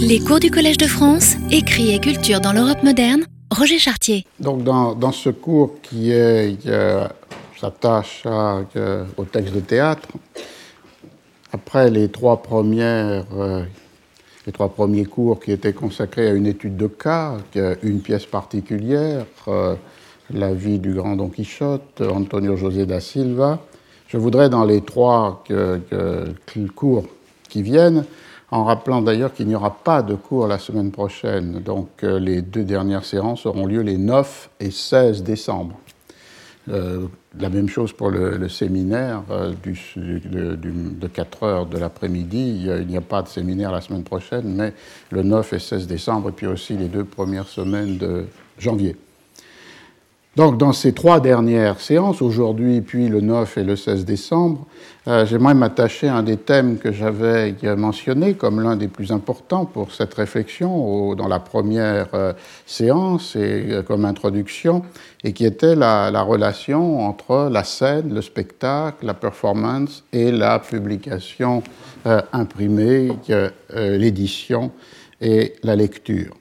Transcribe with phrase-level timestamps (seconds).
[0.00, 4.24] Les cours du Collège de France, écrit et culture dans l'Europe moderne, Roger Chartier.
[4.40, 7.06] Donc dans, ce cours qui est, euh,
[7.60, 10.08] s'attache euh, au texte de théâtre,
[11.52, 13.64] après les trois premières, euh,
[14.46, 17.36] les trois premiers cours qui étaient consacrés à une étude de cas,
[17.82, 19.26] une pièce particulière,
[20.32, 23.60] la vie du grand Don Quichotte, Antonio José da Silva,
[24.08, 25.42] je voudrais dans les trois
[26.74, 27.04] cours
[27.48, 28.04] qui viennent
[28.52, 31.60] en rappelant d'ailleurs qu'il n'y aura pas de cours la semaine prochaine.
[31.60, 35.74] Donc euh, les deux dernières séances auront lieu les 9 et 16 décembre.
[36.68, 37.06] Euh,
[37.40, 42.66] la même chose pour le, séminaire euh, du, de, de 4 heures de l'après-midi.
[42.66, 44.74] Il n'y a pas de séminaire la semaine prochaine, mais
[45.10, 48.26] le 9 et 16 décembre, et puis aussi les deux premières semaines de
[48.58, 48.96] janvier.
[50.34, 54.66] Donc, dans ces trois dernières séances, aujourd'hui, puis le 9 et le 16 décembre,
[55.06, 59.66] euh, j'aimerais m'attacher à un des thèmes que j'avais mentionné comme l'un des plus importants
[59.66, 62.32] pour cette réflexion dans la première euh,
[62.64, 64.82] séance et euh, comme introduction,
[65.22, 70.58] et qui était la, la, relation entre la scène, le spectacle, la performance et la
[70.60, 71.62] publication
[72.06, 73.10] euh, imprimée,
[73.70, 74.70] l'édition
[75.20, 76.34] et la lecture.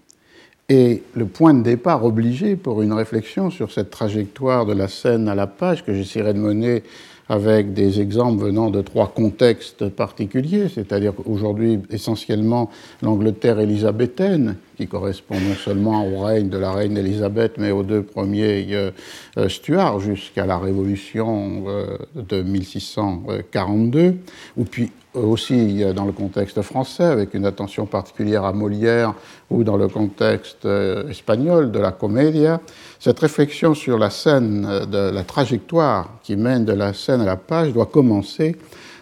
[0.73, 5.27] Et le point de départ obligé pour une réflexion sur cette trajectoire de la scène
[5.27, 6.83] à la page que j'essaierai de mener
[7.27, 12.69] avec des exemples venant de trois contextes particuliers, c'est-à-dire aujourd'hui essentiellement
[13.01, 18.01] l'Angleterre élisabéthaine, qui correspond non seulement au règne de la reine Élisabeth, mais aux deux
[18.01, 18.89] premiers euh,
[19.37, 24.15] euh Stuarts jusqu'à la Révolution euh, de 1642,
[24.57, 29.13] ou puis aussi dans le contexte français, avec une attention particulière à Molière,
[29.51, 30.65] ou dans le contexte
[31.09, 32.61] espagnol de la comédia,
[32.97, 37.73] cette réflexion sur la scène, la trajectoire qui mène de la scène à la page
[37.73, 38.55] doit commencer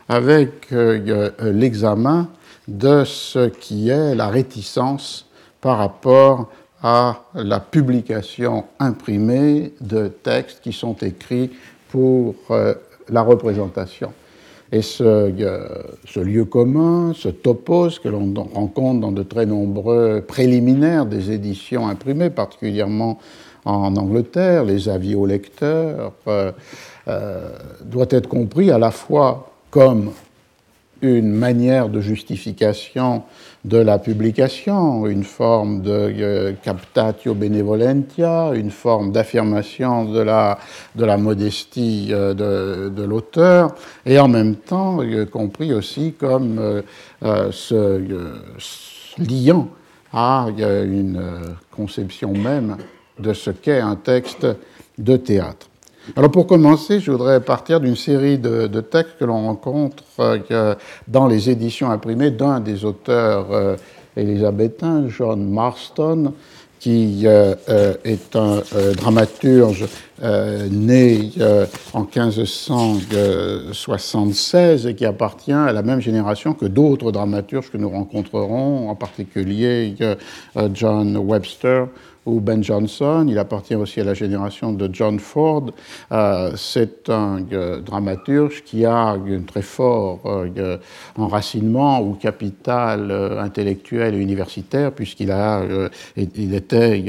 [0.09, 2.27] avec l'examen
[2.67, 5.28] de ce qui est la réticence
[5.62, 6.50] par rapport
[6.82, 11.52] à la publication imprimée de textes qui sont écrits
[11.90, 12.74] pour euh,
[13.09, 14.14] la représentation.
[14.72, 15.68] Et ce, euh,
[16.06, 21.88] ce, lieu commun, ce topos que l'on rencontre dans de très nombreux préliminaires des éditions
[21.88, 23.19] imprimées, particulièrement
[23.66, 26.52] en Angleterre, les avis aux lecteurs, euh,
[27.84, 30.12] doit être compris à la fois comme
[31.02, 33.24] une manière de justification
[33.66, 40.58] de la publication, une forme de euh, captatio benevolentia, une forme d'affirmation de la,
[40.96, 42.34] de la modestie euh,
[42.90, 43.75] de, l'auteur,
[44.06, 46.84] et en même temps euh, compris aussi comme
[47.22, 48.02] se
[49.18, 49.68] liant
[50.14, 51.22] à une
[51.72, 52.78] conception même
[53.19, 54.48] de ce qu'est un texte
[54.98, 55.68] de théâtre.
[56.16, 60.74] Alors pour commencer, je voudrais partir d'une série de, textes que l'on rencontre euh,
[61.08, 63.75] dans les éditions imprimées d'un des auteurs euh,
[64.18, 66.34] John Marston,
[66.80, 68.62] qui euh, euh est un
[68.98, 69.86] dramaturge
[70.22, 71.31] né
[71.94, 78.90] en 1576 et qui appartient à la même génération que d'autres dramaturges que nous rencontrerons,
[78.90, 79.94] en particulier
[80.74, 81.86] John Webster
[82.40, 83.25] Ben Jonson.
[83.28, 85.72] Il appartient aussi à la génération de John Ford.
[86.12, 90.78] Euh, c'est un euh, dramaturge qui a un très fort euh,
[91.18, 95.63] enracinement ou capital intellectuel et universitaire, puisqu'il a,
[96.16, 97.03] il était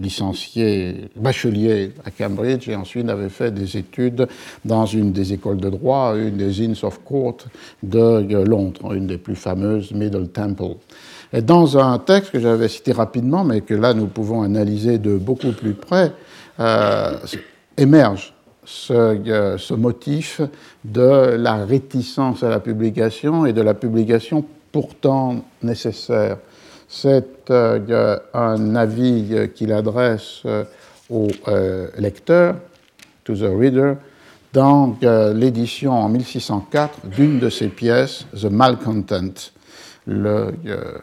[0.00, 4.26] licencié, bachelier à Cambridge et ensuite avait fait des études
[4.64, 7.38] dans une des écoles de droit, une des Inns of Court
[7.82, 10.76] de Londres, une des plus fameuses, Middle Temple.
[11.32, 15.52] Dans un texte que j'avais cité rapidement, mais que là nous pouvons analyser de beaucoup
[15.52, 16.12] plus près,
[16.58, 17.12] euh,
[17.76, 18.32] émerge
[18.64, 20.40] ce, euh, ce, motif
[20.84, 26.38] de la réticence à la publication et de la publication pourtant nécessaire.
[26.88, 30.42] C'est euh, un avis qu'il adresse
[31.10, 31.28] au
[31.98, 32.56] lecteur,
[33.24, 33.96] to the reader,
[34.54, 34.96] dans
[35.34, 39.52] l'édition en 1604 d'une de ses pièces, The Malcontent
[40.08, 40.98] le, euh,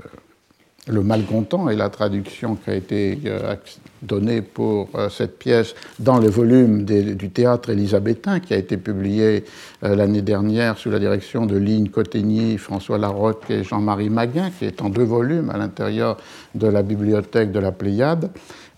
[0.87, 3.55] le malcontent et la traduction qui a été euh,
[4.01, 9.45] donnée pour euh, cette pièce dans le volume du théâtre élisabétain qui a été publié
[9.81, 14.81] l'année dernière sous la direction de Ligne Cotigny, François Larocque et Jean-Marie Maguin, qui est
[14.81, 16.17] en deux volumes à l'intérieur
[16.53, 18.31] de la bibliothèque de la Pléiade.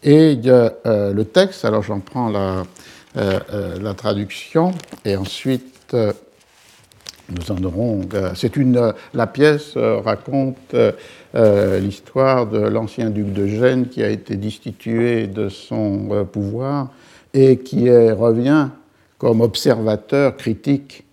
[0.03, 2.63] Et le texte, alors j'en prends la,
[3.15, 4.73] la traduction
[5.03, 5.95] et ensuite
[7.29, 8.01] nous en aurons.
[8.13, 8.93] Euh, une.
[9.13, 15.27] La pièce euh, raconte euh, l'histoire de l'ancien duc de Gênes qui a été destitué
[15.27, 16.91] de son pouvoir
[17.33, 18.69] et qui revient
[19.17, 21.03] comme observateur critique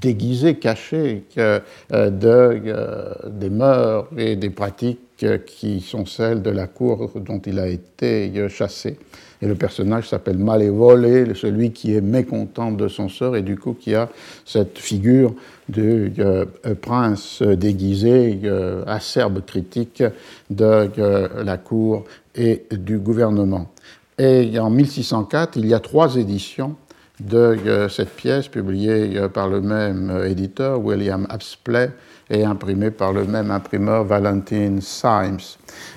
[0.00, 7.40] déguisé, caché de, des mœurs et des pratiques qui sont celles de la cour dont
[7.46, 8.98] il a été chassé.
[9.44, 13.76] Et le personnage s'appelle Malévole, celui qui est mécontent de son sort et du coup
[13.78, 14.08] qui a
[14.46, 15.34] cette figure
[15.68, 16.46] de euh,
[16.80, 20.02] prince déguisé, euh, acerbe critique
[20.48, 22.04] de euh, la cour
[22.34, 23.70] et du gouvernement.
[24.18, 26.76] Et en 1604, il y a trois éditions
[27.20, 31.90] de cette pièce publiée par le même éditeur, William Apsley,
[32.30, 35.38] et imprimée par le même imprimeur, Valentine Symes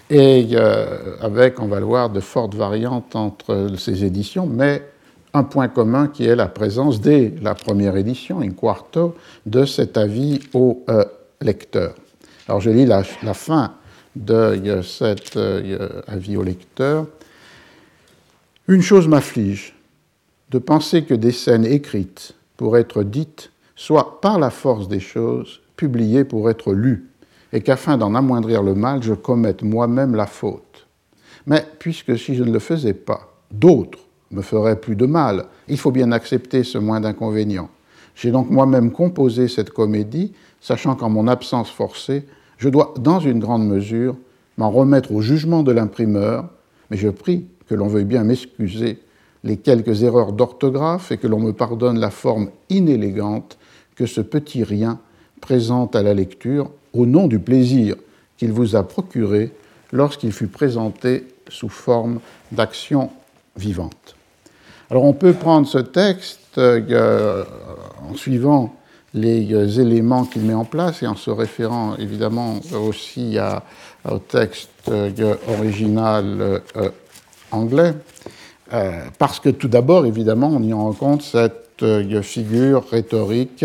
[0.09, 4.83] et euh, avec, on va le voir, de fortes variantes entre ces éditions, mais
[5.33, 9.15] un point commun qui est la présence dès la première édition, in quarto,
[9.45, 11.03] de cet avis au euh,
[11.41, 11.93] lecteur.
[12.47, 13.73] Alors je lis la, fin
[14.15, 15.37] de euh, cet
[16.07, 17.05] avis au lecteur.
[18.69, 19.75] Une chose m'afflige,
[20.51, 25.61] de penser que des scènes écrites pour être dites soient par la force des choses
[25.75, 27.09] publiées pour être lues
[27.53, 30.87] et qu'afin d'en amoindrir le mal, je commette moi-même la faute.
[31.45, 33.99] Mais puisque si je ne le faisais pas, d'autres
[34.31, 37.69] me feraient plus de mal, il faut bien accepter ce moins d'inconvénients.
[38.15, 42.25] J'ai donc moi-même composé cette comédie, sachant qu'en mon absence forcée,
[42.57, 44.15] je dois, dans une grande mesure,
[44.57, 46.49] m'en remettre au jugement de l'imprimeur,
[46.89, 48.99] mais je prie que l'on veuille bien m'excuser
[49.43, 53.57] les quelques erreurs d'orthographe et que l'on me pardonne la forme inélégante
[53.95, 54.99] que ce petit rien
[55.41, 57.95] présente à la lecture au nom du plaisir
[58.37, 59.51] qu'il vous a procuré
[59.91, 62.19] lorsqu'il fut présenté sous forme
[62.51, 63.09] d'action
[63.55, 64.15] vivante.
[64.89, 67.43] Alors on peut prendre ce texte euh,
[68.09, 68.75] en suivant
[69.13, 73.37] les euh, éléments qu'il met en place et en se référant évidemment aussi
[74.09, 76.61] au texte euh, original
[77.51, 77.93] anglais,
[79.17, 83.63] parce que tout d'abord, évidemment, on y rencontre cette figure rhétorique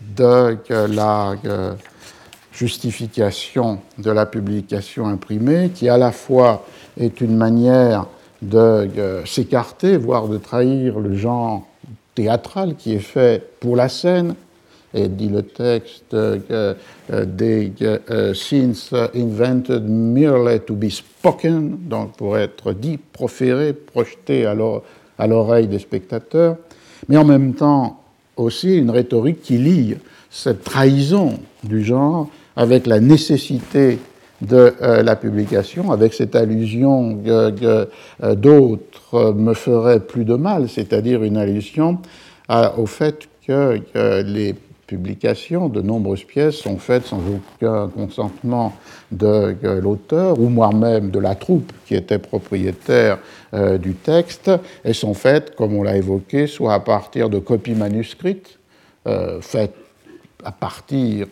[0.00, 1.34] de la
[2.58, 6.66] justification de la publication imprimée, qui à la fois
[6.98, 8.06] est une manière
[8.42, 8.88] de
[9.24, 11.66] s'écarter, voire de trahir le genre
[12.16, 14.34] théâtral qui est fait pour la scène,
[14.92, 16.74] et dit le texte euh,
[17.10, 18.74] des euh, scenes
[19.14, 26.56] invented merely to be spoken, donc pour être dit, proféré, projeté à l'oreille des spectateurs,
[27.08, 28.00] mais en même temps
[28.36, 29.96] aussi une rhétorique qui lie
[30.30, 32.28] cette trahison du genre
[32.58, 34.00] avec la nécessité
[34.42, 37.88] de euh, la publication, avec cette allusion que,
[38.22, 41.98] euh, d'autres me feraient plus de mal, c'est-à-dire une allusion
[42.76, 43.80] au fait que,
[44.22, 44.54] les
[44.86, 48.74] publications de nombreuses pièces sont faites sans aucun consentement
[49.12, 53.18] de l'auteur ou moi-même de la troupe qui était propriétaire
[53.52, 54.50] euh, du texte.
[54.84, 58.58] Et sont faites, comme on l'a évoqué, soit à partir de copies manuscrites
[59.40, 59.74] faites
[60.44, 61.26] à partir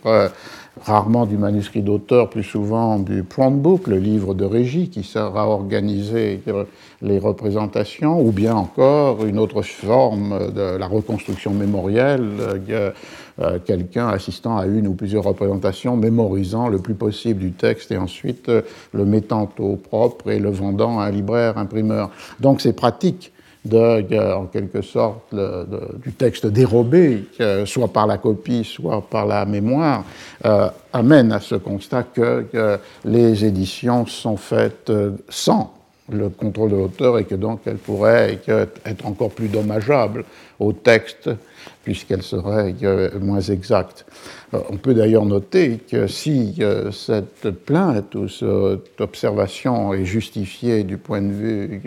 [0.82, 5.36] rarement du manuscrit d'auteur, plus souvent du plan book, le livre de régie qui sert
[5.36, 6.42] à organiser
[7.02, 12.24] les représentations, ou bien encore une autre forme de la reconstruction mémorielle,
[13.38, 17.98] euh, quelqu'un assistant à une ou plusieurs représentations, mémorisant le plus possible du texte et
[17.98, 18.62] ensuite euh,
[18.94, 22.10] le mettant au propre et le vendant à un libraire, imprimeur.
[22.40, 23.32] Donc c'est pratique
[23.68, 25.34] de, en quelque sorte,
[26.02, 27.24] du texte dérobé,
[27.64, 30.04] soit par la copie, soit par la mémoire,
[30.44, 35.74] euh, amène à ce constat que, les éditions sont faites euh, sans
[36.10, 38.38] le contrôle de l'auteur et que donc elles pourraient
[38.84, 40.24] être encore plus dommageables
[40.60, 41.30] au texte
[41.82, 44.06] puisqu'elles seraient euh, moins exactes.
[44.52, 46.60] On peut d'ailleurs noter que si
[46.92, 51.82] cette plainte ou cette observation est justifiée du point de vue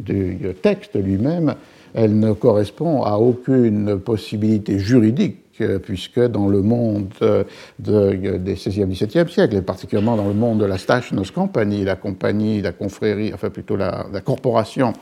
[0.00, 1.54] du texte lui-même,
[1.94, 5.36] elle ne correspond à aucune possibilité juridique
[5.82, 7.08] puisque dans le monde
[7.78, 11.96] de, des 16e, 17e siècles, et particulièrement dans le monde de la Stachnos Company, la
[11.96, 14.92] compagnie, la confrérie, enfin plutôt la, corporation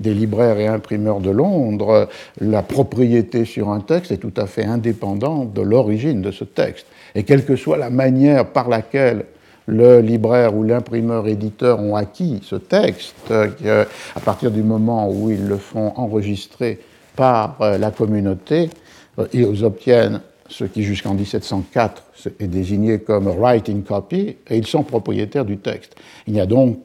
[0.00, 2.08] des libraires et imprimeurs de Londres,
[2.40, 6.86] la propriété sur un texte est tout à fait indépendante de l'origine de ce texte.
[7.14, 9.24] Et quelle que soit la manière par laquelle
[9.66, 15.30] le libraire ou l'imprimeur éditeur ont acquis ce texte, euh, à partir du moment où
[15.30, 16.80] ils le font enregistrer
[17.16, 18.70] par euh, la communauté,
[19.18, 22.02] euh, ils obtiennent ce qui jusqu'en 1704
[22.38, 25.94] est désigné comme writing copy, et ils sont propriétaires du texte.
[26.26, 26.78] Il n'y a donc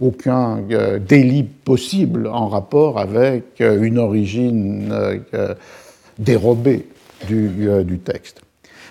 [0.00, 0.62] aucun
[1.06, 4.92] délit possible en rapport avec une origine
[6.18, 6.88] dérobée
[7.28, 8.43] du texte.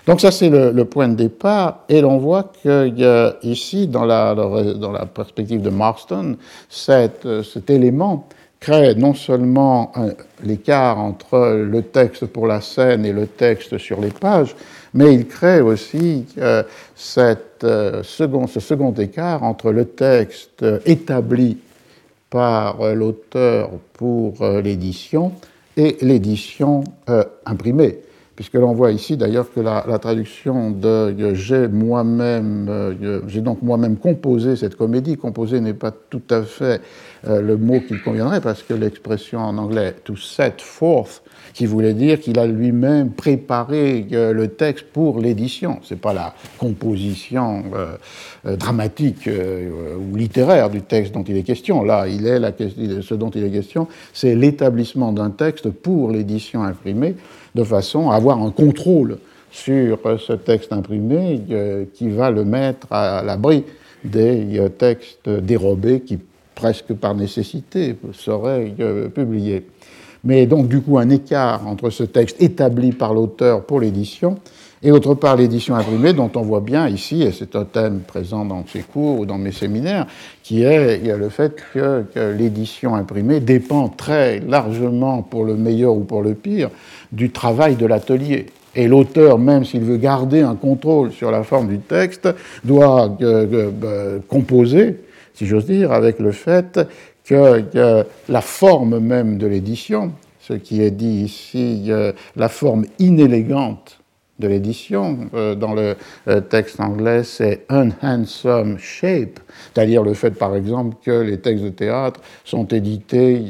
[0.06, 4.92] Donc ça, c'est le, point de départ, et l'on voit qu'il ici, dans la, dans
[4.92, 6.36] la perspective de Marston,
[6.68, 8.28] cet, cet élément
[8.60, 9.92] crée non seulement
[10.42, 14.54] l'écart entre le texte pour la scène et le texte sur les pages,
[14.92, 16.24] mais il crée aussi
[16.94, 17.66] cette,
[18.02, 21.58] second, ce second écart entre le texte établi
[22.30, 25.32] par l'auteur pour l'édition
[25.76, 26.84] et l'édition
[27.44, 27.98] imprimée
[28.36, 33.96] puisque l'on voit ici d'ailleurs que la, traduction de j'ai moi-même, euh, j'ai donc moi-même
[33.96, 36.80] composé cette comédie, composé n'est pas tout à fait
[37.28, 41.22] euh, le mot qui conviendrait, parce que l'expression en anglais to set forth,
[41.52, 45.78] qui voulait dire qu'il a lui-même préparé euh, le texte pour l'édition.
[45.82, 47.64] Ce n'est pas la composition
[48.44, 51.82] dramatique ou littéraire du texte dont il est question.
[51.82, 56.62] Là, il est la, ce dont il est question, c'est l'établissement d'un texte pour l'édition
[56.62, 57.16] imprimée
[57.54, 59.18] de façon à avoir un contrôle
[59.50, 63.64] sur ce texte imprimé euh, qui va le mettre à l'abri
[64.02, 66.18] des euh, textes dérobés qui,
[66.56, 69.64] presque par nécessité, seraient euh, publiés.
[70.24, 74.38] Mais donc, du coup, un écart entre ce texte établi par l'auteur pour l'édition
[74.84, 78.44] et autre part l'édition imprimée, dont on voit bien ici, et c'est un thème présent
[78.44, 80.06] dans ces cours ou dans mes séminaires,
[80.42, 82.04] qui est le fait que,
[82.36, 86.68] l'édition imprimée dépend très largement, pour le meilleur ou pour le pire,
[87.14, 88.46] du travail de l'atelier.
[88.76, 92.28] Et l'auteur, même s'il veut garder un contrôle sur la forme du texte,
[92.64, 95.00] doit euh, euh, composer,
[95.32, 96.80] si j'ose dire, avec le fait
[97.24, 104.00] que, la forme même de l'édition, ce qui est dit ici, euh, la forme inélégante
[104.40, 105.30] de l'édition.
[105.32, 105.94] Dans le
[106.50, 109.38] texte anglais, c'est unhandsome shape,
[109.72, 113.44] c'est-à-dire le fait, par exemple, que les textes de théâtre sont édités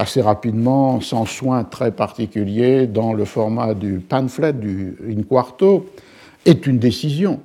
[0.00, 5.86] assez rapidement, sans soin très particulier, dans le format du pamphlet, du in quarto,
[6.46, 7.40] est une décision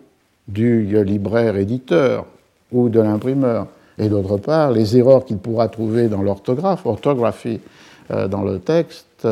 [0.47, 2.25] du libraire éditeur
[2.71, 3.67] ou de l'imprimeur.
[3.97, 7.59] Et d'autre part, les erreurs qu'il pourra trouver dans l'orthographe, orthographie
[8.09, 9.27] dans le texte,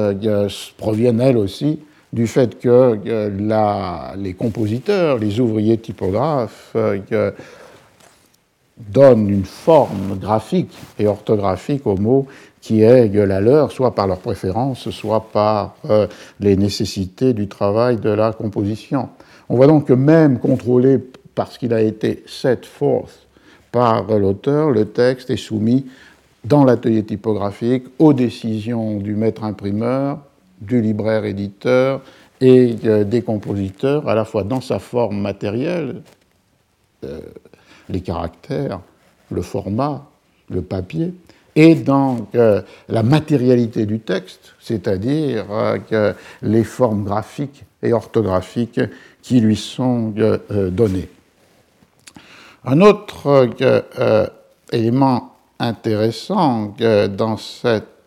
[0.77, 1.79] proviennent elles aussi
[2.13, 7.31] du fait que euh, les compositeurs, les ouvriers typographes, euh,
[8.77, 12.27] donnent une forme graphique et orthographique aux mots
[12.63, 16.07] qui est la leur, soit par leur préférence, soit par euh,
[16.39, 19.09] les nécessités du travail de la composition.
[19.49, 20.97] On voit donc que même contrôlé
[21.35, 23.27] parce qu'il a été set forth
[23.73, 25.87] par l'auteur, le texte est soumis
[26.45, 30.19] dans l'atelier typographique aux décisions du maître imprimeur,
[30.61, 31.99] du libraire éditeur
[32.39, 36.01] et euh, des compositeurs, à la fois dans sa forme matérielle,
[37.03, 37.19] euh,
[37.89, 38.79] les caractères,
[39.31, 40.05] le format,
[40.49, 41.13] le papier,
[41.55, 45.45] et dans euh, la matérialité du texte, c'est-à-dire
[46.41, 48.81] les formes graphiques et orthographiques
[49.21, 50.13] qui lui sont
[50.49, 51.09] données.
[52.65, 53.49] Un autre
[54.71, 57.37] élément intéressant dans,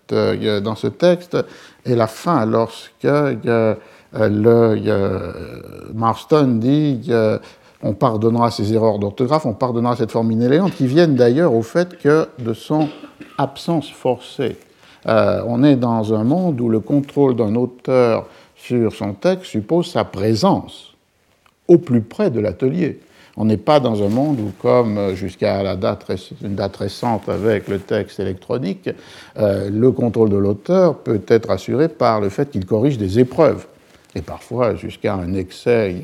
[0.09, 1.37] dans ce texte,
[1.85, 3.75] et la fin, lorsque euh,
[4.12, 7.11] le, Marston dit
[7.87, 11.97] on pardonnera ces erreurs d'orthographe, on pardonnera cette forme inélégante, qui viennent d'ailleurs au fait
[11.99, 12.88] que de son
[13.38, 14.57] absence forcée.
[15.07, 18.26] Euh, on est dans un monde où le contrôle d'un auteur
[18.57, 20.95] sur son texte suppose sa présence
[21.69, 23.00] au plus près de l'atelier.
[23.37, 26.07] On n'est pas dans un monde où, comme euh, jusqu'à date,
[26.43, 28.90] une date récente avec le texte électronique,
[29.38, 33.66] euh, le contrôle de l'auteur peut être assuré par le fait qu'il corrige des épreuves
[34.16, 35.96] et parfois jusqu'à un excès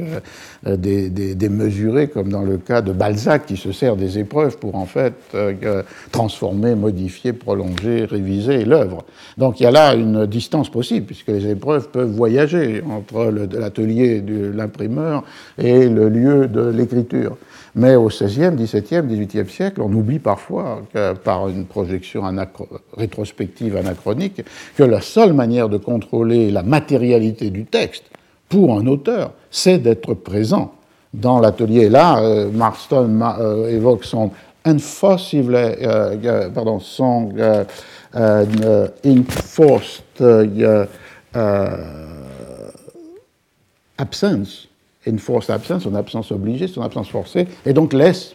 [0.67, 4.85] euh, démesuré, comme dans le cas de Balzac, qui se sert des épreuves pour en
[4.85, 9.05] fait euh, transformer, modifier, prolonger, réviser l'œuvre.
[9.39, 14.21] Donc il y a là une distance possible, puisque les épreuves peuvent voyager entre l'atelier
[14.21, 15.25] de l'imprimeur
[15.59, 17.37] et le lieu de l'écriture.
[17.75, 20.83] Mais au XVIe, XVIIe, XVIIIe siècle, on oublie parfois,
[21.25, 22.23] par une projection
[22.97, 24.43] rétrospective anachronique,
[24.77, 28.05] que la seule manière de contrôler la matérialité du texte
[28.51, 30.75] pour un auteur, c'est d'être présent
[31.15, 31.89] dans l'atelier.
[31.89, 34.31] Là, euh, Marston euh, évoque son
[34.67, 37.33] enforced, euh, pardon, son
[38.15, 40.03] enforced
[43.99, 44.69] absence
[45.07, 48.35] une force absence, son absence obligée, son absence forcée, et donc laisse,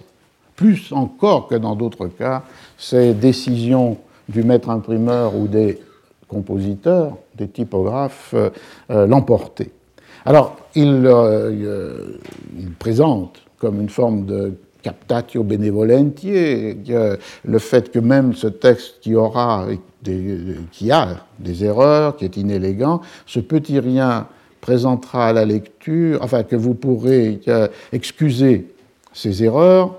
[0.56, 2.44] plus encore que dans d'autres cas,
[2.78, 3.98] ces décisions
[4.28, 5.80] du maître imprimeur ou des
[6.28, 8.50] compositeurs, des typographes, euh,
[8.92, 9.72] euh, l'emporter.
[10.26, 12.18] Alors, euh,
[12.58, 16.76] il, présente comme une forme de captatio benevolentiae,
[17.46, 19.68] le fait que même ce texte qui aura
[20.72, 24.28] qui a des erreurs, qui est inélégant, ce petit rien
[24.62, 27.40] présentera à la lecture, enfin que vous pourrez
[27.92, 28.68] excuser
[29.14, 29.96] ces erreurs,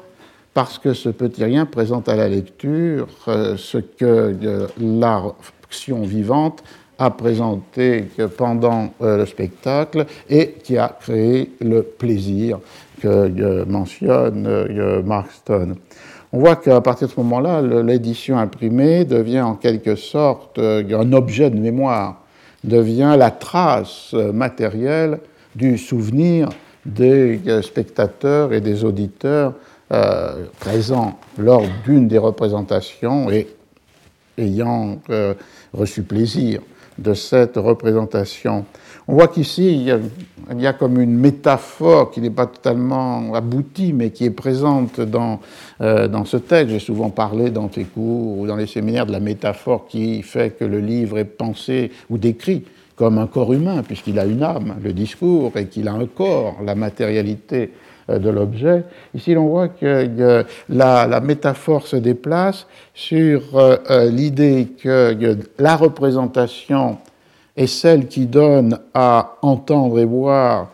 [0.55, 4.37] parce que ce petit rien présente à la lecture ce que
[4.81, 6.63] l'action vivante
[6.99, 12.59] a présenté pendant le spectacle et qui a créé le plaisir
[13.01, 15.77] que mentionne Marston.
[16.33, 21.51] On voit qu'à partir de ce moment-là, l'édition imprimée devient en quelque sorte un objet
[21.51, 22.23] de mémoire,
[22.65, 25.21] devient la trace matérielle
[25.55, 26.49] du souvenir
[26.85, 29.55] des spectateurs et des auditeurs
[29.91, 33.49] euh, présents lors d'une des représentations et
[34.37, 35.33] ayant euh,
[35.73, 36.61] reçu plaisir
[36.99, 38.67] de cette représentation.
[39.11, 39.87] On voit qu'ici,
[40.53, 45.01] il, y a comme une métaphore qui n'est pas totalement aboutie, mais qui est présente
[45.01, 45.41] dans,
[45.81, 46.75] euh, dans ce texte.
[46.75, 50.59] J'ai souvent parlé dans tes cours ou dans les séminaires de la métaphore qui fait
[50.59, 52.65] que le livre est pensé ou décrit
[52.97, 56.57] comme un corps humain, puisqu'il a une âme, le discours, et qu'il a un corps,
[56.65, 57.71] la matérialité
[58.11, 58.85] euh, de l'objet.
[59.15, 65.17] Ici, l'on voit que la, métaphore se déplace sur euh, euh, l'idée que
[65.59, 66.99] la représentation
[67.59, 70.69] est celle qui donne à entendre et voir,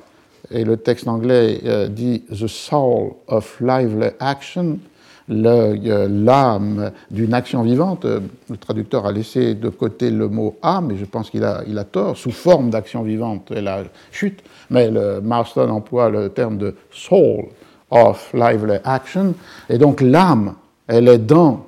[0.51, 4.79] et le texte anglais dit The soul of lively action,
[5.27, 8.05] l'âme d'une action vivante.
[8.05, 11.79] Le traducteur a laissé de côté le mot âme, et je pense qu'il a, il
[11.79, 14.91] a tort, sous forme d'action vivante, et la chute, mais
[15.23, 17.47] Marston emploie le terme de soul
[17.91, 19.35] of lively action,
[19.71, 20.55] et donc l'âme,
[20.87, 21.65] elle est dans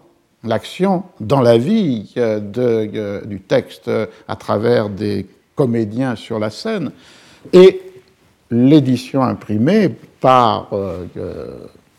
[0.48, 3.90] l'action, dans la vie euh, euh, du texte
[4.28, 6.90] à travers des comédiens sur la scène,
[7.52, 7.80] et
[8.50, 11.06] l'édition imprimée par euh,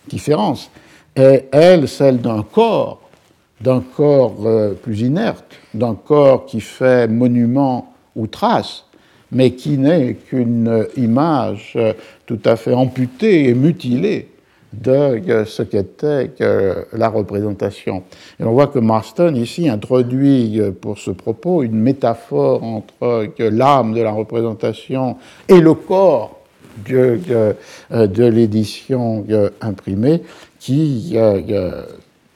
[0.07, 0.69] différence
[1.15, 3.01] est, elle, celle d'un corps,
[3.61, 8.85] d'un corps euh, plus inerte, d'un corps qui fait monument ou trace,
[9.31, 11.93] mais qui n'est qu'une image euh,
[12.25, 14.29] tout à fait amputée et mutilée
[14.81, 16.31] de euh, ce qu'était
[16.93, 18.03] la représentation.
[18.39, 24.01] Et on voit que Marston ici introduit pour ce propos une métaphore entre l'âme de
[24.01, 25.17] la représentation
[25.47, 26.39] et le corps
[26.87, 27.19] de,
[27.91, 29.25] de l'édition
[29.61, 30.21] imprimée,
[30.59, 31.83] qui euh, euh,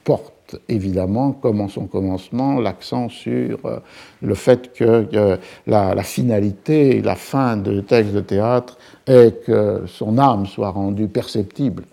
[0.04, 3.78] porte évidemment, comme en son commencement, l'accent sur euh,
[4.20, 10.46] le fait que la, finalité, la fin du texte de théâtre est que son âme
[10.46, 11.84] soit rendue perceptible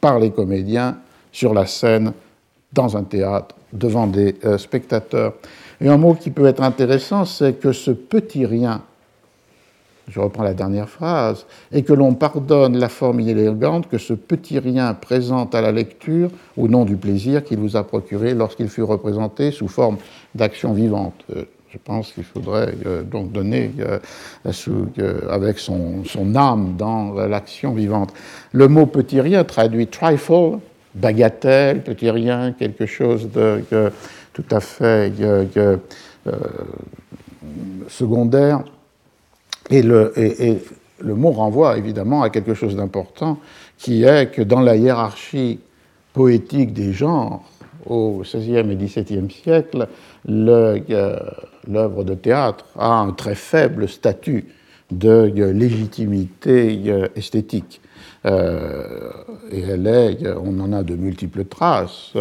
[0.00, 0.96] par les comédiens
[1.32, 2.12] sur la scène,
[2.72, 5.34] dans un théâtre, devant des spectateurs.
[5.80, 8.82] Et un mot qui peut être intéressant, c'est que ce petit rien
[10.08, 14.58] je reprends la dernière phrase, et que l'on pardonne la forme inélégante que ce petit
[14.58, 18.82] rien présente à la lecture au nom du plaisir qu'il vous a procuré lorsqu'il fut
[18.82, 19.98] représenté sous forme
[20.34, 21.24] d'action vivante.
[21.36, 23.98] Euh, je pense qu'il faudrait euh, donc donner euh,
[25.30, 26.02] avec son,
[26.34, 28.14] âme dans l'action vivante.
[28.52, 30.58] Le mot petit rien traduit trifle,
[30.94, 33.62] bagatelle, petit rien, quelque chose de
[34.32, 35.12] tout à fait
[37.88, 38.62] secondaire.
[39.70, 40.12] Et le,
[41.00, 43.38] le, mot renvoie évidemment à quelque chose d'important,
[43.76, 45.60] qui est que dans la hiérarchie
[46.14, 47.42] poétique des genres,
[47.88, 49.86] au XVIe et XVIIe siècle, euh,
[50.26, 54.46] l'œuvre de théâtre a un très faible statut
[54.90, 57.80] de légitimité euh, esthétique.
[58.26, 59.10] Euh,
[59.50, 62.12] et elle est, on en a de multiples traces.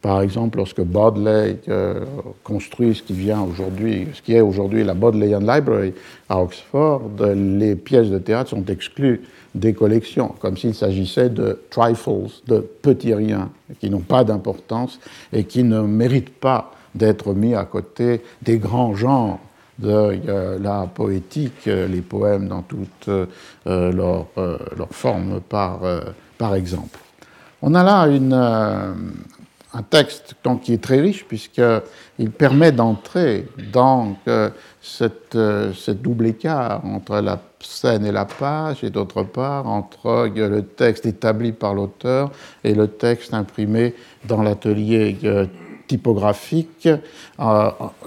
[0.00, 2.00] Par exemple, lorsque Bodley euh,
[2.42, 5.94] construit ce qui vient aujourd'hui, ce qui est aujourd'hui la Bodleian Library
[6.28, 7.02] à Oxford,
[7.36, 9.22] les pièces de théâtre sont exclues
[9.54, 14.98] des collections, comme s'il s'agissait de trifles, de petits riens, qui n'ont pas d'importance
[15.32, 19.38] et qui ne méritent pas d'être mis à côté des grands genres
[19.78, 23.08] de euh, la poétique, euh, les poèmes dans toute
[23.66, 25.80] leur, leur, forme, par,
[26.38, 26.98] par exemple.
[27.62, 28.34] On a là une,
[29.74, 34.50] un texte donc, qui est très riche puisqu'il permet d'entrer dans euh,
[34.80, 40.06] cette, euh, cette, double écart entre la scène et la page et d'autre part entre
[40.06, 42.30] euh, le texte établi par l'auteur
[42.64, 43.94] et le texte imprimé
[44.26, 45.16] dans l'atelier
[45.92, 46.88] typographique,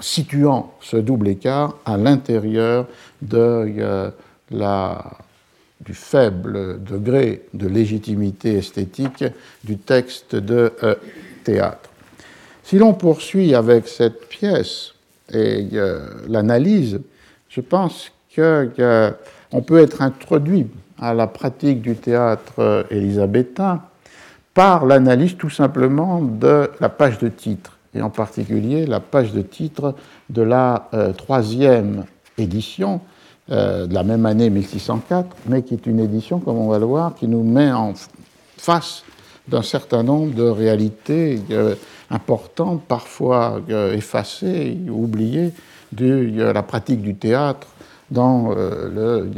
[0.00, 2.86] situant ce double écart à l'intérieur
[3.22, 4.12] de
[4.50, 5.04] la
[5.80, 9.24] du faible degré de légitimité esthétique
[9.62, 10.72] du texte de
[11.44, 11.90] théâtre.
[12.66, 14.94] Si l'on poursuit avec cette pièce
[15.32, 17.00] et euh, l'analyse,
[17.48, 20.66] je pense qu'on peut être introduit
[20.98, 23.82] à la pratique du théâtre euh, élisabétain
[24.52, 29.42] par l'analyse tout simplement de la page de titre, et en particulier la page de
[29.42, 29.94] titre
[30.30, 32.04] de la euh, troisième
[32.38, 33.00] édition
[33.48, 37.14] de la même année 1604, mais qui est une édition, comme on va le voir,
[37.14, 37.94] qui nous met en
[38.56, 39.04] face
[39.46, 41.38] d'un certain nombre de réalités
[42.10, 43.60] importantes, parfois
[43.92, 45.52] effacées, oubliées,
[45.92, 47.68] de la pratique du théâtre
[48.10, 49.30] dans le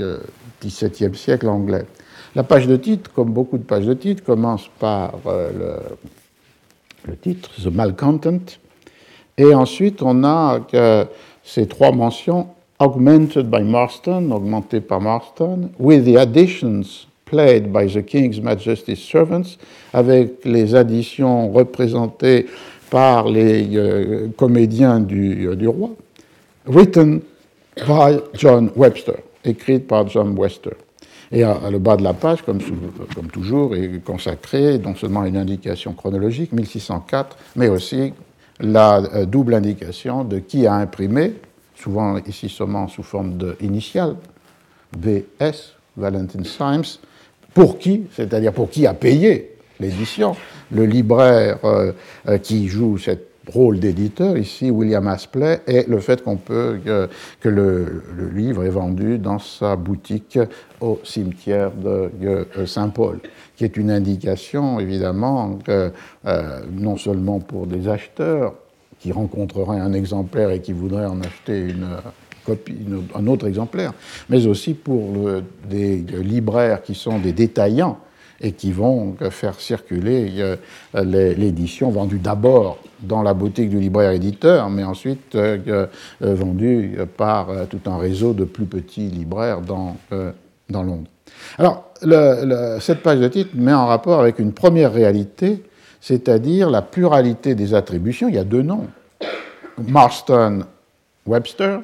[0.64, 1.84] XVIIe siècle anglais.
[2.34, 5.76] La page de titre, comme beaucoup de pages de titre, commence par le,
[7.08, 8.58] le, titre, The Malcontent,
[9.36, 10.60] et ensuite on a
[11.42, 18.02] ces trois mentions augmented by Marston, augmenté par Marston, with the additions played by the
[18.02, 19.58] King's Majesty's servants,
[19.92, 22.46] avec les additions représentées
[22.90, 25.90] par les euh, comédiens du, euh, du, roi,
[26.66, 27.20] written
[27.76, 30.72] by John Webster, écrite par John Webster.
[31.30, 32.60] Et à, le bas de la page, comme,
[33.30, 38.12] toujours, est consacré non seulement une indication chronologique, 1604, mais aussi
[38.60, 41.34] la euh, double indication de qui a imprimé
[41.74, 44.16] souvent ici seulement sous forme d'initiale,
[44.98, 46.98] VS, Valentine Symes,
[47.54, 50.34] pour qui, c'est-à-dire pour qui a payé l'édition,
[50.72, 51.92] le libraire euh,
[52.28, 53.12] euh, qui joue ce
[53.48, 56.78] rôle d'éditeur, ici William Aspley, et le fait qu'on peut,
[57.40, 58.02] que le,
[58.34, 60.38] livre est vendu dans sa boutique
[60.80, 63.20] au cimetière de, Saint-Paul,
[63.56, 65.92] qui est une indication évidemment que,
[66.26, 68.54] euh, non seulement pour des acheteurs,
[69.00, 71.86] qui rencontrerait un exemplaire et qui voudrait en acheter une
[72.44, 72.76] copie,
[73.14, 73.92] un autre exemplaire,
[74.28, 75.12] mais aussi pour
[75.68, 77.98] des libraires qui sont des détaillants
[78.40, 80.56] et qui vont faire circuler euh,
[81.36, 85.58] l'édition vendue d'abord dans la boutique du libraire éditeur, mais ensuite euh,
[86.22, 89.96] euh, vendue par tout un réseau de plus petits libraires dans,
[90.68, 91.08] dans Londres.
[91.58, 91.84] Alors,
[92.80, 95.62] cette page de titre met en rapport avec une première réalité
[96.00, 98.28] c'est-à-dire la pluralité des attributions.
[98.28, 98.86] Il y a deux noms,
[99.78, 100.64] Marston,
[101.26, 101.80] Webster,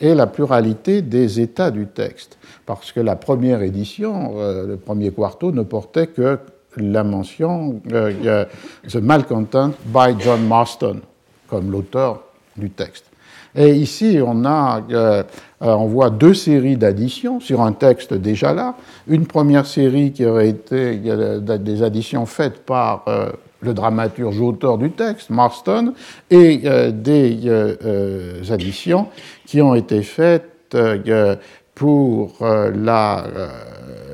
[0.00, 2.38] et la pluralité des états du texte.
[2.66, 6.38] Parce que la première édition, euh, le premier quarto, ne portait que
[6.76, 8.44] la mention euh,
[8.88, 11.00] The Malcontent by John Marston,
[11.48, 12.22] comme l'auteur
[12.56, 13.06] du texte.
[13.54, 15.22] Et ici, on, a, euh,
[15.60, 18.76] on voit deux séries d'additions sur un texte déjà là.
[19.06, 23.04] Une première série qui aurait été des additions faites par
[23.62, 25.94] le dramaturge auteur du texte, Marston,
[26.30, 29.08] et euh, des euh, euh, additions
[29.46, 30.48] qui ont été faites
[31.74, 33.24] pour la,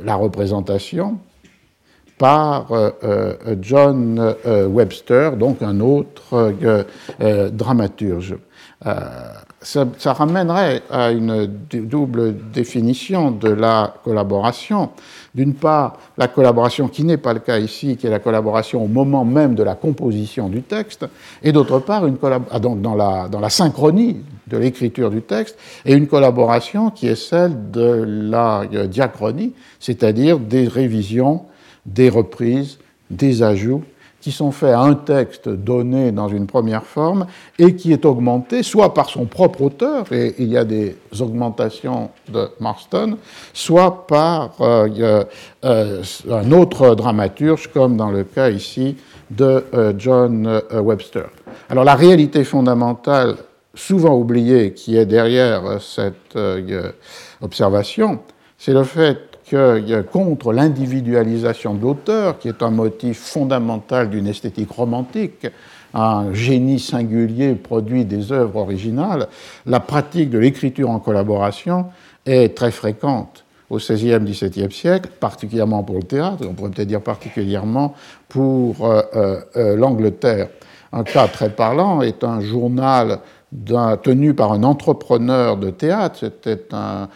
[0.07, 1.19] représentation
[2.19, 2.67] par
[3.61, 6.53] John Webster, donc un autre
[7.53, 8.37] dramaturge
[9.61, 14.91] ça, ramènerait à une double définition de la collaboration.
[15.35, 18.87] D'une part, la collaboration qui n'est pas le cas ici, qui est la collaboration au
[18.87, 21.07] moment même de la composition du texte,
[21.43, 22.05] et d'autre part,
[22.51, 27.71] ah, donc dans, la, synchronie de l'écriture du texte, et une collaboration qui est celle
[27.71, 31.43] de la euh, diachronie, c'est-à-dire des révisions,
[31.89, 32.79] des reprises,
[33.11, 33.83] des ajouts
[34.21, 37.27] qui sont faits à un texte donné dans une première forme
[37.59, 42.11] et qui est augmenté soit par son propre auteur, et il y a des augmentations
[42.29, 43.17] de Marston,
[43.53, 45.25] soit par euh,
[45.65, 48.97] euh, un autre dramaturge, comme dans le cas ici
[49.31, 51.31] de euh, John Webster.
[51.71, 53.37] Alors la réalité fondamentale,
[53.75, 56.37] souvent oubliée, qui est derrière cette
[57.41, 58.19] observation,
[58.57, 59.38] c'est le fait
[60.13, 65.47] contre l'individualisation de l'auteur, qui est un motif fondamental d'une esthétique romantique,
[65.95, 69.29] un génie singulier produit des œuvres originales,
[69.67, 71.87] la pratique de l'écriture en collaboration
[72.27, 77.03] est très fréquente au XVIe, XVIIe siècle, particulièrement pour le théâtre, on pourrait peut-être dire
[77.03, 77.95] particulièrement
[78.29, 80.49] pour euh, euh, euh, l'Angleterre.
[80.93, 83.19] Un cas très parlant est un journal
[84.03, 87.09] tenu par un entrepreneur de théâtre, c'était un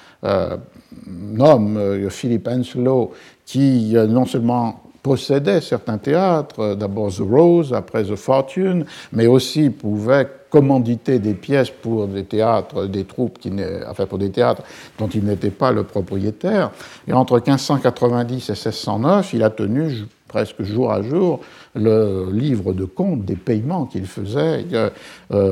[1.38, 3.12] homme, euh, Philip Henslow,
[3.46, 9.26] qui euh, non seulement possédait certains théâtres, euh, d'abord The Rose, après The Fortune, mais
[9.26, 13.50] aussi pouvait commanditer des pièces pour des théâtres, des troupes, qui
[13.88, 14.62] enfin pour des théâtres
[14.98, 16.70] dont il n'était pas le propriétaire.
[17.08, 21.40] Et entre 1590 et 1609, il a tenu presque jour à jour
[21.74, 24.66] le livre de compte des paiements qu'il faisait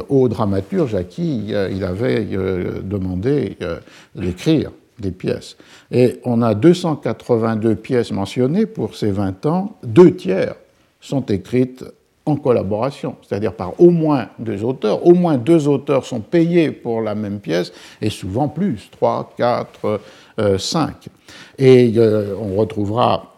[0.09, 2.27] aux dramaturges à qui il avait
[2.83, 3.57] demandé
[4.15, 5.57] d'écrire des pièces.
[5.91, 10.55] Et on a 282 pièces mentionnées pour ces 20 ans, deux tiers
[11.01, 11.85] sont écrites
[12.27, 15.07] en collaboration, c'est-à-dire par au moins deux auteurs.
[15.07, 20.01] Au moins deux auteurs sont payés pour la même pièce, et souvent plus, trois, quatre,
[20.39, 21.09] euh, cinq.
[21.59, 23.35] Et euh, on retrouvera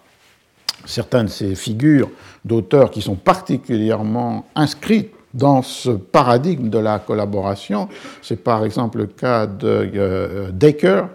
[0.85, 2.11] certaines de ces figures
[2.45, 7.89] d'auteurs qui sont particulièrement inscrites dans ce paradigme de la collaboration.
[8.21, 11.09] C'est par exemple le cas de euh, Decker,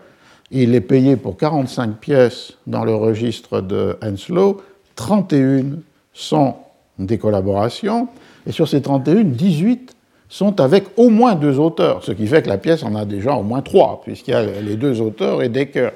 [0.51, 4.61] il est payé pour 45 pièces dans le registre de Henslow,
[4.95, 5.79] 31
[6.13, 6.55] sont
[6.97, 8.07] des collaborations,
[8.45, 9.95] et sur ces 31, 18
[10.29, 13.33] sont avec au moins deux auteurs, ce qui fait que la pièce en a déjà
[13.33, 15.93] au moins trois, puisqu'il y a les deux auteurs et des chœurs.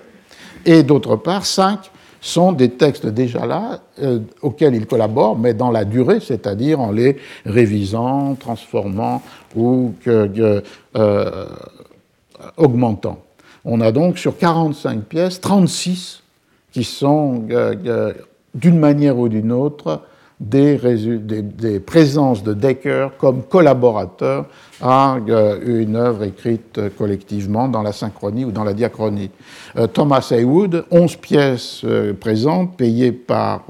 [0.65, 5.71] Et d'autre part, cinq sont des textes déjà là, euh, auxquels il collabore, mais dans
[5.71, 9.23] la durée, c'est-à-dire en les révisant, transformant
[9.55, 10.61] ou euh,
[12.57, 13.19] augmentant.
[13.65, 16.23] On a donc sur 45 pièces, 36
[16.71, 18.13] qui sont, euh,
[18.55, 20.01] d'une manière ou d'une autre,
[20.41, 24.45] des, présences de Decker comme collaborateur
[24.81, 29.29] à euh, une œuvre écrite collectivement dans la synchronie ou dans la diachronie.
[29.77, 33.65] Euh, Thomas Heywood, 11 pièces euh, présentes, payées par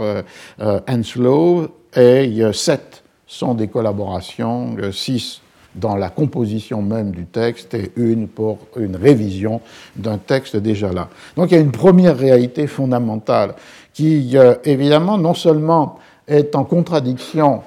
[0.88, 5.41] Henslow, et 7 sont des collaborations, 6
[5.75, 9.62] dans la composition même du texte et une pour une révision
[9.95, 11.10] d'un texte déjà là.
[11.36, 13.55] Donc il y a une première réalité fondamentale
[13.93, 17.62] qui, évidemment, non seulement est en contradiction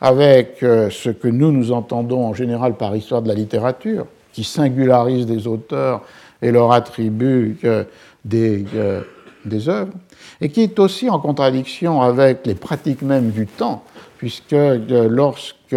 [0.00, 4.44] avec euh, ce que nous nous entendons en général par histoire de la littérature, qui
[4.44, 6.02] singularise des auteurs
[6.40, 7.84] et leur attribue euh,
[8.24, 9.02] des, euh,
[9.44, 9.92] des œuvres,
[10.40, 13.82] et qui est aussi en contradiction avec les pratiques mêmes du temps,
[14.20, 15.74] puisque lorsque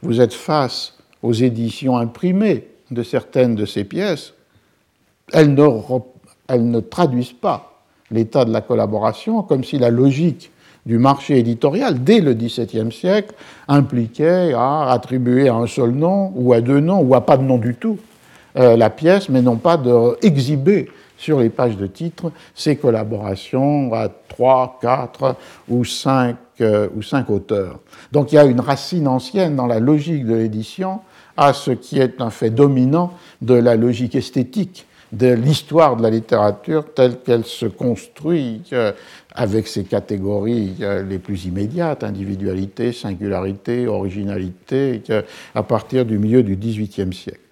[0.00, 4.32] vous êtes face aux éditions imprimées de certaines de ces pièces,
[5.34, 5.68] elles ne,
[6.48, 10.50] elles ne traduisent pas l'état de la collaboration, comme si la logique
[10.86, 13.34] du marché éditorial dès le XVIIe siècle
[13.68, 17.42] impliquait à attribuer à un seul nom ou à deux noms ou à pas de
[17.42, 17.98] nom du tout
[18.56, 24.08] euh, la pièce, mais non pas d'exhiber sur les pages de titre ces collaborations à
[24.08, 25.36] trois, quatre
[25.68, 27.80] ou cinq, euh, ou cinq auteurs.
[28.12, 31.00] Donc il y a une racine ancienne dans la logique de l'édition
[31.36, 36.10] à ce qui est un fait dominant de la logique esthétique de l'histoire de la
[36.10, 38.92] littérature telle qu'elle se construit euh,
[39.34, 45.02] avec ses catégories euh, les plus immédiates, individualité, singularité, originalité,
[45.54, 47.49] à partir du milieu du XVIIIe siècle.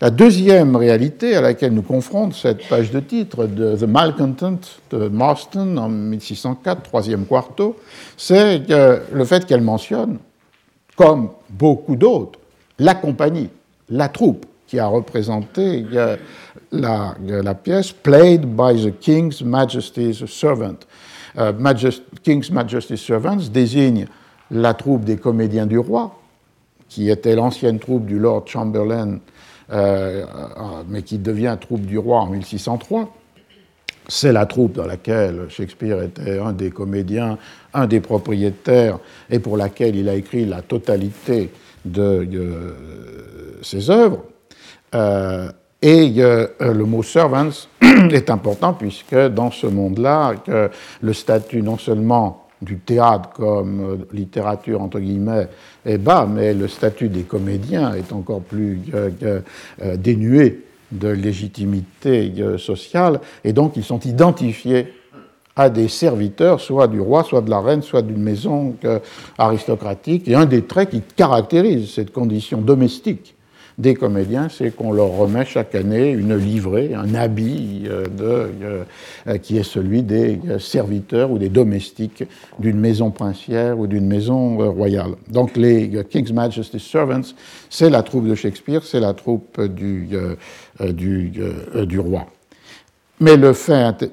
[0.00, 4.58] La deuxième réalité à laquelle nous confronte cette page de titre de The Malcontent
[4.90, 7.76] de Marston en 1604, troisième quarto,
[8.16, 10.18] c'est le fait qu'elle mentionne,
[10.96, 12.38] comme beaucoup d'autres,
[12.78, 13.48] la compagnie,
[13.88, 15.86] la troupe qui a représenté
[16.72, 20.76] la, la pièce Played by the King's Majesty's Servant.
[21.38, 21.52] Euh,
[22.22, 24.06] King's Majesty's Servants désigne
[24.50, 26.18] la troupe des comédiens du roi,
[26.88, 32.20] qui était l'ancienne troupe du Lord Chamberlain, euh, euh, mais qui devient troupe du roi
[32.20, 33.12] en 1603.
[34.08, 37.38] C'est la troupe dans laquelle Shakespeare était un des comédiens,
[37.74, 38.98] un des propriétaires,
[39.28, 41.50] et pour laquelle il a écrit la totalité
[41.84, 42.28] de,
[43.62, 44.22] ses œuvres.
[45.82, 50.34] et le mot servants est important puisque dans ce monde-là,
[51.00, 55.48] le statut non seulement du théâtre comme euh, littérature entre guillemets
[55.84, 59.40] est bas, mais le statut des comédiens est encore plus euh,
[59.96, 64.94] dénué de légitimité euh, sociale, et donc ils sont identifiés
[65.54, 68.76] à des serviteurs, soit du roi, soit de la reine, soit d'une maison
[69.38, 70.28] aristocratique.
[70.28, 73.35] Et un des traits qui caractérise cette condition domestique
[73.78, 78.06] des comédiens, c'est qu'on leur remet chaque année une livrée, un habit euh,
[79.26, 82.24] euh, qui est celui des euh, serviteurs ou des domestiques
[82.58, 85.12] d'une maison princière ou d'une maison royale.
[85.28, 87.34] Donc les King's Majesty's Servants,
[87.68, 90.08] c'est la troupe de Shakespeare, c'est la troupe du,
[90.80, 91.32] du,
[91.86, 92.26] du, roi.
[93.20, 94.10] Mais le fait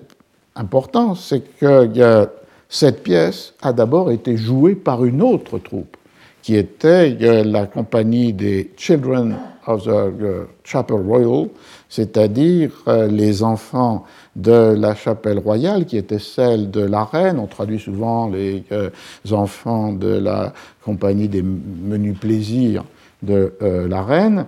[0.56, 2.28] important, c'est que
[2.68, 5.96] cette pièce a d'abord été jouée par une autre troupe,
[6.44, 11.48] qui était la compagnie des Children of the Chapel Royal,
[11.88, 14.04] c'est-à-dire euh, les enfants
[14.36, 17.40] de la chapelle royale, qui était celle de la reine.
[17.40, 18.90] On traduit souvent les euh,
[19.32, 20.54] enfants de la
[20.84, 22.84] compagnie des menus plaisirs
[23.22, 24.46] de euh, la reine,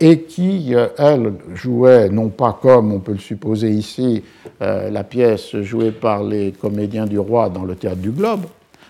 [0.00, 4.22] et qui, elle, jouait, non pas comme on peut le supposer ici,
[4.60, 8.42] la pièce jouée par les comédiens du roi dans le théâtre du Globe,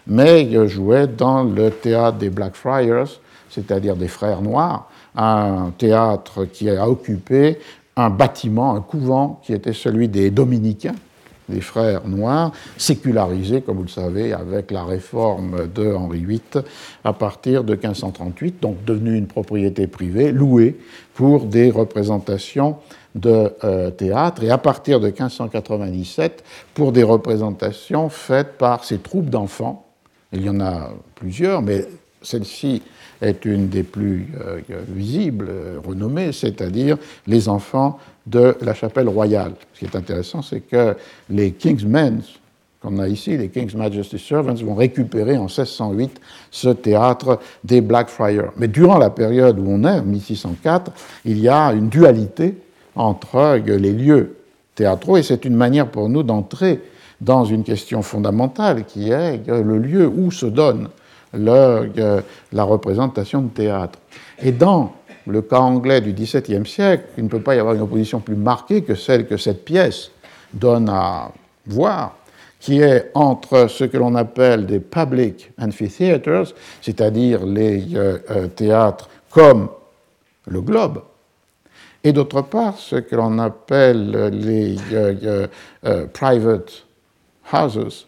[0.07, 3.09] mais jouait dans le théâtre des Blackfriars,
[3.49, 7.59] c'est-à-dire des Frères Noirs, un théâtre qui a occupé
[7.97, 10.95] un bâtiment, un couvent qui était celui des dominicains,
[11.49, 16.65] des frères noirs, sécularisé, comme vous le savez, avec la réforme de Henri VIII
[17.05, 20.79] à partir de 1538, donc devenu une propriété privée, louée
[21.15, 22.77] pour des représentations
[23.15, 29.29] de euh, théâtre, et à partir de 1597, pour des représentations faites par ces troupes
[29.29, 29.85] d'enfants.
[30.33, 31.87] Il y en a plusieurs, mais
[32.23, 32.83] celle-ci
[33.21, 39.53] est une des plus euh, visibles, euh, renommées, c'est-à-dire les enfants de la chapelle royale.
[39.75, 40.97] Ce qui est intéressant, c'est que
[41.29, 42.23] les King's Men
[42.83, 48.53] qu'on a ici, les King's Majesty Servants, vont récupérer en 1608 ce théâtre des Blackfriars.
[48.57, 50.91] Mais durant la période où on est, en 1604,
[51.25, 52.57] il y a une dualité
[52.97, 54.37] entre les lieux
[54.75, 56.81] théâtraux et c'est une manière pour nous d'entrer
[57.23, 60.89] dans une question fondamentale qui est le lieu où se donne
[61.33, 61.89] le,
[62.53, 63.99] la représentation de théâtre.
[64.43, 64.93] Et dans
[65.27, 68.35] le cas anglais du XVIIe siècle, il ne peut pas y avoir une opposition plus
[68.35, 70.11] marquée que celle que cette pièce
[70.53, 71.31] donne à
[71.67, 72.17] voir,
[72.59, 79.09] qui est entre ce que l'on appelle des public amphitheaters, c'est-à-dire les euh, euh, théâtres
[79.31, 79.69] comme
[80.49, 81.03] le Globe,
[82.03, 85.47] et d'autre part ce que l'on appelle les euh,
[86.13, 86.85] private
[87.53, 88.07] houses,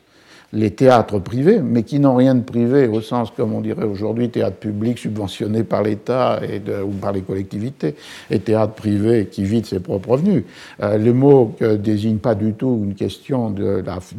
[0.54, 4.30] les théâtres privés, mais qui n'ont rien de privé au sens, comme on dirait aujourd'hui,
[4.30, 6.40] théâtre public subventionné par l'État
[6.86, 7.96] ou par les collectivités,
[8.30, 10.44] et théâtre privé qui vide ses propres revenus.
[10.80, 13.64] Euh, le mot ne désigne pas du tout une question du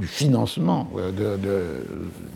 [0.02, 1.38] financement euh,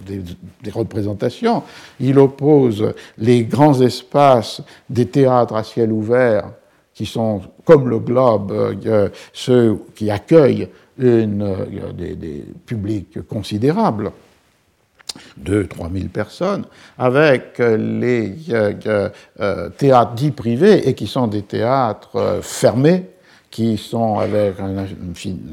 [0.07, 0.23] de,
[0.63, 1.63] des, représentations.
[1.99, 6.51] Il oppose les grands espaces des théâtres à ciel ouvert,
[6.93, 14.11] qui sont, comme le globe, euh, ceux qui accueillent une, euh, des, publics considérables,
[15.43, 16.65] 2-3 000 personnes,
[16.97, 19.09] avec les euh,
[19.39, 23.05] euh, théâtres dits privés et qui sont des théâtres fermés,
[23.49, 24.85] qui sont avec un,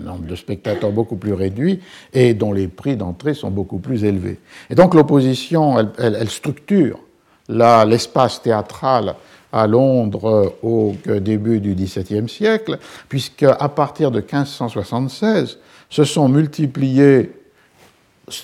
[0.05, 1.81] nombre de spectateurs beaucoup plus réduit
[2.13, 4.39] et dont les prix d'entrée sont beaucoup plus élevés.
[4.69, 7.01] Et donc l'opposition, elle, structure
[7.49, 9.15] l'espace théâtral
[9.53, 12.79] à Londres au début du XVIIe siècle,
[13.09, 17.33] puisque à partir de 1576 se sont multipliés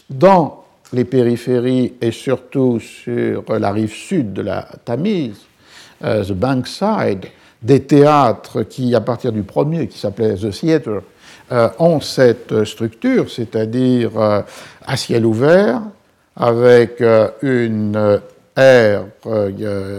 [0.08, 0.62] dans
[0.92, 5.40] les périphéries et surtout sur la rive sud de la Tamise,
[6.04, 7.26] euh, the Bankside,
[7.62, 11.02] des théâtres qui, à partir du premier, qui s'appelait The Theatre,
[11.52, 14.42] euh, ont cette structure, c'est-à-dire euh,
[14.86, 15.80] à ciel ouvert,
[16.34, 17.02] avec
[17.42, 18.20] une
[18.56, 19.96] air euh,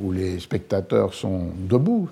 [0.00, 2.08] où les spectateurs sont debout,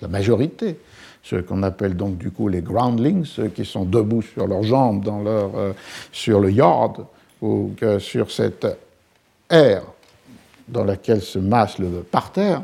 [0.00, 0.78] la majorité,
[1.22, 5.04] ceux qu'on appelle donc du coup les groundlings, ceux qui sont debout sur leurs jambes
[5.04, 5.72] dans leur, euh,
[6.12, 7.06] sur le yard
[7.42, 8.66] ou sur cette
[9.50, 9.82] air
[10.66, 12.62] dans laquelle se masse le parterre,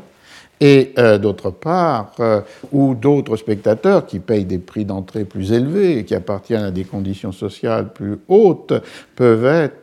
[0.61, 2.41] et euh, d'autre part, euh,
[2.71, 6.83] ou d'autres spectateurs qui payent des prix d'entrée plus élevés et qui appartiennent à des
[6.83, 8.73] conditions sociales plus hautes
[9.15, 9.80] peuvent être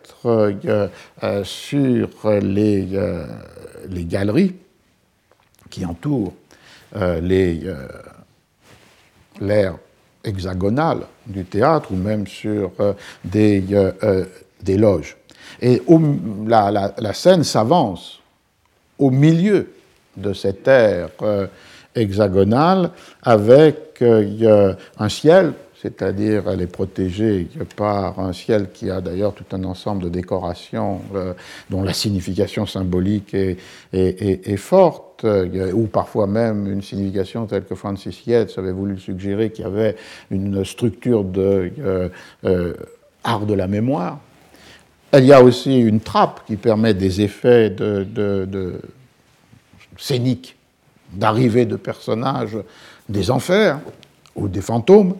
[1.44, 2.08] sur
[2.42, 2.88] les,
[3.88, 4.54] les, galeries
[5.70, 6.34] qui entourent
[9.40, 9.76] l'aire
[10.24, 12.72] hexagonale du théâtre ou même sur
[13.24, 13.62] des,
[14.66, 15.16] loges.
[15.60, 15.82] Et
[16.46, 18.20] la, la, scène s'avance
[18.98, 19.70] au milieu
[20.18, 21.46] de cette euh,
[21.94, 22.90] hexagonale
[23.22, 29.44] avec euh, un ciel, c'est-à-dire elle est protégée par un ciel qui a d'ailleurs tout
[29.52, 31.34] un ensemble de décorations euh,
[31.70, 38.56] dont la signification symbolique est, forte, ou parfois même une signification telle que Francis Yates
[38.58, 39.96] avait voulu suggérer qu'il y avait
[40.30, 41.72] une structure de
[43.24, 44.18] art de la mémoire.
[45.12, 48.80] Il y a aussi une trappe qui permet des effets de
[49.96, 50.56] scénique
[51.12, 52.56] d'arrivée de personnages
[53.08, 53.80] des enfers
[54.34, 55.14] ou des fantômes.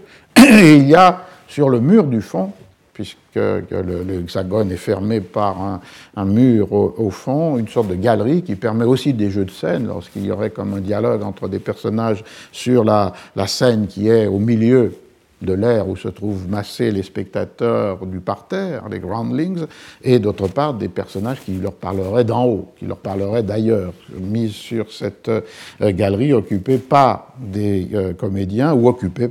[0.48, 2.52] Et il y a sur le mur du fond,
[2.94, 5.80] puisque l'hexagone est fermé par
[6.16, 9.86] un, mur au, fond, une sorte de galerie qui permet aussi des jeux de scène,
[9.86, 13.12] lorsqu'il y aurait comme un dialogue entre des personnages sur la,
[13.46, 14.94] scène qui est au milieu
[15.42, 19.66] de l'air où se trouvent massés les spectateurs du parterre, les groundlings,
[20.02, 24.48] et d'autre part des personnages qui leur parleraient d'en haut, qui leur parleraient d'ailleurs, mis
[24.48, 25.42] sur cette euh,
[25.80, 29.28] galerie occupée par des euh, comédiens ou occupée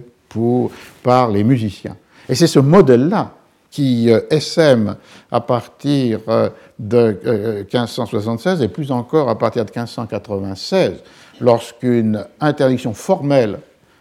[1.04, 1.96] par les musiciens.
[2.30, 3.34] Et c'est ce modèle-là
[3.70, 4.22] qui euh,
[5.32, 6.20] à partir
[6.80, 11.04] de 1576 et plus encore à partir de 1596,
[11.42, 13.60] lorsqu'une interdiction formelle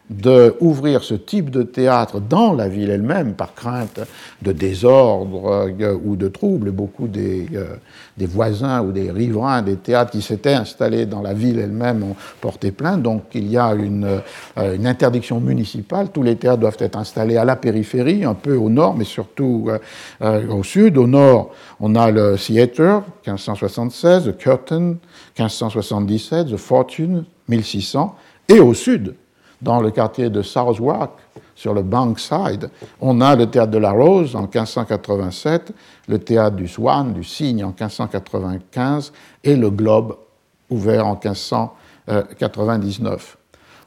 [0.09, 4.01] d'ouvrir ce type de théâtre dans la ville elle-même par crainte
[4.41, 6.71] de désordre euh, ou de troubles.
[6.71, 7.77] Beaucoup des, euh,
[8.17, 12.17] des, voisins ou des riverains des théâtres qui s'étaient installés dans la ville elle-même ont
[12.41, 13.03] porté plainte.
[13.03, 14.05] Donc il y a une,
[14.59, 16.11] euh, une, interdiction municipale.
[16.13, 19.69] Tous les théâtres doivent être installés à la périphérie, un peu au nord, mais surtout
[20.21, 20.99] au sud.
[20.99, 24.97] Au nord, on a le Theatre, 1576, The Curtain,
[25.37, 28.15] 1577, The Fortune, 1600,
[28.49, 29.15] et au sud,
[29.63, 31.13] dans le quartier de Southwark,
[31.55, 32.69] sur le Bankside,
[33.01, 35.73] on a le théâtre de la Rose en 1587,
[36.09, 40.19] le théâtre du Swan, du Cygne en 1595 et le Globe
[40.69, 43.39] ouvert en 1599.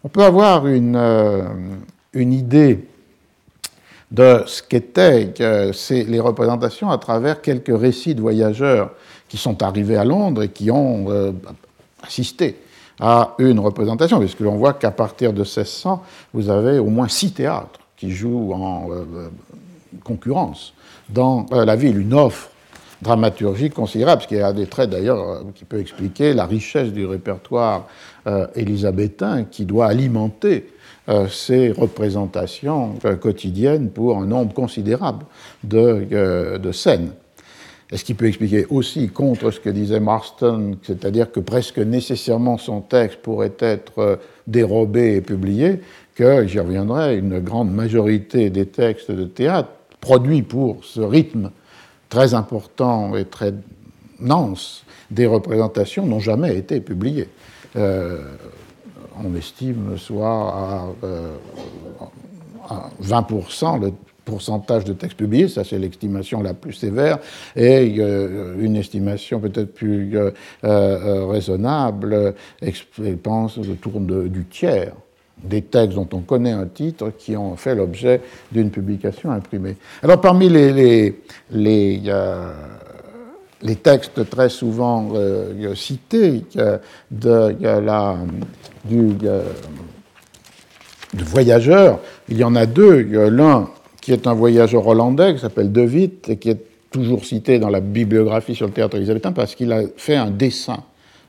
[0.03, 1.43] On peut avoir une, euh,
[2.13, 2.87] une idée
[4.09, 5.31] de ce qu'étaient
[5.89, 8.89] les représentations à travers quelques récits de voyageurs
[9.27, 11.31] qui sont arrivés à Londres et qui ont euh,
[12.01, 12.57] assisté
[12.99, 17.31] à une représentation, puisque l'on voit qu'à partir de 1600, vous avez au moins six
[17.31, 19.29] théâtres qui jouent en euh,
[20.03, 20.73] concurrence
[21.09, 22.49] dans la ville, une offre
[23.01, 27.87] dramaturgique considérable, ce qui a des traits d'ailleurs qui peut expliquer la richesse du répertoire
[28.55, 30.67] élisabétain qui doit alimenter
[31.09, 35.25] euh, ces représentations euh, quotidiennes pour un nombre considérable
[35.63, 37.13] de, euh, de scènes.
[37.91, 42.57] Et ce qui peut expliquer aussi contre ce que disait Marston, c'est-à-dire que presque nécessairement
[42.57, 45.81] son texte pourrait être dérobé et publié,
[46.13, 49.69] que, j'y reviendrai, une grande majorité des textes de théâtre
[50.01, 51.51] produits pour ce rythme
[52.09, 53.53] très important et très
[54.19, 57.29] dense des représentations n'ont jamais été publiés.
[57.75, 60.85] On estime soit à,
[63.01, 63.93] 20% le
[64.29, 67.19] pourcentage de textes publiés, ça c'est l'estimation la plus sévère,
[67.55, 70.31] et euh, une estimation peut-être plus euh,
[70.63, 71.25] euh,
[73.21, 74.93] pense, autour du tiers
[75.41, 78.19] des textes dont on connaît un titre qui ont fait l'objet
[78.51, 79.77] d'une publication imprimée.
[80.03, 81.15] Alors parmi les,
[81.51, 82.01] les
[83.61, 86.45] les textes très souvent euh, cités
[87.11, 87.55] de,
[88.85, 89.17] du,
[91.23, 91.99] voyageur,
[92.29, 93.01] il y en a deux.
[93.29, 93.69] L'un
[94.09, 96.57] qui est un voyageur hollandais qui s'appelle De Witt et qui est
[96.89, 100.79] toujours cité dans la bibliographie sur le théâtre élisabétain parce qu'il a fait un dessin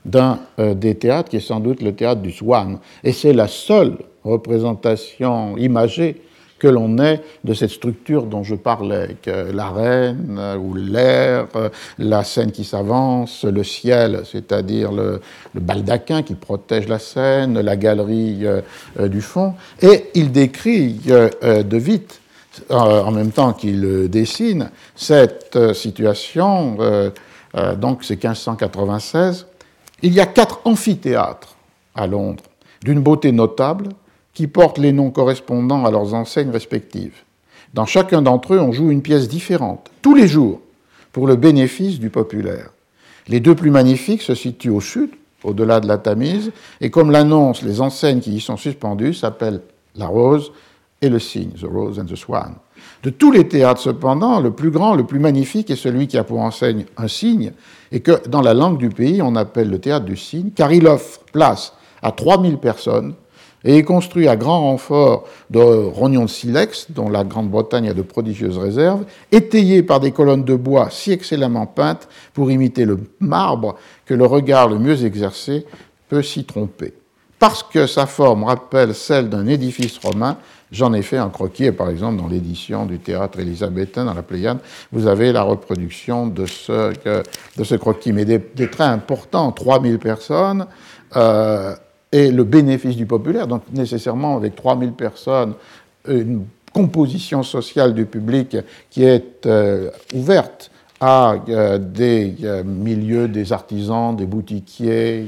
[0.03, 2.79] d'un euh, des théâtres qui est sans doute le théâtre du Swan.
[3.03, 6.23] Et c'est la seule représentation imagée
[6.57, 11.49] que l'on ait de cette structure dont je parlais, que la reine euh, ou l'air,
[11.55, 11.69] euh,
[11.99, 15.21] la scène qui s'avance, le ciel, c'est-à-dire le,
[15.53, 18.43] baldaquin qui protège la scène, la galerie
[18.99, 19.53] du fond,
[19.83, 22.20] et il décrit de vite,
[22.69, 26.77] en même temps qu'il dessine, cette situation,
[27.77, 29.47] donc c'est 1596,
[30.01, 31.55] il y a quatre amphithéâtres
[31.95, 32.43] à Londres,
[32.83, 33.89] d'une beauté notable,
[34.33, 37.17] qui portent les noms correspondant à leurs enseignes respectives.
[37.73, 40.61] Dans chacun d'entre eux, on joue une pièce différente, tous les jours,
[41.11, 42.69] pour le bénéfice du populaire.
[43.27, 45.11] Les deux plus magnifiques se situent au sud,
[45.43, 49.61] au-delà de la Tamise, et comme l'annoncent les enseignes qui y sont suspendues, s'appellent
[49.95, 50.51] la rose
[51.01, 52.55] et le cygne, the rose and the swan.
[53.03, 56.23] De tous les théâtres, cependant, le plus grand, le plus magnifique est celui qui a
[56.23, 57.53] pour enseigne un cygne,
[57.91, 60.87] et que dans la langue du pays, on appelle le théâtre du cygne, car il
[60.87, 63.15] offre place à 3000 personnes
[63.63, 68.01] et est construit à grand renfort de rognons de silex, dont la Grande-Bretagne a de
[68.01, 73.75] prodigieuses réserves, étayé par des colonnes de bois si excellemment peintes pour imiter le marbre
[74.05, 75.65] que le regard le mieux exercé
[76.09, 76.93] peut s'y tromper.
[77.37, 80.37] Parce que sa forme rappelle celle d'un édifice romain,
[80.71, 84.23] j'en ai fait un croquis, et par exemple dans l'édition du théâtre élisabétain dans la
[84.23, 84.59] Pléiade,
[84.91, 90.65] vous avez la reproduction de ce, croquis, mais des, traits importants, 3000 personnes.
[91.15, 91.75] Euh,
[92.13, 95.53] et le bénéfice du populaire, donc nécessairement avec 3000 personnes,
[96.07, 98.57] une composition sociale du public
[98.89, 100.70] qui est euh, ouverte
[101.01, 105.27] à euh, des euh, milieux, des artisans, des boutiquiers,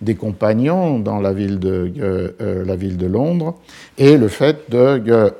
[0.00, 3.54] des compagnons dans la ville de, la ville de Londres,
[3.98, 5.32] et le fait de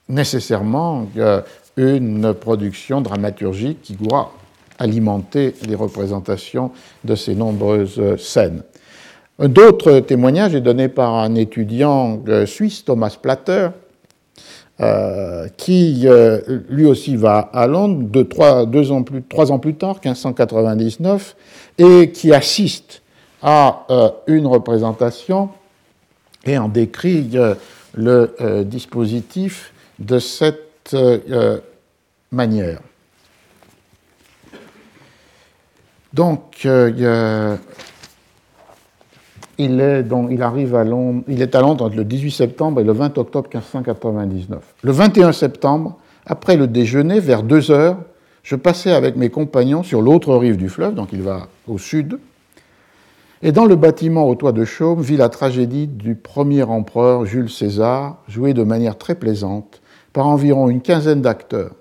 [0.07, 1.07] nécessairement
[1.77, 4.31] une production dramaturgique qui doit
[4.79, 6.71] alimenter les représentations
[7.03, 8.63] de ces nombreuses scènes.
[9.39, 13.69] D'autres témoignages est donné par un étudiant suisse, Thomas Platter,
[14.81, 21.33] euh, qui euh, lui aussi va à Londres trois, ans plus, tard, 1599,
[21.77, 23.01] et qui assiste
[23.41, 25.47] à euh, une représentation
[26.45, 27.31] et en décrit
[27.93, 30.95] le dispositif de cette
[32.31, 32.81] manière.
[36.15, 36.65] Donc,
[39.57, 40.05] il est,
[41.55, 44.61] à Londres entre le 18 septembre et le 20 octobre 1599.
[44.81, 47.97] Le 21 septembre, après le déjeuner, vers 2 heures,
[48.43, 52.17] je passais avec mes compagnons sur l'autre rive du fleuve, donc il va au sud,
[53.41, 57.49] et dans le bâtiment au toit de chaume vit la tragédie du premier empereur Jules
[57.49, 59.81] César, jouée de manière très plaisante
[60.13, 61.71] par environ une quinzaine d'acteurs.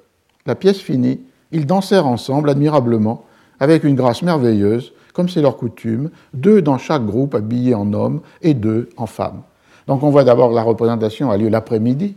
[0.45, 1.21] La pièce finie,
[1.53, 3.25] ils dansèrent ensemble admirablement,
[3.61, 8.21] avec une grâce merveilleuse, comme c'est leur coutume, deux dans chaque groupe habillés en hommes
[8.43, 9.43] et deux en femmes.
[9.87, 12.17] Donc on voit d'abord la représentation a lieu l'après-midi,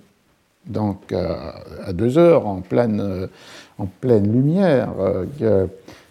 [0.65, 3.29] donc à deux heures, en pleine,
[3.77, 4.89] en pleine lumière,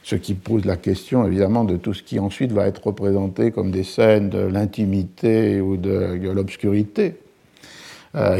[0.02, 3.70] ce qui pose la question évidemment de tout ce qui ensuite va être représenté comme
[3.70, 7.16] des scènes de l'intimité ou de, l'obscurité,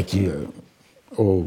[0.05, 0.27] qui
[1.17, 1.45] au,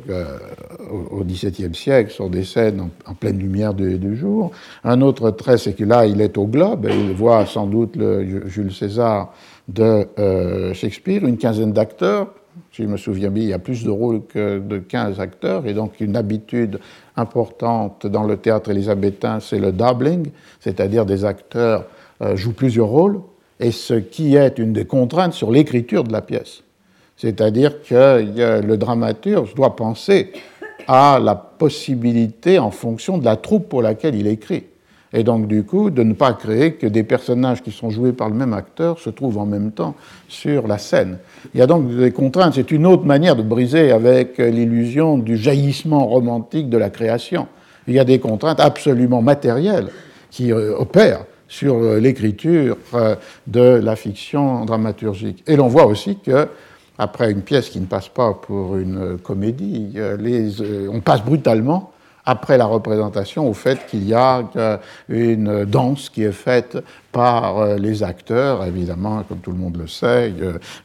[1.24, 4.50] XVIIe siècle sont des scènes en, pleine lumière du, jour.
[4.84, 7.96] Un autre trait, c'est que là, il est au globe, et il voit sans doute
[7.96, 9.32] le Jules César
[9.68, 12.34] de euh, Shakespeare, une quinzaine d'acteurs.
[12.72, 15.66] Si je me souviens bien, il y a plus de rôles que de 15 acteurs,
[15.66, 16.80] et donc une habitude
[17.16, 21.84] importante dans le théâtre élisabétain, c'est le doubling, c'est-à-dire des acteurs
[22.22, 23.20] euh, jouent plusieurs rôles,
[23.60, 26.62] et ce qui est une des contraintes sur l'écriture de la pièce.
[27.20, 30.32] C'est-à-dire que le dramaturge doit penser
[30.88, 34.64] à la possibilité en fonction de la troupe pour laquelle il écrit.
[35.12, 38.30] Et donc, du coup, de ne pas créer que des personnages qui sont joués par
[38.30, 39.96] le même acteur se trouvent en même temps
[40.28, 41.18] sur la scène.
[41.52, 42.54] Il y a donc des contraintes.
[42.54, 47.48] C'est une autre manière de briser avec l'illusion du jaillissement romantique de la création.
[47.86, 49.88] Il y a des contraintes absolument matérielles
[50.30, 53.16] qui euh, opèrent sur euh, l'écriture euh,
[53.46, 55.42] de la fiction dramaturgique.
[55.46, 56.48] Et l'on voit aussi que
[57.01, 61.90] après une pièce qui ne passe pas pour une comédie, les, on passe brutalement
[62.26, 64.76] après la représentation au fait qu'il y a euh,
[65.09, 66.78] une danse qui est faite
[67.12, 70.32] par euh, les acteurs, évidemment, comme tout le monde le sait,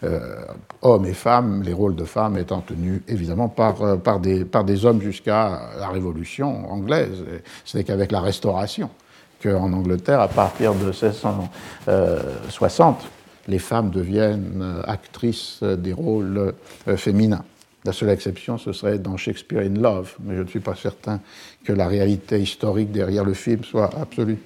[0.03, 0.36] euh,
[0.82, 4.86] hommes et femmes, les rôles de femmes étant tenus évidemment par, par, des, par des
[4.86, 7.24] hommes jusqu'à la Révolution anglaise.
[7.63, 8.89] Ce n'est qu'avec la Restauration
[9.43, 13.05] qu'en Angleterre, à partir de 1660,
[13.47, 16.53] les femmes deviennent actrices des rôles
[16.95, 17.43] féminins.
[17.83, 21.19] La seule exception, ce serait dans Shakespeare in Love, mais je ne suis pas certain
[21.63, 24.39] que la réalité historique derrière le film soit absolue.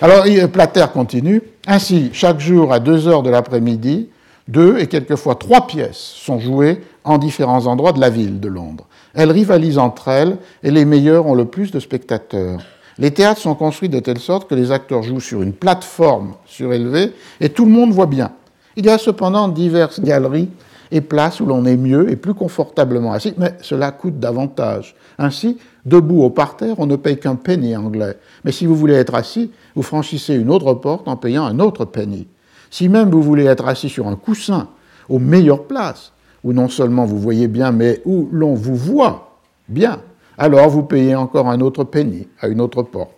[0.00, 1.42] Alors, Plater continue.
[1.66, 4.08] Ainsi, chaque jour à 2 heures de l'après-midi,
[4.48, 8.86] deux et quelquefois trois pièces sont jouées en différents endroits de la ville de Londres.
[9.12, 12.60] Elles rivalisent entre elles et les meilleures ont le plus de spectateurs.
[12.96, 17.12] Les théâtres sont construits de telle sorte que les acteurs jouent sur une plateforme surélevée
[17.40, 18.32] et tout le monde voit bien.
[18.76, 20.50] Il y a cependant diverses galeries
[20.90, 24.94] et places où l'on est mieux et plus confortablement assis, mais cela coûte davantage.
[25.18, 25.56] Ainsi,
[25.86, 28.18] debout au parterre, on ne paye qu'un penny anglais.
[28.44, 31.86] Mais si vous voulez être assis, vous franchissez une autre porte en payant un autre
[31.86, 32.28] penny.
[32.70, 34.68] Si même vous voulez être assis sur un coussin,
[35.08, 36.12] aux meilleures places,
[36.44, 40.00] où non seulement vous voyez bien, mais où l'on vous voit bien,
[40.36, 43.12] alors vous payez encore un autre penny à une autre porte.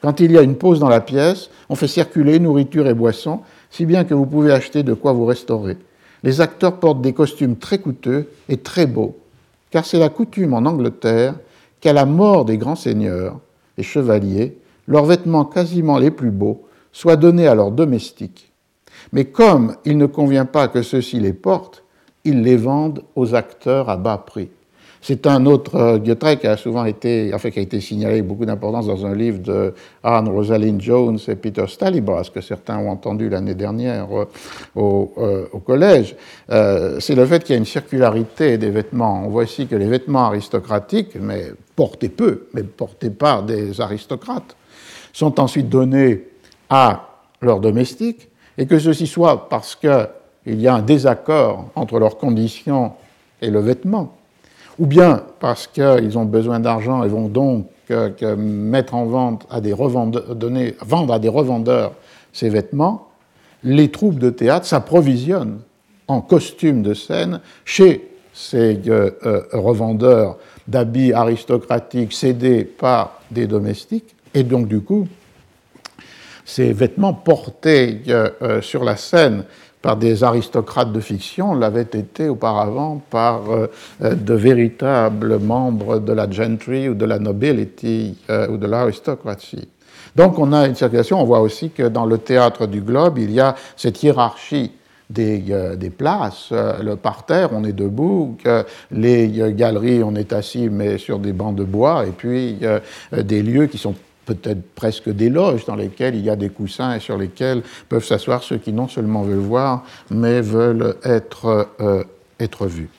[0.00, 3.40] Quand il y a une pause dans la pièce, on fait circuler nourriture et boissons,
[3.70, 5.76] si bien que vous pouvez acheter de quoi vous restaurer
[6.22, 9.16] les acteurs portent des costumes très coûteux et très beaux,
[9.70, 11.34] car c'est la coutume en Angleterre
[11.80, 13.38] qu'à la mort des grands seigneurs
[13.76, 14.58] et chevaliers,
[14.88, 18.50] leurs vêtements quasiment les plus beaux soient donnés à leurs domestiques.
[19.12, 21.84] Mais comme il ne convient pas que ceux-ci les portent,
[22.24, 24.48] ils les vendent aux acteurs à bas prix.
[25.00, 28.44] C'est un autre euh, qui a souvent été, enfin, qui a été signalé avec beaucoup
[28.44, 33.28] d'importance dans un livre de Anne Rosalind Jones et Peter Stalibras, que certains ont entendu
[33.28, 34.24] l'année dernière euh,
[34.74, 36.16] au, euh, au, collège.
[36.50, 39.22] Euh, c'est le fait qu'il y a une circularité des vêtements.
[39.24, 44.56] On voit ici que les vêtements aristocratiques, mais portés peu, mais portés par des aristocrates,
[45.12, 46.24] sont ensuite donnés
[46.70, 47.08] à
[47.40, 52.92] leurs domestiques, et que ceci soit parce qu'il y a un désaccord entre leurs conditions
[53.40, 54.17] et le vêtement,
[54.78, 57.66] ou bien parce qu'ils ont besoin d'argent et vont donc
[58.36, 60.36] mettre en vente à des revendeurs,
[60.82, 61.92] vendre à des revendeurs
[62.32, 63.08] ces vêtements,
[63.64, 65.60] les troupes de théâtre s'approvisionnent
[66.06, 74.14] en costumes de scène chez ces euh, euh, revendeurs d'habits aristocratiques cédés par des domestiques,
[74.34, 75.08] et donc du coup,
[76.44, 79.44] ces vêtements portés euh, sur la scène
[79.82, 83.70] par des aristocrates de fiction l'avait été auparavant par euh,
[84.02, 89.68] euh, de véritables membres de la gentry ou de la nobility euh, ou de l'aristocratie.
[90.16, 93.30] Donc on a une circulation, on voit aussi que dans le théâtre du globe, il
[93.30, 94.72] y a cette hiérarchie
[95.08, 95.42] des,
[95.96, 96.50] places.
[96.50, 98.36] le parterre, on est debout,
[98.90, 102.58] les galeries, on est assis, mais sur des bancs de bois, et puis
[103.16, 103.94] des lieux qui sont
[104.28, 108.04] peut-être presque des loges dans lesquelles il y a des coussins et sur lesquels peuvent
[108.04, 112.04] s'asseoir ceux qui non seulement veulent voir, mais veulent être, euh,
[112.38, 112.90] être vus.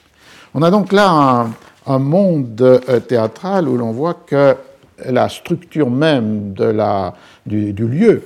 [0.54, 1.46] On a donc là
[1.86, 4.56] un, monde euh, théâtral où l'on voit que
[5.06, 7.14] la structure même de la,
[7.46, 8.24] du, lieu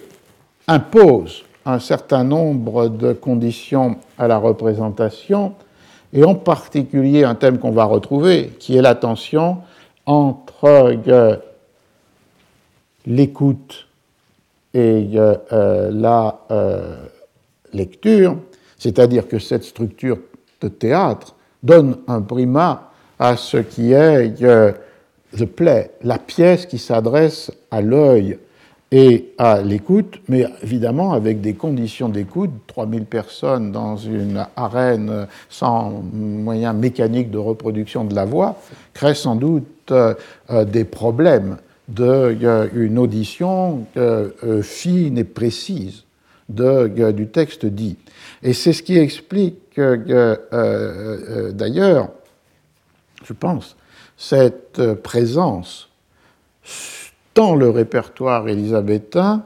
[0.67, 5.53] impose un certain nombre de conditions à la représentation,
[6.15, 9.59] et en particulier un thème qu'on va retrouver, qui est la tension
[10.07, 11.37] entre euh,
[13.07, 13.89] l'écoute
[14.73, 16.97] et euh, euh, la euh,
[17.73, 18.37] lecture,
[18.79, 20.19] c'est-à-dire que cette structure
[20.61, 24.73] de théâtre donne un primat à ce qui est euh,
[25.37, 28.39] the play, la pièce qui s'adresse à l'œil
[28.91, 32.51] et à l'écoute, mais évidemment avec des conditions d'écoute.
[32.67, 38.57] 3000 personnes dans une arène sans moyens mécaniques de reproduction de la voix
[38.93, 39.93] crée sans doute
[40.51, 41.57] des problèmes
[41.89, 43.87] d'une audition
[44.63, 46.05] fine et précise
[46.49, 47.97] de, du texte dit.
[48.43, 49.79] Et c'est ce qui explique
[51.53, 52.09] d'ailleurs
[53.25, 53.77] je pense,
[54.17, 55.89] cette présence
[57.35, 59.45] dans le répertoire élisabétain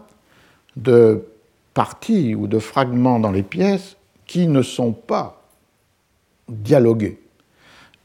[0.76, 1.24] de
[1.74, 5.42] parties ou de fragments dans les pièces qui ne sont pas
[6.48, 7.18] dialogués.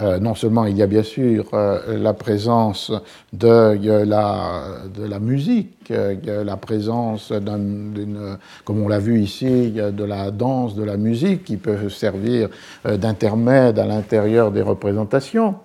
[0.02, 2.92] Euh, non seulement il y a bien sûr euh, la présence
[3.32, 4.64] de, la,
[4.94, 10.74] de la musique, euh, la présence d'une, comme on l'a vu ici, de la danse,
[10.74, 12.50] de la musique qui peuvent servir
[12.84, 15.56] d'intermède à l'intérieur des représentations,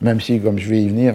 [0.00, 1.14] même si, comme je vais y venir,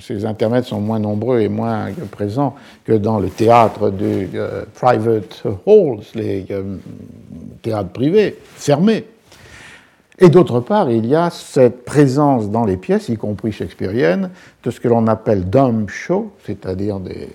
[0.00, 2.54] ces intermèdes sont moins nombreux et moins présents
[2.84, 4.28] que dans le théâtre de
[4.74, 6.46] private halls, les
[7.62, 9.06] théâtres privés, fermés.
[10.18, 14.30] Et d'autre part, il y a cette présence dans les pièces, y compris shakespeariennes,
[14.62, 17.28] de ce que l'on appelle dumb show, c'est-à-dire des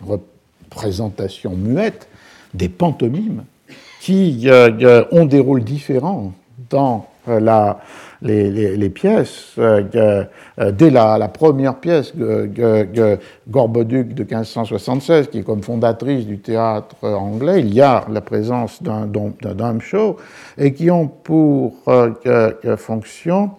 [0.00, 2.08] représentations muettes,
[2.54, 3.44] des pantomimes,
[4.00, 6.32] qui euh, euh, ont des rôles différents
[6.70, 7.80] dans euh, la,
[8.22, 9.52] les, pièces.
[9.58, 9.82] Euh,
[10.58, 12.12] euh, dès la, première pièce,
[13.48, 18.82] Gorboduc de 1576, qui est comme fondatrice du théâtre anglais, il y a la présence
[18.82, 19.06] d'un
[19.54, 20.16] dame show
[20.58, 21.74] et qui ont pour
[22.76, 23.50] fonction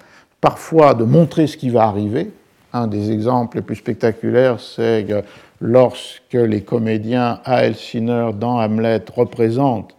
[0.41, 2.31] parfois de montrer ce qui va arriver.
[2.73, 5.07] Un des exemples les plus spectaculaires, c'est
[5.61, 9.95] lorsque les comédiens à Elsineur dans Hamlet représentent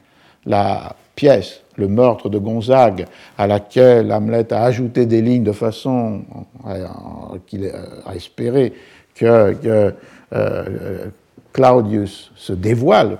[0.46, 3.07] la pièce le meurtre de Gonzague,
[3.39, 6.22] à laquelle Hamlet a ajouté des lignes de façon
[7.47, 7.70] qu'il
[8.05, 8.74] a espéré
[9.14, 9.95] que,
[10.33, 11.07] euh,
[11.53, 13.18] Claudius se dévoile,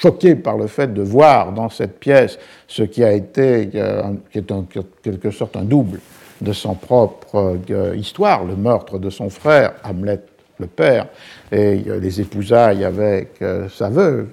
[0.00, 4.38] choqué par le fait de voir dans cette pièce ce qui a été, euh, qui
[4.38, 4.66] est en
[5.02, 6.00] quelque sorte un double
[6.40, 10.20] de son propre euh, histoire, le meurtre de son frère, Hamlet
[10.58, 11.06] le père,
[11.52, 13.38] et les épousailles avec
[13.70, 14.26] sa veuve,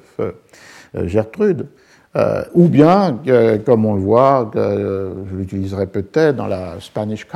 [1.04, 1.68] Gertrude.
[2.16, 3.20] Euh, ou bien,
[3.66, 7.28] comme on le voit, je l'utiliserai peut-être dans la Spanish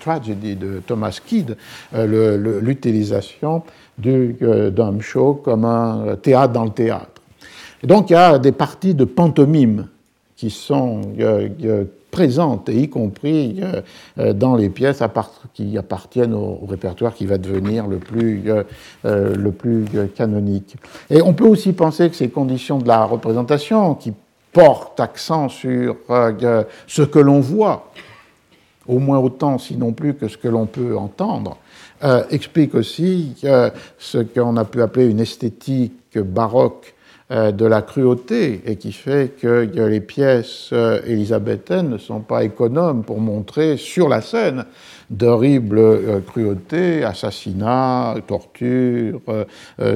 [0.00, 1.56] Tragedy de Thomas Kidd,
[1.94, 3.62] euh, l'utilisation
[3.98, 7.20] du euh, dumb show comme un théâtre dans le théâtre.
[7.82, 9.88] Donc il y a des parties de pantomime
[10.36, 11.00] qui sont
[12.10, 13.60] présentes, y compris
[14.16, 15.02] dans les pièces
[15.54, 18.42] qui appartiennent au, répertoire qui va devenir le plus,
[19.04, 19.84] le plus
[20.14, 20.76] canonique.
[21.08, 24.12] Et on peut aussi penser que ces conditions de la représentation, qui
[24.52, 27.90] portent accent sur euh, ce que l'on voit,
[28.86, 31.58] au moins autant, sinon plus, que ce que l'on peut entendre,
[32.02, 33.36] euh, expliquent aussi
[33.98, 36.99] ce qu'on a pu appeler une esthétique baroque euh,
[37.30, 43.04] de la cruauté et qui fait que les pièces euh, élisabéthaines ne sont pas économes
[43.04, 44.64] pour montrer sur la scène
[45.10, 49.20] d'horribles euh, cruautés, assassinats, tortures,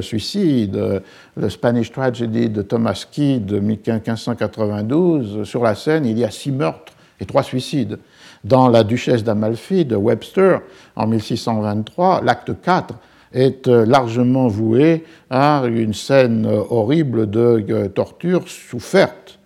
[0.00, 1.02] suicides.
[1.36, 6.52] Le Spanish Tragedy de Thomas Kidd de 1592, sur la scène, il y a six
[6.52, 7.98] meurtres et trois suicides.
[8.44, 10.60] Dans La Duchesse d'Amalfi de Webster
[10.96, 12.94] en 1623, l'acte 4
[13.34, 19.38] est euh, largement voué à une scène euh, horrible de euh, torture soufferte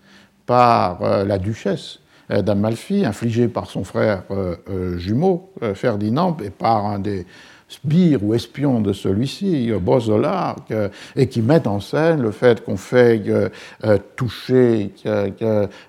[0.46, 1.98] par la duchesse
[2.30, 4.22] d'Amalfi, infligée par son frère
[4.96, 7.26] jumeau Ferdinand et par un des
[7.68, 10.56] sbire ou espion de celui-ci, Bozola,
[11.16, 13.22] et qui met en scène le fait qu'on fait
[13.84, 14.90] euh, toucher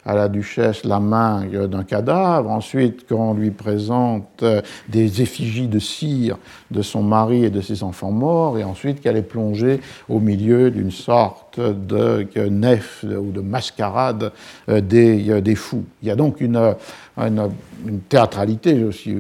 [0.06, 5.80] à la duchesse la main d'un cadavre, ensuite qu'on lui présente euh, des effigies de
[5.80, 6.38] cire
[6.70, 10.72] de son mari et de ses enfants morts, et ensuite qu'elle est plongée au milieu
[10.72, 14.32] d'une sorte de nef ou de mascarade
[14.70, 15.86] euh, des, fous.
[16.02, 16.76] Il y a donc une,
[17.18, 19.16] une théâtralité aussi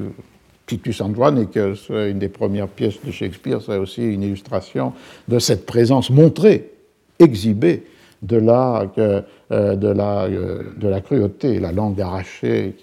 [0.69, 1.57] Titus Andronik,
[1.89, 4.93] une des premières pièces de Shakespeare, c'est aussi une illustration
[5.27, 6.69] de cette présence montrée,
[7.17, 7.85] exhibée
[8.21, 12.75] de la, euh, de la, euh, de la cruauté, la langue arrachée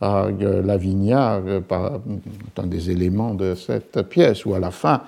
[0.00, 5.02] à Lavinia, est un des éléments de cette pièce, où à la fin,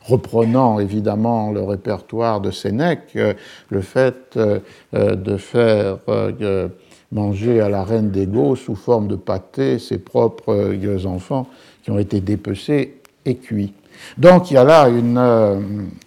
[0.00, 3.34] reprenant évidemment le répertoire de Sénèque, euh,
[3.68, 4.36] le fait
[4.92, 5.98] de faire
[7.12, 11.48] manger à la reine des sous forme de pâté ses propres euh, enfants
[11.82, 13.72] qui ont été dépecés et cuits.
[14.16, 15.60] Donc il y a là une, euh,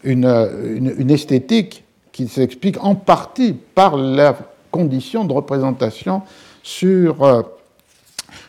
[0.04, 4.36] une, une, esthétique qui s'explique en partie par la
[4.72, 6.22] condition de représentation
[6.64, 7.41] sur, euh,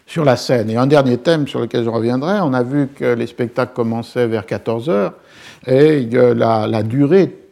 [0.06, 0.70] sur la scène.
[0.70, 4.28] Et un dernier thème sur lequel je reviendrai, on a vu que les spectacles commençaient
[4.28, 5.14] vers 14 heures
[5.66, 7.43] et la durée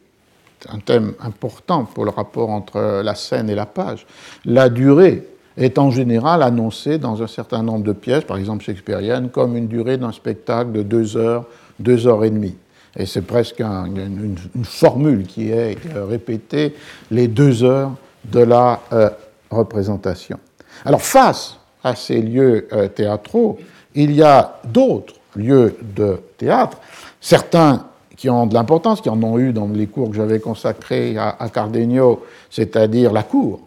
[0.69, 4.07] un thème important pour le rapport entre la scène et la page.
[4.45, 9.31] La durée est en général annoncée dans un certain nombre de pièces, par exemple shakespeariennes,
[9.31, 11.45] comme une durée d'un spectacle de deux heures,
[11.79, 12.57] deux heures et demie.
[12.97, 16.75] Et c'est presque une, formule qui est répétée
[17.11, 17.93] les deux heures
[18.25, 19.11] de la euh,
[19.51, 20.39] représentation.
[20.85, 23.59] Alors face à ces lieux euh, théâtraux,
[23.95, 26.79] il y a d'autres lieux de théâtre,
[27.21, 27.87] certains
[28.23, 31.49] qui ont de l'importance, qui en ont eu dans les cours que j'avais consacrés à,
[31.53, 33.63] Cardenio, c'est-à-dire la cour,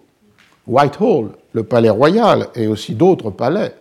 [0.66, 3.76] Whitehall, le palais royal, et aussi d'autres palais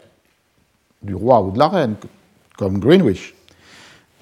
[1.00, 1.94] du roi ou de la reine,
[2.58, 3.36] comme Greenwich.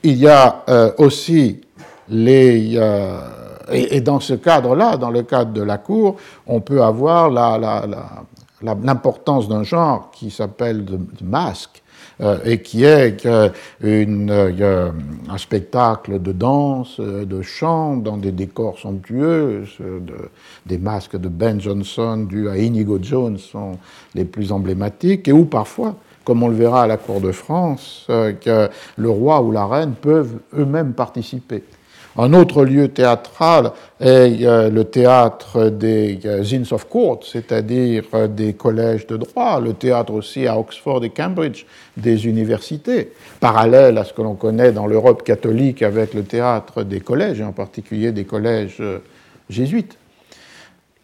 [0.03, 1.63] Il y a euh, aussi
[2.11, 2.73] les...
[2.77, 3.19] Euh,
[3.71, 7.31] et, dans ce cadre-là, dans le cadre de la cour, on peut avoir
[8.61, 11.82] l'importance d'un genre qui s'appelle de, masque,
[12.45, 13.27] et qui est
[13.83, 19.65] une, un spectacle de danse, de chant, dans des décors somptueux.
[20.67, 23.73] des masques de Ben Jonson dus à Inigo Jones sont
[24.15, 28.07] les plus emblématiques, et où parfois comme on le verra à la Cour de France,
[28.11, 31.65] euh, que le roi ou la reine peuvent eux-mêmes participer.
[32.19, 38.53] Un autre lieu théâtral est euh, le théâtre des euh, Inns of Court, c'est-à-dire des
[38.53, 41.65] collèges de droit, le théâtre aussi à Oxford et Cambridge
[41.97, 47.01] des universités, parallèle à ce que l'on connaît dans l'Europe catholique avec le théâtre des
[47.01, 48.83] collèges, et en particulier des collèges
[49.49, 49.97] jésuites.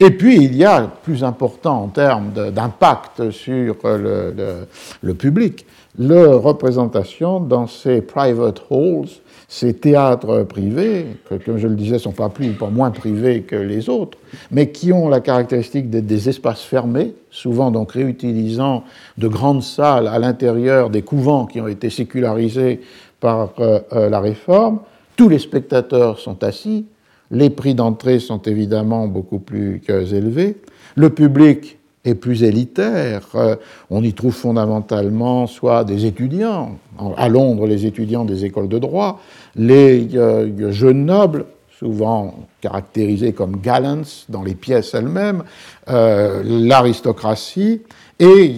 [0.00, 4.66] Et puis, il y a, plus important en termes d'impact sur le,
[5.02, 5.66] le, public,
[5.98, 9.08] la représentation dans ces private halls,
[9.50, 13.40] ces théâtres privés, que, comme je le disais, sont pas plus ou pas moins privés
[13.40, 14.18] que les autres,
[14.50, 18.84] mais qui ont la caractéristique d'être des espaces fermés, souvent donc réutilisant
[19.16, 22.82] de grandes salles à l'intérieur des couvents qui ont été sécularisés
[23.20, 24.80] par euh, euh, la réforme.
[25.16, 26.84] Tous les spectateurs sont assis,
[27.30, 30.58] les prix d'entrée sont évidemment beaucoup plus élevés.
[30.94, 33.22] Le public est plus élitaire.
[33.34, 33.56] Euh,
[33.90, 36.78] on y trouve fondamentalement soit des étudiants,
[37.16, 39.20] à Londres les étudiants des écoles de droit,
[39.56, 41.46] les euh, jeunes nobles,
[41.78, 45.44] souvent caractérisés comme gallants dans les pièces elles-mêmes,
[45.88, 47.82] euh, l'aristocratie,
[48.18, 48.56] et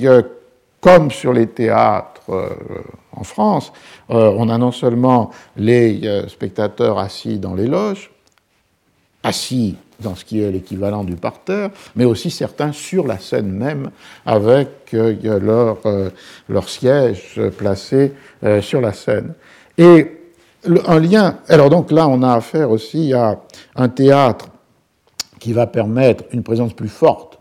[0.80, 2.22] comme sur les théâtres
[3.12, 3.74] en France,
[4.08, 8.10] on a non seulement les spectateurs assis dans les loges,
[9.22, 13.90] assis dans ce qui est l'équivalent du parterre, mais aussi certains sur la scène même
[14.26, 16.10] avec euh, leur, euh,
[16.48, 18.12] leur, siège placé
[18.44, 19.34] euh, sur la scène.
[19.78, 20.18] Et
[20.86, 23.40] un lien, alors donc là on a affaire aussi à
[23.76, 24.48] un théâtre
[25.38, 27.38] qui va permettre une présence plus forte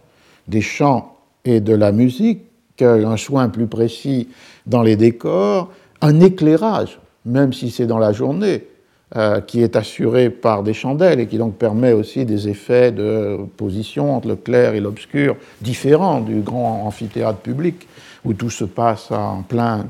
[0.48, 2.44] des chants et de la musique,
[2.82, 4.30] un soin plus précis
[4.66, 5.70] dans les décors,
[6.02, 8.68] un éclairage, même si c'est dans la journée,
[9.16, 13.40] euh, qui est assuré par des chandelles et qui donc permet aussi des effets de
[13.58, 17.88] position entre le clair et l'obscur différents du grand amphithéâtre public
[18.24, 19.88] où tout se passe en plein,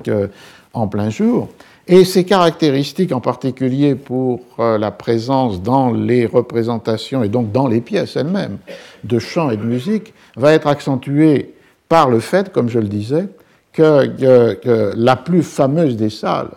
[0.73, 1.49] en plein jour.
[1.85, 7.67] Et ces caractéristiques, en particulier pour euh, la présence dans les représentations et donc dans
[7.67, 8.59] les pièces elles-mêmes
[9.03, 11.55] de chant et de musique, va être accentuée
[11.89, 13.27] par le fait, comme je le disais,
[13.73, 16.51] que la plus fameuse des salles,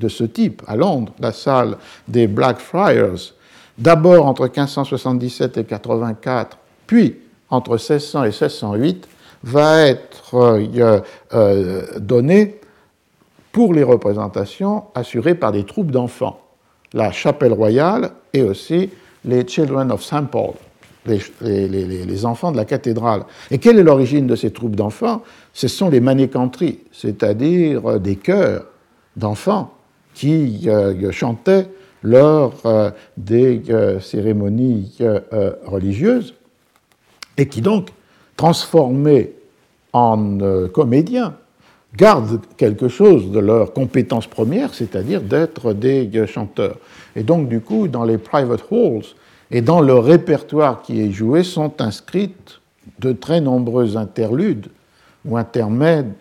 [0.00, 1.76] de ce type à Londres, la salle
[2.08, 3.34] des Blackfriars,
[3.78, 7.16] d'abord entre 1577 et 84, puis
[7.50, 9.08] entre 1600 et 1608,
[9.42, 11.00] va être euh,
[11.34, 12.60] euh, donnée
[13.52, 16.40] pour les représentations assurées par des troupes d'enfants,
[16.92, 18.90] la chapelle royale et aussi
[19.24, 20.28] les Children of St.
[20.30, 20.52] Paul,
[21.06, 23.24] les, enfants de la cathédrale.
[23.50, 25.22] Et quelle est l'origine de ces troupes d'enfants?
[25.52, 28.64] Ce sont les manécanteries, c'est-à-dire des chœurs
[29.16, 29.72] d'enfants
[30.14, 31.68] qui euh, chantaient
[32.02, 34.98] lors euh, des euh, cérémonies
[35.64, 36.34] religieuses
[37.36, 37.88] et qui donc,
[38.36, 39.32] transformés
[39.92, 40.38] en
[40.72, 41.34] comédiens,
[41.96, 46.76] gardent quelque chose de leur compétence première, c'est-à-dire d'être des chanteurs.
[47.16, 49.02] Et donc, du coup, dans les private halls
[49.50, 52.60] et dans le répertoire qui est joué sont inscrites
[53.00, 54.68] de très nombreux interludes
[55.24, 56.12] ou intermèdes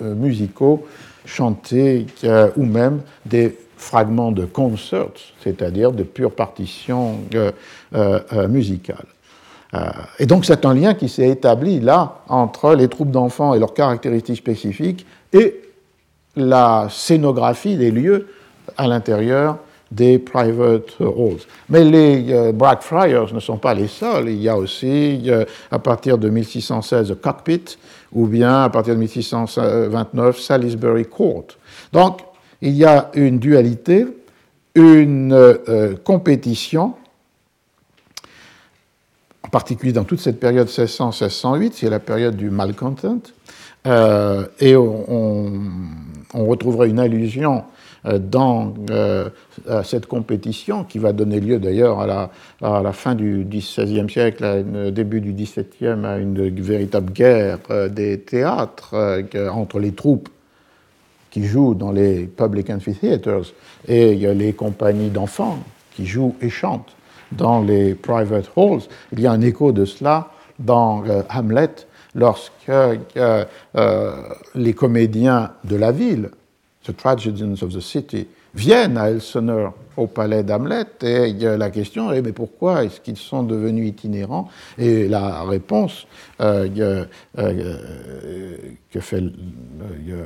[0.00, 0.86] musicaux
[1.28, 2.06] chanter
[2.56, 5.08] ou même des fragments de concerts,
[5.42, 7.52] c'est-à-dire de pure partition euh,
[7.94, 9.06] euh, euh, musicale.
[10.18, 13.74] et donc c'est un lien qui s'est établi là entre les troupes d'enfants et leurs
[13.74, 15.60] caractéristiques spécifiques et
[16.36, 18.28] la scénographie des lieux
[18.76, 19.58] à l'intérieur
[19.90, 21.40] des private halls.
[21.68, 24.28] Mais les euh, Blackfriars ne sont pas les seuls.
[24.28, 27.78] Il y a aussi, euh, à partir de 1616, Cockpit,
[28.12, 31.46] ou bien à partir de 1629, Salisbury Court.
[31.92, 32.20] Donc,
[32.60, 34.06] il y a une dualité,
[34.74, 36.94] une euh, compétition,
[39.42, 43.20] en particulier dans toute cette période 1600-1608, c'est la période du malcontent,
[43.86, 45.62] et on,
[46.34, 47.62] on, retrouverait une allusion euh,
[48.04, 49.28] dans euh,
[49.82, 52.30] cette compétition qui va donner lieu d'ailleurs à
[52.60, 58.94] la, fin du XVIe siècle, début du XVIIe, à une véritable guerre euh, des théâtres
[59.50, 60.28] entre les troupes
[61.30, 63.52] qui jouent dans les public amphitheaters
[63.86, 65.58] et les compagnies d'enfants
[65.94, 66.94] qui jouent et chantent
[67.32, 68.82] dans les private halls.
[69.12, 71.70] Il y a un écho de cela dans Hamlet
[72.14, 72.72] lorsque
[74.54, 76.30] les comédiens de la ville
[76.88, 82.22] The Tragedians of the City, viennent à Elseneur au palais d'Hamlet et la question est
[82.22, 84.48] mais pourquoi est-ce qu'ils sont devenus itinérants?
[84.78, 86.06] Et la réponse
[86.40, 87.04] euh,
[87.38, 88.56] euh,
[88.90, 90.24] que fait euh,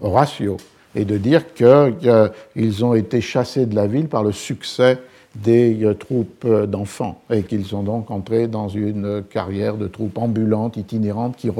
[0.00, 0.56] Horatio
[0.94, 4.98] est de dire qu'ils ont été chassés de la ville par le succès
[5.36, 10.18] des euh, troupes euh, d'enfants et qu'ils sont donc entrés dans une carrière de troupes
[10.18, 11.50] ambulantes, itinérantes, qui,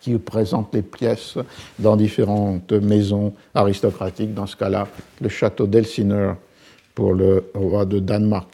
[0.00, 1.36] qui représentent les pièces
[1.78, 4.86] dans différentes maisons aristocratiques, dans ce cas-là,
[5.20, 6.36] le château d'Elsineur
[6.94, 8.48] pour le roi de Danemark.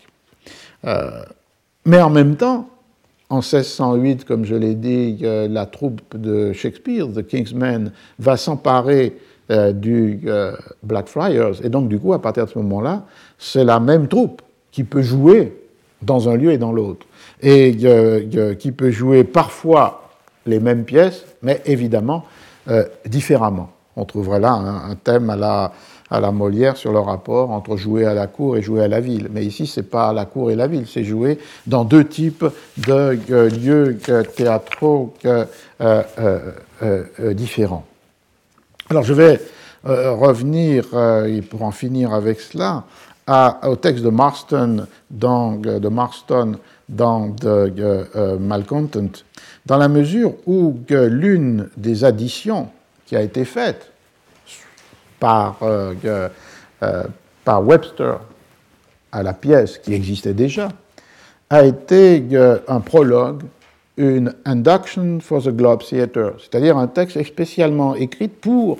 [0.86, 1.22] Euh,
[1.84, 2.70] mais en même temps,
[3.28, 9.16] en 1608, comme je l'ai dit, la troupe de Shakespeare, The King's Men, va s'emparer
[9.72, 10.20] du
[10.82, 11.64] Blackfriars.
[11.64, 13.04] Et donc, du coup, à partir de ce moment-là,
[13.38, 14.42] c'est la même troupe
[14.72, 15.56] qui peut jouer
[16.02, 17.06] dans un lieu et dans l'autre,
[17.42, 17.76] et
[18.58, 20.00] qui peut jouer parfois
[20.46, 22.24] les mêmes pièces, mais évidemment
[22.68, 23.70] euh, différemment.
[23.96, 25.72] On trouverait là un, thème à la,
[26.10, 29.00] à la Molière sur le rapport entre jouer à la cour et jouer à la
[29.00, 29.28] ville.
[29.32, 32.44] Mais ici, c'est pas la cour et la ville, c'est jouer dans deux types
[32.78, 33.18] de
[33.48, 33.98] lieux
[34.36, 35.44] théâtraux euh,
[35.80, 37.84] euh, différents.
[38.88, 39.40] Alors, je vais
[39.84, 40.84] revenir,
[41.26, 42.84] et pour en finir avec cela,
[43.62, 46.56] au texte de Marston dans, de Marston
[46.88, 47.72] dans de,
[48.16, 49.22] euh, Malcontent,
[49.66, 52.68] dans la mesure où l'une des additions
[53.06, 53.92] qui a été faite
[55.20, 55.94] par, euh,
[56.82, 57.04] euh,
[57.44, 58.18] par Webster
[59.12, 60.68] à la pièce qui existait déjà
[61.50, 62.24] a été
[62.68, 63.42] un prologue,
[63.96, 68.78] une Induction for the Globe Theatre, c'est-à-dire un texte spécialement écrit pour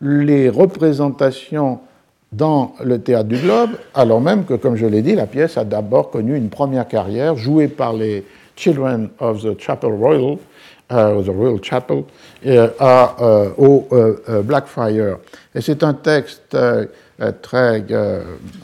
[0.00, 1.80] les représentations
[2.32, 5.64] dans le théâtre du Globe, alors même que, comme je l'ai dit, la pièce a
[5.64, 8.24] d'abord connu une première carrière jouée par les
[8.56, 10.36] Children of the Chapel Royal,
[10.92, 12.04] euh, the Royal Chapel,
[12.46, 13.88] euh, euh, au
[14.42, 15.18] Blackfriars.
[15.54, 16.56] Et c'est un texte
[17.42, 17.84] très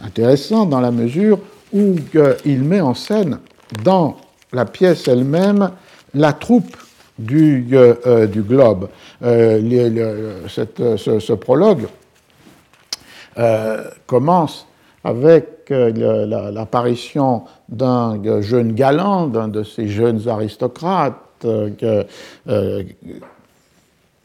[0.05, 1.39] intéressant dans la mesure
[1.73, 1.97] où
[2.45, 3.39] il met en scène
[3.83, 4.17] dans
[4.53, 5.71] la pièce elle-même
[6.15, 6.77] la troupe
[7.19, 7.67] du,
[8.31, 8.89] du Globe.
[9.21, 11.87] Ce, prologue
[13.39, 14.67] euh, commence
[15.03, 22.83] avec euh, l'apparition d'un jeune galant, d'un de ces jeunes aristocrates, euh,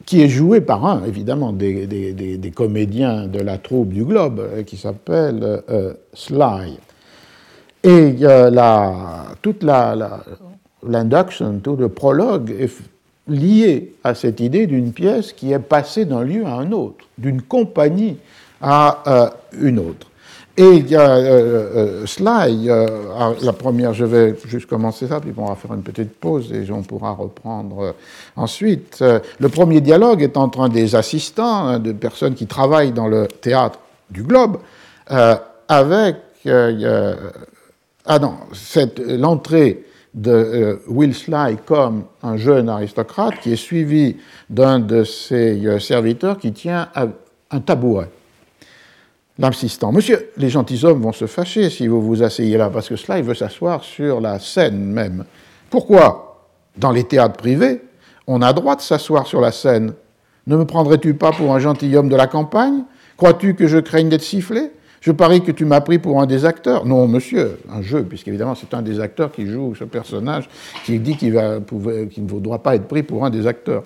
[0.06, 5.64] qui est joué par un, évidemment, des, comédiens de la troupe du Globe, qui s'appelle
[6.14, 6.78] Sly.
[7.84, 8.16] Et
[9.42, 9.64] toute
[10.84, 12.72] l'induction, tout le prologue est
[13.28, 17.42] lié à cette idée d'une pièce qui est passée d'un lieu à un autre, d'une
[17.42, 18.18] compagnie
[18.62, 19.30] à euh,
[19.60, 20.08] une autre.
[20.58, 22.68] Et il y a euh, euh, Sly,
[23.42, 26.70] la première, je vais juste commencer ça, puis on va faire une petite pause et
[26.70, 27.96] on pourra reprendre
[28.36, 29.02] ensuite.
[29.02, 33.80] le premier dialogue est entre un des assistants, de personnes qui travaillent dans le théâtre
[34.10, 34.58] du Globe,
[35.08, 38.34] avec ah non,
[39.08, 44.18] l'entrée de Will Sly comme un jeune aristocrate qui est suivi
[44.50, 46.90] d'un de ses serviteurs qui tient
[47.50, 48.10] un tabouret
[49.40, 49.92] l'assistant.
[49.92, 53.24] Monsieur, les gentilshommes vont se fâcher si vous vous asseyez là, parce que cela, il
[53.24, 55.26] veut s'asseoir sur la scène même.
[55.70, 56.48] Pourquoi?
[56.78, 57.82] Dans les théâtres privés,
[58.28, 59.94] on a droit de s'asseoir sur la scène.
[60.48, 62.84] Ne me prendrais-tu pas pour un gentilhomme de la campagne?
[63.18, 64.72] Crois-tu que je craigne d'être sifflé?
[65.02, 66.86] Je parie que tu m'as pris pour un des acteurs.
[66.86, 70.50] Non, monsieur, un jeu, puisqu'évidemment c'est un des acteurs qui joue ce personnage
[70.86, 73.84] qui dit qu'il ne doit pas être pris pour un des acteurs.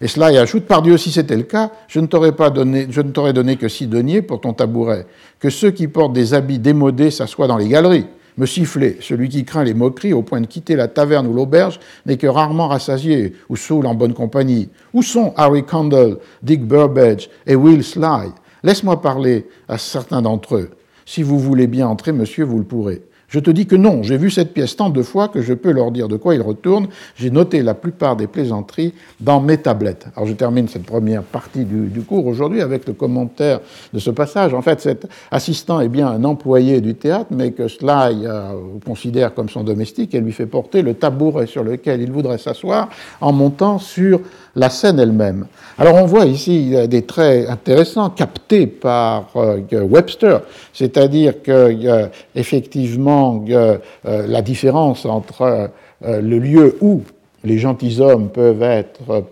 [0.00, 2.86] Et cela y ajoute, par Dieu, si c'était le cas, je ne t'aurais donné,
[3.32, 5.06] donné que six deniers pour ton tabouret,
[5.38, 8.06] que ceux qui portent des habits démodés s'assoient dans les galeries.
[8.36, 11.78] Me siffler, celui qui craint les moqueries au point de quitter la taverne ou l'auberge
[12.04, 14.70] n'est que rarement rassasié ou saoul en bonne compagnie.
[14.92, 18.32] Où sont Harry Condell, Dick Burbage et Will Sly?
[18.64, 20.70] Laisse-moi parler à certains d'entre eux.
[21.06, 23.02] Si vous voulez bien entrer, monsieur, vous le pourrez.
[23.34, 25.72] Je te dis que non, j'ai vu cette pièce tant de fois que je peux
[25.72, 26.86] leur dire de quoi ils retournent.
[27.16, 30.06] J'ai noté la plupart des plaisanteries dans mes tablettes.
[30.14, 33.58] Alors je termine cette première partie du, cours aujourd'hui avec le commentaire
[33.92, 34.54] de ce passage.
[34.54, 38.52] En fait, cet assistant est bien un employé du théâtre, mais que Sly euh,
[38.86, 42.88] considère comme son domestique et lui fait porter le tabouret sur lequel il voudrait s'asseoir
[43.20, 44.20] en montant sur
[44.56, 45.46] la scène elle-même.
[45.78, 50.42] Alors on voit ici des traits intéressants captés par euh, Webster,
[50.72, 55.70] c'est-à-dire que effectivement euh, la différence entre
[56.04, 57.02] euh, le lieu où
[57.42, 59.24] les gentilshommes peuvent être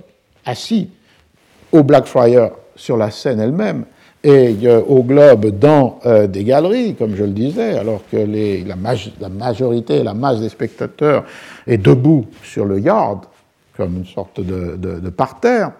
[0.44, 0.90] assis
[1.70, 3.84] au Blackfriars sur la scène elle-même
[4.24, 4.54] et
[4.86, 5.98] au globe dans
[6.28, 8.76] des galeries, comme je le disais, alors que la,
[9.28, 11.24] majorité, la masse des spectateurs
[11.66, 13.24] est debout sur le yard,
[13.82, 15.72] comme une sorte de, parterre.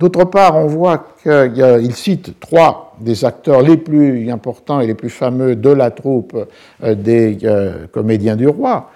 [0.00, 5.10] D'autre part, on voit qu'il cite trois des acteurs les plus importants et les plus
[5.10, 6.36] fameux de la troupe
[6.82, 8.90] euh, des euh, comédiens du roi.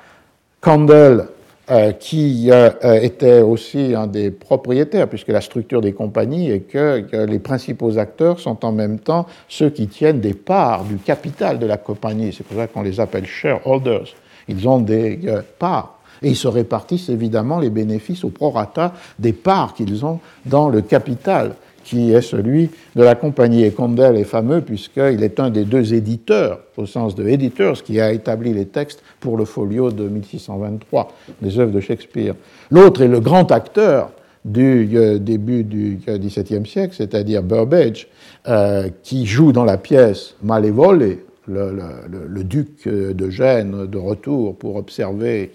[0.61, 1.29] Candle,
[1.71, 2.51] euh, qui
[2.83, 7.97] était aussi un des propriétaires, puisque la structure des compagnies est que, que, les principaux
[7.97, 12.33] acteurs sont en même temps ceux qui tiennent des parts du capital de la compagnie.
[12.37, 14.15] C'est pour ça qu'on les appelle shareholders.
[14.49, 15.21] Ils ont des
[15.61, 20.69] parts et ils se répartissent évidemment les bénéfices au prorata des parts qu'ils ont dans
[20.69, 21.55] le capital
[21.89, 23.65] qui est celui de la compagnie.
[23.65, 27.99] Et Condell est fameux puisqu'il est un des deux éditeurs, au sens de editors, qui
[27.99, 31.09] a établi les textes pour le folio de 1623,
[31.41, 32.35] des œuvres de Shakespeare.
[32.71, 34.11] L'autre est le grand acteur
[34.45, 38.09] du euh, début du XVIIe siècle, c'est-à-dire Burbage,
[38.47, 41.19] euh, qui joue dans la pièce Malevole,
[41.49, 45.51] le, duc de Gênes de retour pour observer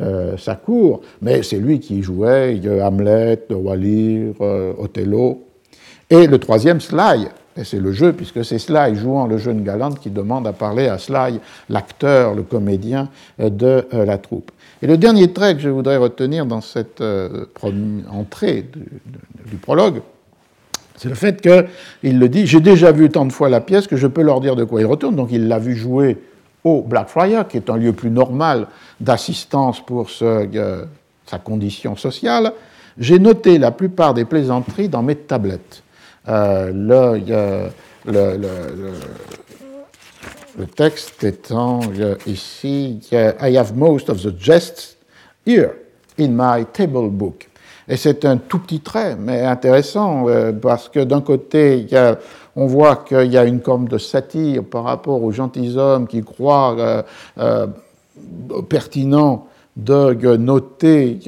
[0.00, 5.44] euh, sa cour, mais c'est lui qui jouait Hamlet, Wallir, euh, Othello.
[6.08, 9.90] Et le troisième, Sly, et c'est le jeu, puisque c'est Sly jouant le jeune galant
[9.90, 13.08] qui demande à parler à Sly, l'acteur, le comédien
[13.38, 14.52] de euh, la troupe.
[14.82, 17.02] Et le dernier trait que je voudrais retenir dans cette
[18.08, 18.64] entrée
[19.46, 20.00] du prologue,
[20.98, 23.96] c'est le fait qu'il le dit, j'ai déjà vu tant de fois la pièce que
[23.96, 25.14] je peux leur dire de quoi il retourne.
[25.14, 26.18] Donc il l'a vu jouer
[26.64, 28.66] au Blackfriars, qui est un lieu plus normal
[29.00, 30.84] d'assistance pour euh,
[31.24, 32.52] sa condition sociale.
[32.98, 35.84] J'ai noté la plupart des plaisanteries dans mes tablettes.
[36.28, 37.70] Euh, le,
[40.58, 44.96] le, texte étant euh, ici I have most of the jests
[45.46, 45.70] here
[46.18, 47.47] in my table book.
[47.88, 51.86] Et c'est un tout petit trait, mais intéressant, euh, parce que d'un côté,
[52.54, 56.76] on voit qu'il y a une forme de satire par rapport aux gentilshommes qui croient
[56.78, 57.02] euh,
[57.38, 57.66] euh,
[58.68, 61.20] pertinent de noter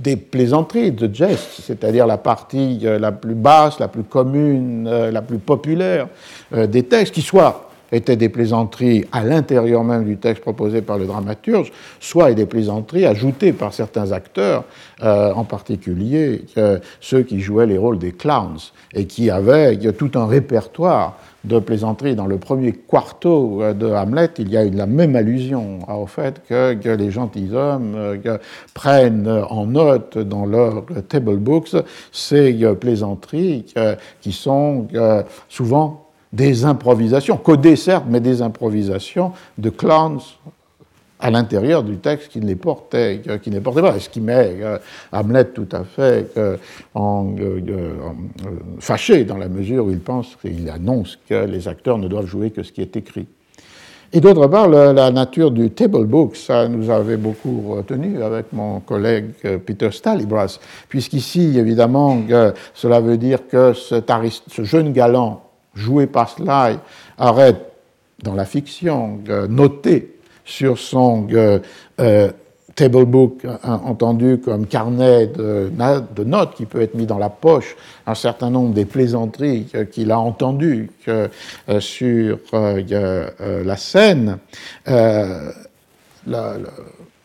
[0.00, 5.36] des plaisanteries, de gestes, c'est-à-dire la partie la plus basse, la plus commune, la plus
[5.36, 6.08] populaire
[6.56, 11.06] des textes, qui soient étaient des plaisanteries à l'intérieur même du texte proposé par le
[11.06, 11.70] dramaturge,
[12.00, 14.64] soit des plaisanteries ajoutées par certains acteurs,
[15.02, 18.58] euh, en particulier euh, ceux qui jouaient les rôles des clowns
[18.94, 22.14] et qui avaient tout un répertoire de plaisanteries.
[22.14, 26.40] Dans le premier quarto euh, de Hamlet, il y a la même allusion au fait
[26.48, 28.18] que, les gentilshommes
[28.74, 31.76] prennent en note dans leurs table books
[32.10, 33.64] ces plaisanteries
[34.20, 34.86] qui sont
[35.48, 36.01] souvent
[36.32, 40.20] des improvisations, codées certes, mais des improvisations de clowns
[41.22, 43.98] à l'intérieur du texte qui les portait, qui ne les portait pas.
[44.00, 44.78] Ce qui met euh,
[45.12, 46.56] Hamlet tout à fait euh,
[46.96, 47.60] euh,
[48.80, 52.50] fâché dans la mesure où il pense, il annonce que les acteurs ne doivent jouer
[52.50, 53.28] que ce qui est écrit.
[54.14, 58.80] Et d'autre part, la, nature du table book, ça nous avait beaucoup retenu avec mon
[58.80, 59.30] collègue
[59.64, 60.58] Peter Stalibras,
[60.90, 62.20] puisqu'ici, évidemment,
[62.74, 65.40] cela veut dire que ce jeune galant
[65.74, 66.78] joué par Sly,
[67.18, 67.72] arrête
[68.22, 71.58] dans la fiction, euh, noté sur son euh,
[72.00, 72.30] euh,
[72.74, 75.70] table book entendu comme carnet de,
[76.24, 80.18] notes qui peut être mis dans la poche, un certain nombre des plaisanteries qu'il a
[80.18, 80.90] entendues
[81.80, 84.38] sur la scène.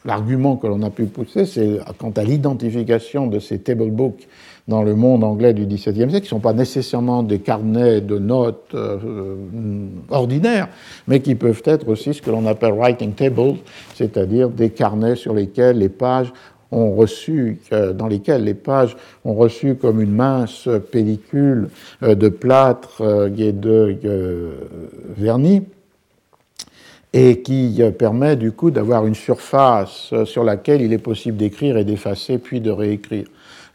[0.08, 4.26] L'argument que l'on a pu pousser, c'est quant à l'identification de ces table books
[4.70, 8.18] dans le monde anglais du XVIIe siècle, qui ne sont pas nécessairement des carnets de
[8.18, 10.70] notes euh, euh, ordinaires,
[11.10, 13.56] mais qui peuvent être aussi ce que l'on appelle writing tables,
[13.96, 16.32] c'est-à-dire des carnets sur lesquels les pages
[16.72, 17.60] ont reçu,
[17.96, 18.96] dans lesquels les pages
[19.26, 21.68] ont reçu comme une mince pellicule
[22.02, 23.02] euh, de plâtre
[23.38, 24.54] et de
[25.18, 25.64] vernis,
[27.14, 31.84] et qui permet du coup d'avoir une surface sur laquelle il est possible d'écrire et
[31.84, 33.26] d'effacer, puis de réécrire.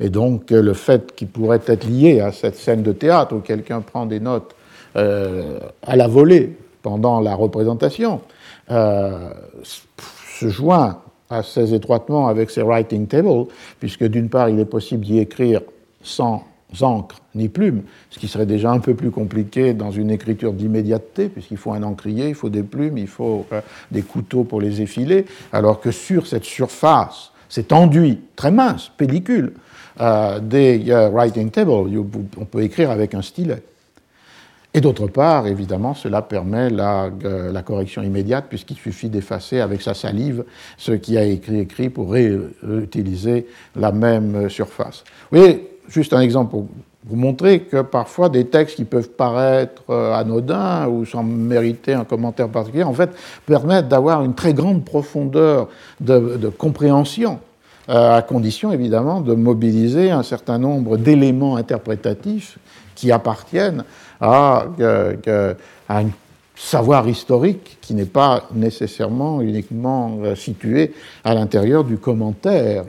[0.00, 3.80] Et donc le fait qu'il pourrait être lié à cette scène de théâtre où quelqu'un
[3.80, 4.54] prend des notes
[4.96, 8.20] euh, à la volée pendant la représentation,
[8.68, 13.46] se joint assez étroitement avec ces writing tables,
[13.80, 15.62] puisque d'une part, il est possible d'y écrire
[16.02, 16.44] sans
[16.80, 21.28] encre ni plume, ce qui serait déjà un peu plus compliqué dans une écriture d'immédiateté,
[21.28, 23.60] puisqu'il faut un encrier, il faut des plumes, il faut euh,
[23.90, 29.54] des couteaux pour les effiler, alors que sur cette surface, cet enduit très mince, pellicule,
[30.00, 33.62] euh, des euh, writing tables, on peut écrire avec un stylet.
[34.74, 37.10] Et d'autre part, évidemment, cela permet la,
[37.52, 40.44] la correction immédiate, puisqu'il suffit d'effacer avec sa salive
[40.78, 43.46] ce qui a écrit écrit pour réutiliser
[43.76, 45.04] la même surface.
[45.30, 46.66] Vous voyez, juste un exemple pour
[47.04, 52.04] vous montrer que parfois des textes qui peuvent paraître euh, anodins ou sans mériter un
[52.04, 53.10] commentaire particulier, en fait,
[53.44, 55.68] permettent d'avoir une très grande profondeur
[56.00, 57.40] de, compréhension,
[57.88, 62.58] euh, à condition évidemment de mobiliser un certain nombre d'éléments interprétatifs
[62.94, 63.84] qui appartiennent
[64.20, 64.66] à,
[65.88, 66.04] un
[66.54, 72.84] savoir historique qui n'est pas nécessairement uniquement euh, situé à l'intérieur du commentaire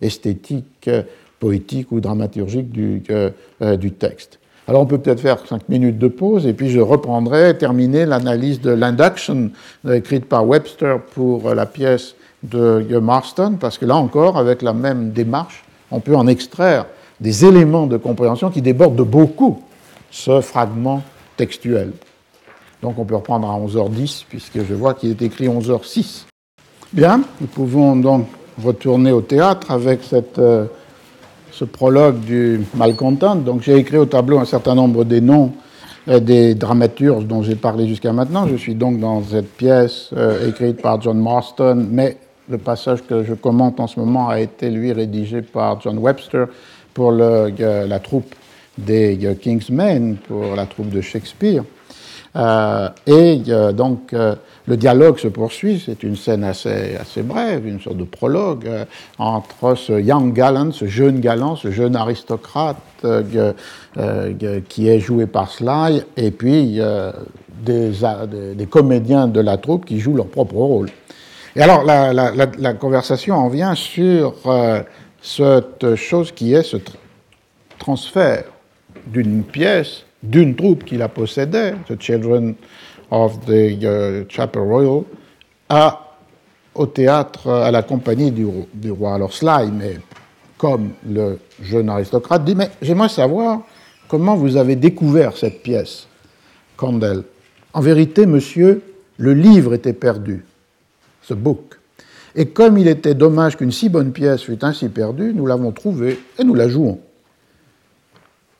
[0.00, 0.88] esthétique
[1.40, 4.38] poétique ou dramaturgique du, euh, du texte.
[4.68, 8.60] Alors on peut peut-être faire cinq minutes de pause et puis je reprendrai, terminer l'analyse
[8.60, 9.50] de l'induction
[9.86, 14.62] euh, écrite par Webster pour euh, la pièce de Marston, parce que là encore, avec
[14.62, 16.86] la même démarche, on peut en extraire
[17.20, 19.60] des éléments de compréhension qui débordent de beaucoup
[20.10, 21.02] ce fragment
[21.36, 21.92] textuel.
[22.80, 26.24] Donc on peut reprendre à 11h10, puisque je vois qu'il est écrit 11h06.
[26.94, 28.26] Bien, nous pouvons donc
[28.64, 30.40] retourner au théâtre avec cette
[31.52, 33.36] ce prologue du Malcontent.
[33.36, 35.52] Donc j'ai écrit au tableau un certain nombre des noms
[36.08, 38.46] euh, des dramaturges dont j'ai parlé jusqu'à maintenant.
[38.48, 42.16] Je suis donc dans cette pièce euh, écrite par John Marston, mais
[42.48, 46.46] le passage que je commente en ce moment a été, lui, rédigé par John Webster
[46.94, 48.34] pour euh, la troupe
[48.78, 51.64] des Kingsmen, pour la troupe de Shakespeare.
[52.34, 53.42] Et
[53.74, 54.14] donc,
[54.70, 58.84] le dialogue se poursuit, c'est une scène assez, assez brève, une sorte de prologue euh,
[59.18, 63.52] entre ce young gallant, ce jeune galant, ce jeune aristocrate euh,
[63.96, 66.80] euh, qui est joué par Sly, et puis
[67.64, 67.92] des,
[68.54, 70.88] des, comédiens de la troupe qui jouent leur propre rôle.
[71.56, 74.34] Et alors la, conversation en vient sur
[75.20, 76.76] cette chose qui est ce
[77.78, 78.44] transfert
[79.06, 82.54] d'une pièce, d'une troupe qui la possédait, The Children
[83.10, 85.02] of the uh, Chapel Royal
[85.68, 86.16] à,
[86.74, 88.44] au théâtre, à la compagnie du,
[88.90, 89.14] roi.
[89.14, 89.96] Alors Sly, mais
[90.58, 93.62] comme le jeune aristocrate, dit Mais j'aimerais savoir
[94.08, 96.06] comment vous avez découvert cette pièce,
[96.76, 97.22] Condell.
[97.72, 98.82] En vérité, monsieur,
[99.16, 100.44] le livre était perdu,
[101.22, 101.78] ce book.
[102.34, 106.18] Et comme il était dommage qu'une si bonne pièce fût ainsi perdue, nous l'avons trouvée
[106.38, 107.00] et nous la jouons.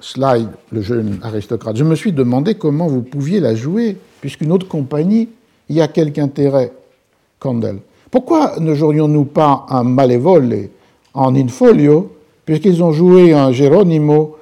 [0.01, 4.67] Slide, le jeune aristocrate, je me suis demandé comment vous pouviez la jouer, puisqu'une autre
[4.67, 5.29] compagnie
[5.69, 6.73] y a quelque intérêt.
[7.39, 7.79] Condell.
[8.11, 10.69] Pourquoi ne jouerions-nous pas un Malevole
[11.15, 12.13] en infolio,
[12.45, 14.37] puisqu'ils ont joué un Geronimo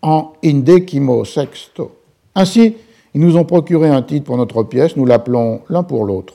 [0.00, 1.92] en indecimo sexto?
[2.34, 2.76] Ainsi,
[3.14, 6.34] ils nous ont procuré un titre pour notre pièce, nous l'appelons l'un pour l'autre.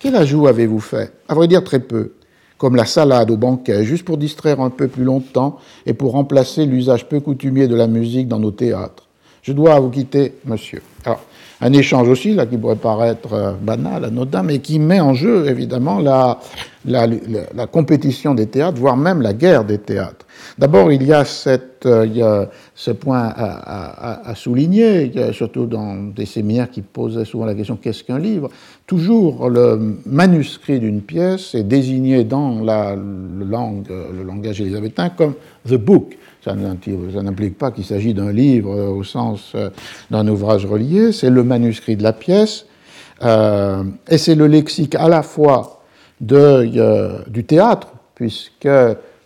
[0.00, 1.12] Quel ajout avez-vous fait?
[1.28, 2.12] À vrai dire, très peu
[2.58, 6.66] comme la salade au banquet, juste pour distraire un peu plus longtemps et pour remplacer
[6.66, 9.04] l'usage peu coutumier de la musique dans nos théâtres.
[9.42, 10.82] Je dois vous quitter, monsieur.
[11.04, 11.22] Alors,
[11.60, 15.48] un échange aussi, là, qui pourrait paraître euh, banal, anodin, mais qui met en jeu,
[15.48, 16.38] évidemment, la,
[16.84, 20.24] la, la, compétition des théâtres, voire même la guerre des théâtres.
[20.56, 22.46] D'abord, il y a, cette, euh,
[22.76, 27.76] ce point à, à, à souligner, surtout dans des séminaires qui posaient souvent la question
[27.76, 28.50] qu'est-ce qu'un livre?
[28.86, 35.34] Toujours le manuscrit d'une pièce est désigné dans la langue, le langage élisabétain comme
[35.68, 36.16] the book.
[36.48, 39.70] Ça n'implique pas qu'il s'agit d'un livre au sens euh,
[40.10, 42.66] d'un ouvrage relié, c'est le manuscrit de la pièce,
[43.22, 45.82] euh, et c'est le lexique à la fois
[46.20, 48.68] de, euh, du théâtre, puisque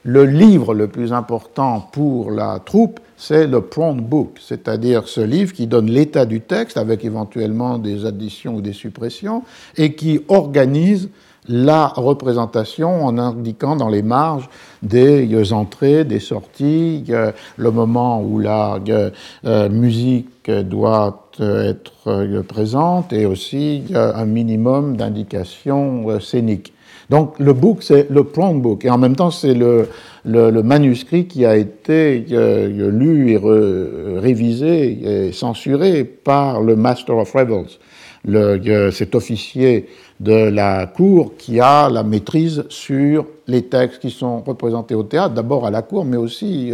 [0.05, 5.52] le livre le plus important pour la troupe, c'est le prompt book, c'est-à-dire ce livre
[5.52, 9.44] qui donne l'état du texte avec éventuellement des additions ou des suppressions
[9.76, 11.09] et qui organise
[11.48, 14.48] la représentation en indiquant dans les marges
[14.82, 17.05] des entrées, des sorties,
[17.56, 18.78] le moment où la
[19.44, 26.73] euh, musique doit être présente et aussi un minimum d'indications euh, scéniques.
[27.10, 29.89] Donc le book, c'est le prompt book, et en même temps, c'est le,
[30.24, 33.40] manuscrit qui a été euh, lu et
[34.19, 39.89] révisé et censuré par le Master of Rebels, cet officier
[40.22, 45.34] de la cour qui a la maîtrise sur les textes qui sont représentés au théâtre,
[45.34, 46.72] d'abord à la cour, mais aussi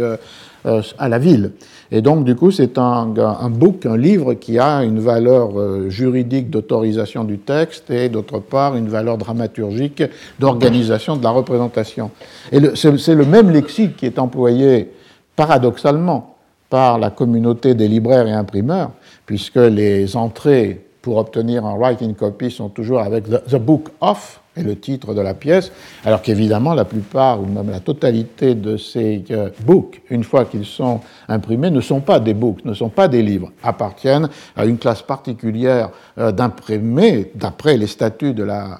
[0.63, 1.53] à la ville.
[1.91, 6.51] Et donc, du coup, c'est un, un, book, un livre qui a une valeur juridique
[6.51, 10.03] d'autorisation du texte et d'autre part une valeur dramaturgique
[10.37, 12.11] d'organisation de la représentation.
[12.51, 14.91] Et c'est le même lexique qui est employé
[15.35, 16.35] paradoxalement
[16.69, 18.91] par la communauté des libraires et imprimeurs,
[19.25, 24.63] puisque les entrées pour obtenir un writing copy sont toujours avec the, Book of et
[24.63, 25.71] le titre de la pièce,
[26.03, 30.65] alors qu'évidemment la plupart ou même la totalité de ces euh, books, une fois qu'ils
[30.65, 30.99] sont
[31.29, 34.27] imprimés, ne sont pas des books, ne sont pas des livres, appartiennent
[34.57, 38.79] à une classe particulière euh, d'imprimés d'après les statuts de la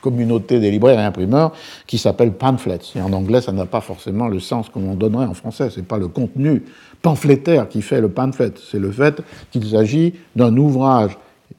[0.00, 1.52] communauté des libraires et imprimeurs
[1.86, 2.80] qui s'appelle pamphlets.
[2.96, 5.70] Et en anglais, ça n'a pas forcément le sens qu'on donnerait en français.
[5.70, 6.62] Ce n'est pas le contenu
[7.02, 11.16] pamphlétaire qui fait le pamphlet, c'est le fait qu'il s'agit d'un ouvrage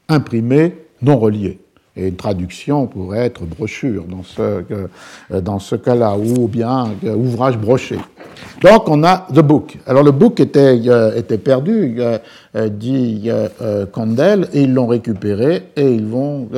[0.07, 1.59] imprimé non relié.
[1.97, 7.15] Et une traduction pourrait être brochure dans ce, euh, dans ce cas-là, ou bien euh,
[7.15, 7.97] ouvrage broché.
[8.61, 9.77] Donc on a The Book.
[9.85, 11.99] Alors le book était, euh, était perdu,
[12.55, 13.29] dit
[13.91, 16.49] Condell, et ils l'ont récupéré et ils vont,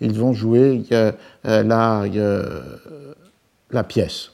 [0.00, 0.82] ils vont jouer
[1.44, 2.04] la,
[3.70, 4.30] la pièce.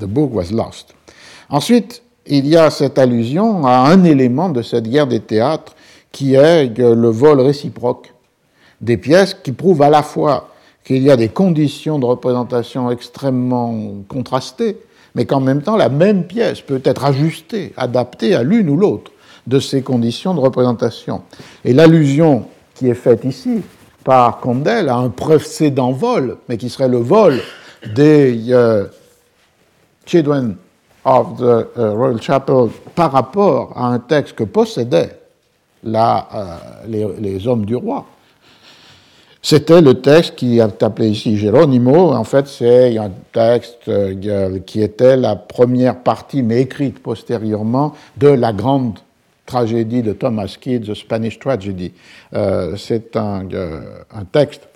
[0.00, 0.94] The book was lost.
[1.48, 5.74] Ensuite, il y a cette allusion à un élément de cette guerre des théâtres
[6.10, 8.12] qui est le vol réciproque
[8.80, 10.48] des pièces qui prouvent à la fois
[10.84, 13.74] qu'il y a des conditions de représentation extrêmement
[14.08, 14.78] contrastées,
[15.14, 19.12] mais qu'en même temps la même pièce peut être ajustée, adaptée à l'une ou l'autre
[19.46, 21.22] de ces conditions de représentation.
[21.64, 23.62] Et l'allusion qui est faite ici
[24.04, 27.40] par Condell à un précédent vol, mais qui serait le vol
[27.94, 28.86] des euh,
[31.04, 31.42] of the
[31.78, 35.18] euh, Royal Chapel par rapport à un texte que possédaient
[35.84, 38.06] la, euh, les, hommes du roi,
[39.42, 42.12] c'était le texte qui est appelé ici Geronimo.
[42.12, 48.28] En fait, c'est un texte euh, qui était la première partie, mais écrite postérieurement, de
[48.28, 48.98] la grande
[49.44, 51.92] tragédie de Thomas Kidd, The Spanish Tragedy.
[52.34, 53.46] Euh, c'est un,
[54.30, 54.68] texte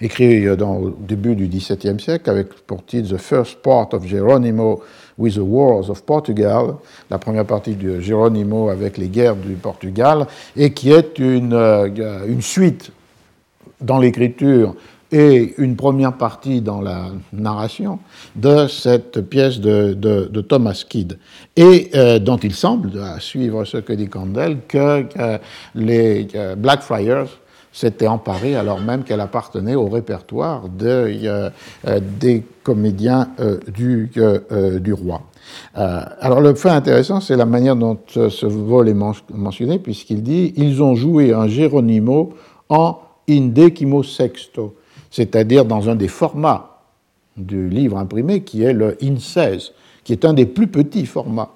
[0.00, 4.82] écrit dans, au début du XVIIe siècle avec pour titre The First Part of Geronimo
[5.18, 6.76] with the Wars of Portugal,
[7.10, 10.26] la première partie de Geronimo avec les guerres du Portugal,
[10.56, 11.54] et qui est une,
[12.26, 12.90] une suite
[13.80, 14.74] dans l'écriture
[15.12, 17.98] et une première partie dans la narration
[18.36, 21.18] de cette pièce de, Thomas Kidd,
[21.56, 25.38] et euh, dont il semble, à suivre ce que dit Candel, que euh,
[25.74, 27.28] les euh, Blackfriars
[27.72, 31.50] s'étaient emparés alors même qu'elle appartenait au répertoire de,
[32.18, 33.28] des comédiens
[33.72, 34.10] du,
[34.80, 35.22] du roi.
[35.74, 38.96] alors le fait intéressant, c'est la manière dont ce vol est
[39.32, 42.34] mentionné, puisqu'il dit ils ont joué un Geronimo
[42.68, 42.98] en
[43.28, 44.76] in decimo sexto,
[45.10, 46.70] c'est-à-dire dans un des formats
[47.36, 49.72] du livre imprimé qui est le in 16,
[50.04, 51.50] qui est un des plus petits formats.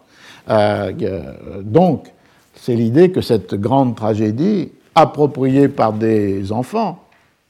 [0.51, 0.93] Euh,
[1.63, 2.13] donc,
[2.55, 7.01] c'est l'idée que cette grande tragédie, appropriée par des enfants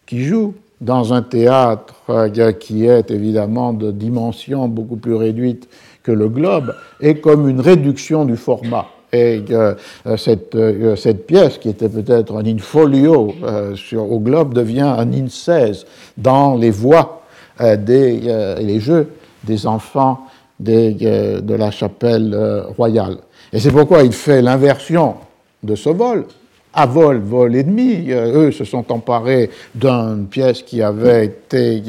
[0.07, 5.69] qui jouent dans un théâtre euh, qui est évidemment de dimension beaucoup plus réduite
[6.03, 8.87] que le globe, est comme une réduction du format.
[9.13, 9.75] Et euh,
[10.19, 13.35] cette, euh, cette, pièce, qui était peut-être un in-folio
[13.75, 15.87] sur, au globe, devient un in-16
[16.19, 17.23] dans les voix
[17.61, 19.09] et les jeux
[19.45, 20.27] des enfants
[20.59, 22.37] de la chapelle
[22.77, 23.19] royale.
[23.53, 25.15] Et c'est pourquoi il fait l'inversion
[25.63, 26.27] de ce vol.
[26.75, 31.83] À vol, vol et demi, eux se sont emparés d'une pièce qui avait été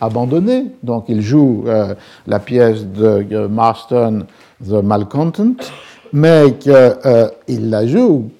[0.00, 0.66] abandonnée.
[0.82, 1.64] Donc ils jouent
[2.26, 4.26] la pièce de Marston,
[4.64, 5.54] The Malcontent,
[6.12, 8.30] mais qu'il euh, la joue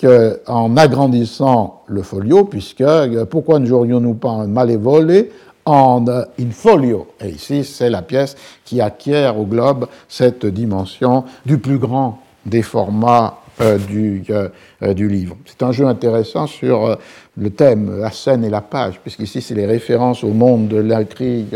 [0.46, 5.30] en agrandissant le folio, puisque euh, pourquoi ne jouerions-nous pas un malévolé
[5.64, 7.08] en euh, in folio?
[7.20, 12.62] Et ici, c'est la pièce qui acquiert au globe cette dimension du plus grand des
[12.62, 13.38] formats
[13.88, 14.22] du,
[14.94, 15.36] du, livre.
[15.46, 16.98] C'est un jeu intéressant sur
[17.36, 21.46] le thème, la scène et la page, puisqu'ici, c'est les références au monde de l'écrit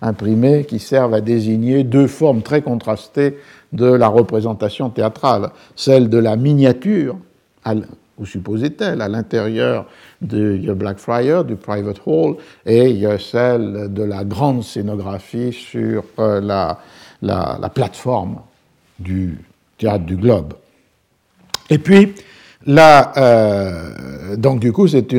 [0.00, 3.38] imprimé qui servent à désigner deux formes très contrastées
[3.72, 7.16] de la représentation théâtrale, celle de la miniature,
[8.18, 9.86] ou supposait-elle, à l'intérieur
[10.20, 12.36] du Blackfriars, du Private Hall,
[12.66, 16.40] et celle de la grande scénographie sur euh,
[17.20, 18.40] la, plateforme
[18.98, 19.38] du
[19.78, 20.54] théâtre du Globe.
[21.70, 22.14] Et puis,
[22.64, 25.12] Là, euh, donc du coup, c'est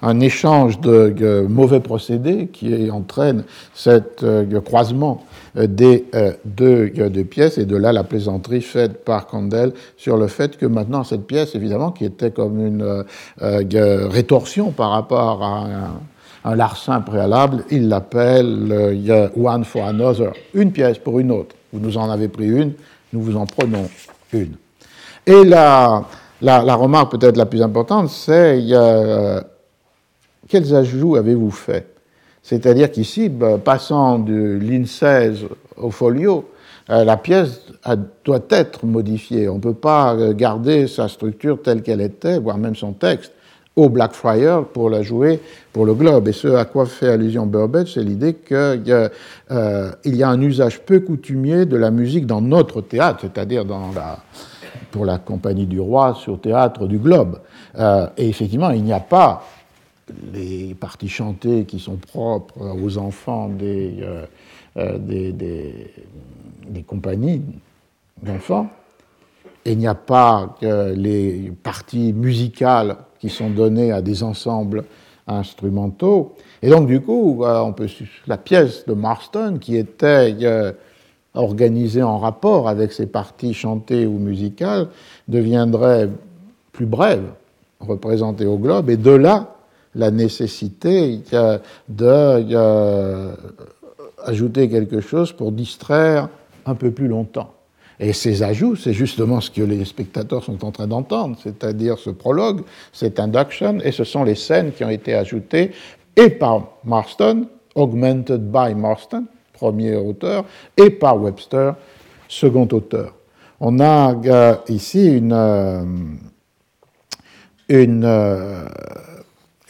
[0.00, 3.44] un échange de, mauvais procédés qui entraîne
[3.74, 5.24] cet euh, croisement
[5.56, 10.16] euh, des euh, deux, deux, pièces, et de là la plaisanterie faite par Condell sur
[10.16, 13.04] le fait que maintenant cette pièce, évidemment, qui était comme une
[13.42, 15.68] euh, rétorsion par rapport à
[16.44, 18.72] un larcin préalable, il l'appelle
[19.36, 21.54] one for another, une pièce pour une autre.
[21.72, 22.72] Vous nous en avez pris une,
[23.12, 23.88] nous vous en prenons
[24.32, 24.54] une.
[25.28, 26.06] Et la,
[26.40, 28.64] la, remarque peut-être la plus importante, c'est
[30.48, 31.86] quels ajouts avez-vous fait
[32.42, 35.44] C'est-à-dire qu'ici, bah, passant de l'IN 16
[35.76, 36.48] au folio,
[36.88, 37.60] euh, la pièce
[38.24, 39.48] doit être modifiée.
[39.50, 43.32] On ne peut pas euh, garder sa structure telle qu'elle était, voire même son texte,
[43.76, 45.40] au Blackfriars pour la jouer
[45.74, 46.28] pour le globe.
[46.28, 50.80] Et ce à quoi fait allusion Burbage, c'est l'idée qu'il euh, y, a un usage
[50.80, 54.18] peu coutumier de la musique dans notre théâtre, c'est-à-dire dans la,
[54.90, 57.40] pour la Compagnie du Roi sur théâtre du globe.
[57.76, 59.44] et effectivement, il n'y a pas
[60.32, 64.02] les parties chantées qui sont propres aux enfants des,
[64.76, 65.92] des, des
[66.68, 67.42] des compagnies
[68.22, 68.68] d'enfants.
[69.64, 74.84] Et il n'y a pas les parties musicales qui sont données à des ensembles
[75.26, 76.34] instrumentaux.
[76.62, 77.70] Et donc, du coup, euh,
[78.26, 80.72] la pièce de Marston, qui était euh,
[81.34, 84.88] organisée en rapport avec ces parties chantées ou musicales,
[85.28, 86.08] deviendrait
[86.72, 87.24] plus brève,
[87.80, 89.54] représentée au globe, et de là,
[89.94, 93.34] la nécessité euh, de
[94.24, 96.28] ajouter quelque chose pour distraire
[96.66, 97.52] un peu plus longtemps.
[98.00, 102.10] Et ces ajouts, c'est justement ce que les spectateurs sont en train d'entendre, c'est-à-dire ce
[102.10, 105.72] prologue, cette induction, et ce sont les scènes qui ont été ajoutées
[106.14, 109.24] et par Marston, augmented by Marston,
[109.58, 110.44] premier auteur,
[110.76, 111.74] et par Webster,
[112.28, 113.14] second auteur.
[113.60, 115.84] On a euh, ici une, euh,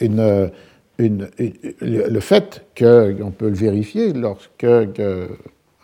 [0.01, 0.49] euh,
[0.99, 4.67] le fait qu'on peut le vérifier lorsque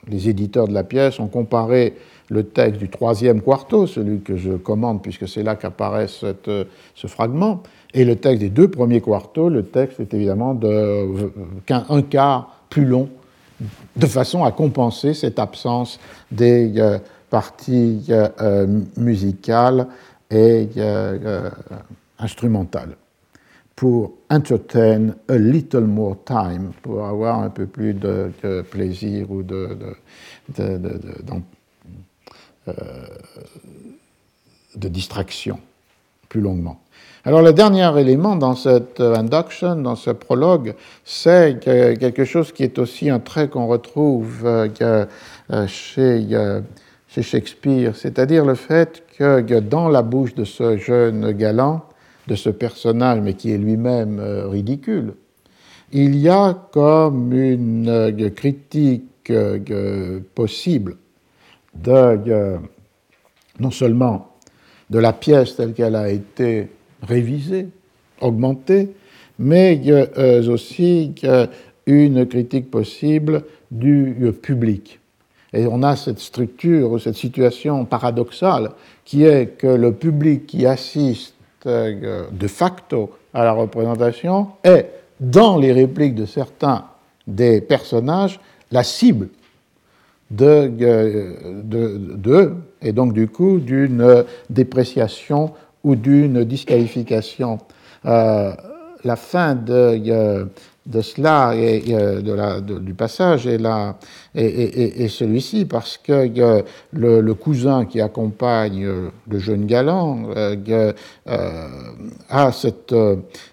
[0.08, 1.96] les éditeurs de la pièce ont comparé
[2.30, 7.64] le texte du troisième quarto, celui que je commande puisque c'est là qu'apparaît ce fragment,
[7.94, 11.32] et le texte des deux premiers quartos, le texte est évidemment de,
[11.70, 13.10] un quart plus long,
[13.96, 16.00] de façon à compenser cette absence
[16.32, 17.00] des euh,
[17.30, 18.68] parties euh,
[18.98, 19.88] musicales
[20.30, 21.50] et euh,
[22.20, 22.96] instrumentales
[23.76, 28.32] pour entertain a little more time, pour avoir un peu plus de,
[28.72, 29.78] plaisir ou de,
[30.58, 30.80] de,
[32.68, 32.74] euh,
[34.76, 35.60] de, distraction
[36.30, 36.80] plus longuement.
[37.26, 42.78] Alors le dernier élément dans cette induction, dans ce prologue, c'est quelque chose qui est
[42.78, 45.08] aussi un trait qu'on retrouve euh,
[45.68, 46.28] chez,
[47.08, 51.86] chez Shakespeare, c'est-à-dire le fait que dans la bouche de ce jeune galant,
[52.28, 55.14] de ce personnage, mais qui est lui-même euh, ridicule,
[55.92, 60.98] il y a comme une euh, critique euh, possible
[63.60, 64.36] non seulement
[64.90, 66.70] de la pièce telle qu'elle a été
[67.02, 67.68] révisée,
[68.22, 68.90] augmentée,
[69.40, 69.82] mais
[70.48, 71.14] aussi
[71.86, 75.00] une critique possible du public.
[75.54, 78.72] Et on a cette structure, cette situation paradoxale
[79.06, 81.34] qui est que le public qui assiste
[81.66, 86.86] euh, de facto à la représentation est, dans les répliques de certains
[87.26, 88.40] des personnages,
[88.72, 89.30] la cible
[90.30, 90.68] de,
[91.64, 95.54] de, et donc du coup d'une dépréciation
[95.86, 97.60] ou d'une disqualification.
[98.06, 98.52] Euh,
[99.04, 100.46] la fin de, euh,
[100.86, 103.96] de cela et de la, du passage est, la,
[104.36, 108.88] celui-ci parce que le, cousin qui accompagne
[109.28, 110.94] le jeune galant euh,
[111.28, 111.68] euh,
[112.30, 112.96] a cette,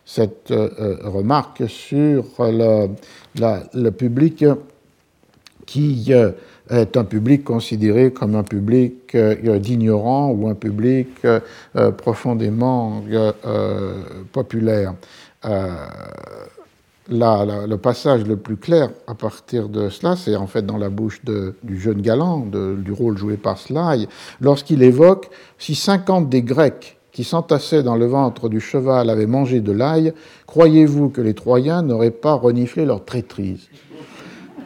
[0.05, 2.89] cette euh, remarque sur le,
[3.75, 4.45] le public
[5.65, 6.13] qui
[6.73, 11.09] est un public considéré comme un public d'ignorants ou un public
[11.97, 13.03] profondément
[14.33, 14.95] populaire.
[17.09, 21.21] Le passage le plus clair à partir de cela, c'est en fait dans la bouche
[21.25, 24.09] du jeune galant, du rôle joué par Sly,
[24.41, 25.29] lorsqu'il évoque
[25.59, 30.15] si 50 des Grecs qui s'entassaient dans le ventre du cheval avaient mangé de l'ail,
[30.47, 33.69] croyez-vous que les Troyens n'auraient pas reniflé leur traîtrise?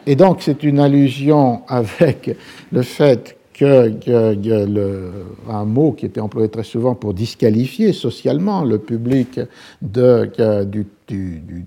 [0.07, 2.33] Et donc c'est une allusion avec
[2.71, 3.91] le fait que,
[4.65, 5.11] le,
[5.49, 9.41] un mot qui était employé très souvent pour disqualifier socialement le public
[9.81, 10.85] du,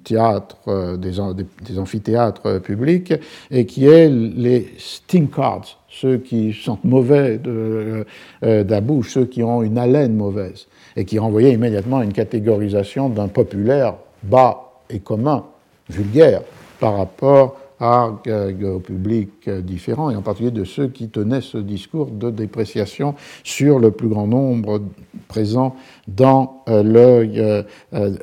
[0.03, 3.13] théâtre, euh, des, amphithéâtres publics,
[3.51, 8.07] et qui est les stinkards, ceux qui sentent mauvais de,
[8.43, 13.11] euh, bouche, ceux qui ont une haleine mauvaise, et qui renvoyaient immédiatement à une catégorisation
[13.11, 15.45] d'un populaire bas et commun,
[15.91, 16.41] vulgaire,
[16.79, 22.07] par rapport à, au public différent, et en particulier de ceux qui tenaient ce discours
[22.07, 24.83] de dépréciation sur le plus grand nombre
[25.29, 25.75] présent
[26.07, 27.65] dans le,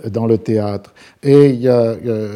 [0.10, 0.94] dans le théâtre.
[1.24, 1.60] Et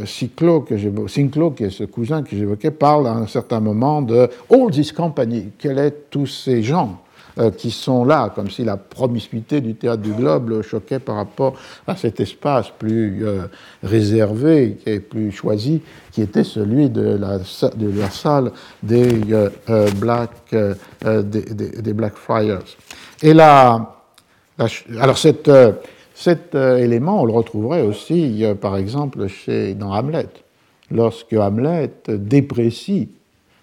[0.05, 0.75] Cyclo, que
[1.07, 4.91] Cyclo, qui est ce cousin que j'évoquais, parle à un certain moment de All this
[4.91, 7.01] company, quels sont tous ces gens?
[7.01, 7.10] euh,
[7.57, 11.55] qui sont là, comme si la promiscuité du théâtre du globe le choquait par rapport
[11.87, 13.43] à cet espace plus euh,
[13.83, 15.81] réservé et plus choisi,
[16.11, 18.51] qui était celui de la, la salle
[18.83, 20.31] des, euh, Black,
[21.01, 22.63] des, Blackfriars.
[23.21, 23.95] Et là,
[24.99, 25.49] alors cet,
[26.13, 30.27] cet élément, on le retrouverait aussi, par exemple, chez, dans Hamlet,
[30.91, 33.09] lorsque Hamlet déprécie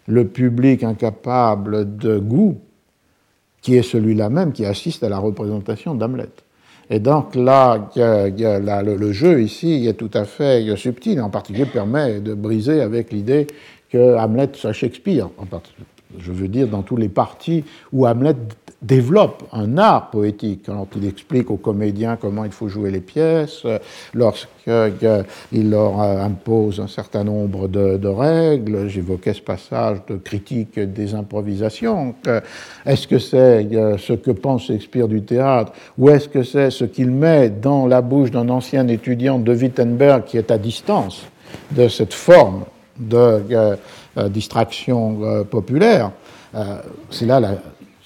[0.09, 2.59] le public incapable de goût
[3.63, 6.29] qui est celui-là même qui assiste à la représentation d'Hamlet.
[6.91, 12.35] Et donc là, le, jeu ici est tout à fait subtil, en particulier permet de
[12.35, 13.47] briser avec l'idée
[13.91, 15.29] que Hamlet soit Shakespeare,
[16.19, 18.35] je veux dire dans tous les parties où Hamlet
[18.81, 23.65] développe un art poétique quand il explique aux comédiens comment il faut jouer les pièces,
[24.15, 28.89] lorsqu'il leur impose un certain nombre de, règles.
[28.89, 32.15] J'évoquais ce passage de critique des improvisations.
[32.87, 36.85] Est-ce que c'est euh, ce que pense Shakespeare du théâtre ou est-ce que c'est ce
[36.85, 41.23] qu'il met dans la bouche d'un ancien étudiant de Wittenberg qui est à distance
[41.71, 42.65] de cette forme
[42.99, 43.77] de euh,
[44.17, 46.11] euh, distraction populaire
[47.11, 47.59] C'est là la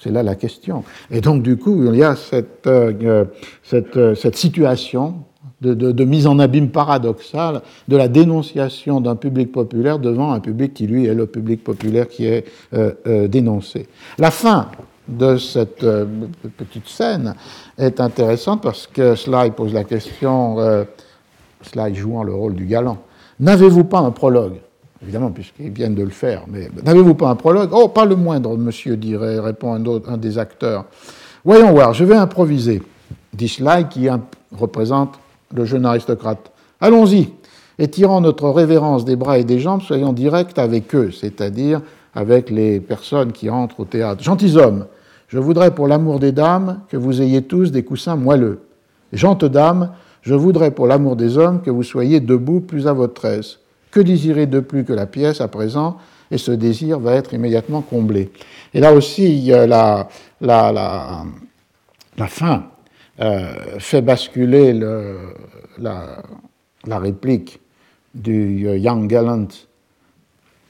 [0.03, 0.83] c'est là la question.
[1.09, 3.25] Et donc, du coup, il y a cette, euh,
[3.73, 5.15] euh, cette situation
[5.61, 10.73] de, de, mise en abîme paradoxale de la dénonciation d'un public populaire devant un public
[10.73, 13.87] qui, lui, est le public populaire qui est euh, dénoncé.
[14.17, 14.67] La fin
[15.07, 15.85] de cette
[16.57, 17.35] petite scène
[17.77, 20.57] est intéressante parce que Sly pose la question,
[21.61, 22.99] Sly jouant le rôle du galant,
[23.39, 24.59] n'avez-vous pas un prologue?
[25.03, 26.43] Évidemment, puisqu'ils viennent de le faire.
[26.47, 27.69] Mais n'avez-vous pas un prologue?
[27.73, 30.85] Oh, pas le moindre, monsieur, dirait, répond un, des acteurs.
[31.45, 32.81] Voyons voir, je vais improviser,
[33.33, 34.07] dit Sly, qui
[34.57, 35.15] représente
[35.53, 36.51] le jeune aristocrate.
[36.79, 37.29] Allons-y,
[37.79, 41.81] et tirant notre révérence des bras et des jambes, soyons directs avec eux, c'est-à-dire
[42.15, 44.23] avec les personnes qui entrent au théâtre.
[44.23, 44.85] Gentilshommes,
[45.27, 48.59] je voudrais pour l'amour des dames que vous ayez tous des coussins moelleux.
[49.11, 53.25] Gentes dames, je voudrais pour l'amour des hommes que vous soyez debout plus à votre
[53.25, 53.57] aise.
[53.93, 55.97] Que désirer de plus que la pièce à présent
[56.31, 58.31] Et ce désir va être immédiatement comblé.
[58.73, 60.07] Et là aussi, la,
[60.41, 61.23] la,
[62.17, 62.63] la, fin
[63.19, 65.19] euh, fait basculer le,
[65.77, 66.23] la,
[66.97, 67.59] réplique
[68.15, 69.47] du Young Gallant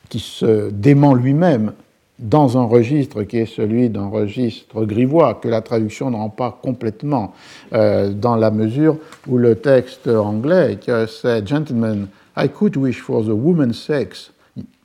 [0.10, 1.72] qui se dément lui-même
[2.20, 6.60] dans un registre qui est celui d'un registre grivois, que la traduction ne rend pas
[6.62, 7.34] complètement,
[7.72, 8.98] euh, dans la mesure
[9.28, 14.32] où le texte anglais, que c'est Gentlemen I could wish for the woman's sex,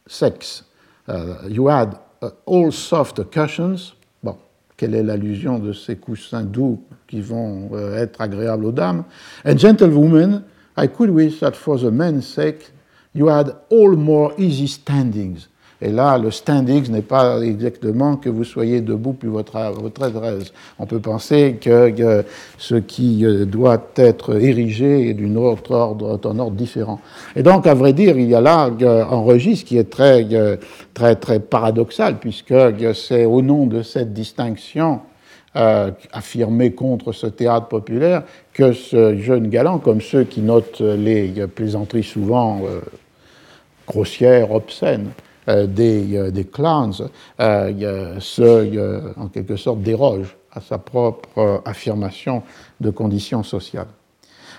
[0.06, 0.62] sex.
[1.06, 3.94] Uh, you had uh, all soft cushions.
[4.22, 4.36] Bon,
[4.76, 9.04] quelle est l'allusion de ces coussins doux qui vont uh, être agréables aux dames?
[9.44, 10.44] And gentlewoman,
[10.76, 12.70] I could wish that for the men's sake,
[13.14, 15.48] you had all more easy standings.
[15.80, 20.52] Et là, le standing n'est pas exactement que vous soyez debout puis votre, adresse.
[20.78, 22.24] On peut penser que,
[22.58, 27.00] ce qui euh, doit être érigé est d'un autre ordre, d'un ordre différent.
[27.36, 30.26] Et donc, à vrai dire, il y a là euh, un registre qui est très,
[30.32, 30.56] euh,
[30.94, 32.54] très, très paradoxal, puisque
[32.94, 35.00] c'est au nom de cette distinction
[36.12, 38.22] affirmée contre ce théâtre populaire
[38.52, 42.60] que ce jeune galant, comme ceux qui notent les plaisanteries souvent
[43.88, 46.90] grossières, obscènes, euh, des, euh, des, clans
[47.40, 52.42] euh, se, en quelque sorte, déroge à sa propre affirmation
[52.80, 53.86] de conditions sociales.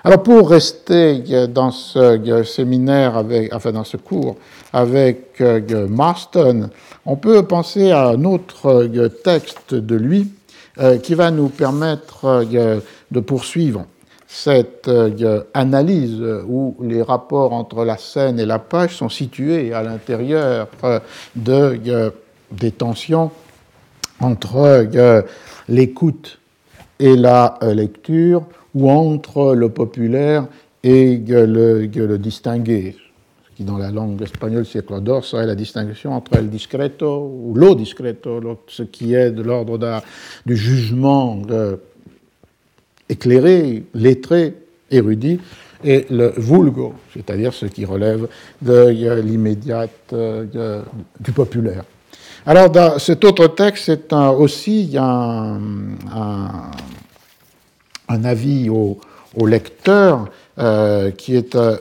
[0.04, 3.22] Alors pour rester dans ce séminaire,
[3.52, 4.38] enfin dans ce cours
[4.72, 5.42] avec
[5.90, 6.70] Marston,
[7.06, 8.90] on peut penser à un autre
[9.24, 10.32] texte de lui
[11.04, 12.46] qui va nous permettre
[13.12, 13.86] de poursuivre
[14.32, 19.82] cette euh, analyse où les rapports entre la scène et la page sont situés à
[19.82, 21.00] l'intérieur euh,
[21.36, 22.12] de, euh,
[22.52, 23.32] des tensions
[24.20, 24.86] entre
[25.68, 26.40] l'écoute
[27.00, 28.44] et la lecture,
[28.76, 30.46] ou entre le populaire
[30.84, 32.98] et le, distingué,
[33.46, 37.56] ce qui dans la langue espagnole siècle d'or serait la distinction entre el discreto ou
[37.56, 40.02] lo discreto, ce qui est de l'ordre
[40.46, 41.38] du jugement
[43.10, 44.54] éclairé, lettré,
[44.92, 45.40] érudit,
[45.84, 48.28] et le vulgo, c'est-à-dire ce qui relève
[48.62, 48.88] de
[49.22, 50.82] l'immédiate euh,
[51.20, 51.84] du populaire.
[52.46, 55.60] Alors, dans cet autre texte, c'est aussi un,
[58.08, 59.00] avis au,
[59.46, 61.78] lecteur euh, qui est euh,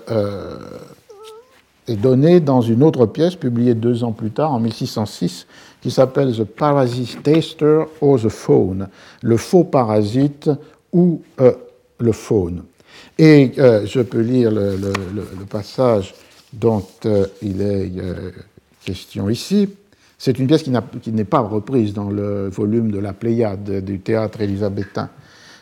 [1.89, 5.47] est donné dans une autre pièce publiée deux ans plus tard, en 1606,
[5.81, 8.89] qui s'appelle The Parasite Taster or the Faune,
[9.23, 10.51] le faux parasite
[10.93, 11.53] ou euh,
[11.99, 12.65] le faune.
[13.19, 14.93] Et euh, je peux lire le,
[15.49, 16.15] passage
[16.53, 17.93] dont euh, il est
[18.85, 19.69] question ici.
[20.19, 24.41] C'est une pièce qui n'est pas reprise dans le volume de la Pléiade du théâtre
[24.41, 25.11] élisabétain.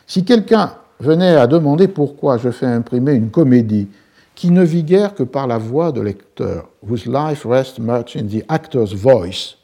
[0.07, 3.87] Si quelqu'un venait à demander pourquoi je fais imprimer une comédie
[4.33, 8.27] qui ne vit guère que par la voix de lecteur, whose life rests much in
[8.27, 9.57] the actor's voice,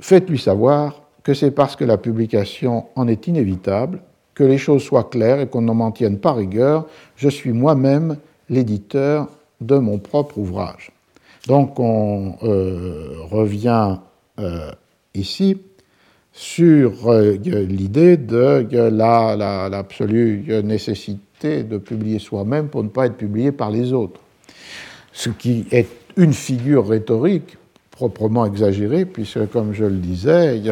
[0.00, 4.00] faites-lui savoir que c'est parce que la publication en est inévitable,
[4.34, 8.16] que les choses soient claires et qu'on ne m'en tienne pas rigueur, je suis moi-même
[8.48, 9.28] l'éditeur
[9.60, 10.90] de mon propre ouvrage.
[11.46, 13.98] Donc on euh, revient
[14.40, 14.72] euh,
[15.14, 15.56] ici
[16.32, 23.70] sur euh, l'idée de l'absolue nécessité de publier soi-même pour ne pas être publié par
[23.70, 24.20] les autres.
[25.12, 25.86] Ce qui est
[26.16, 27.56] une figure rhétorique
[28.00, 30.62] proprement exagérée, puisque, comme je le disais,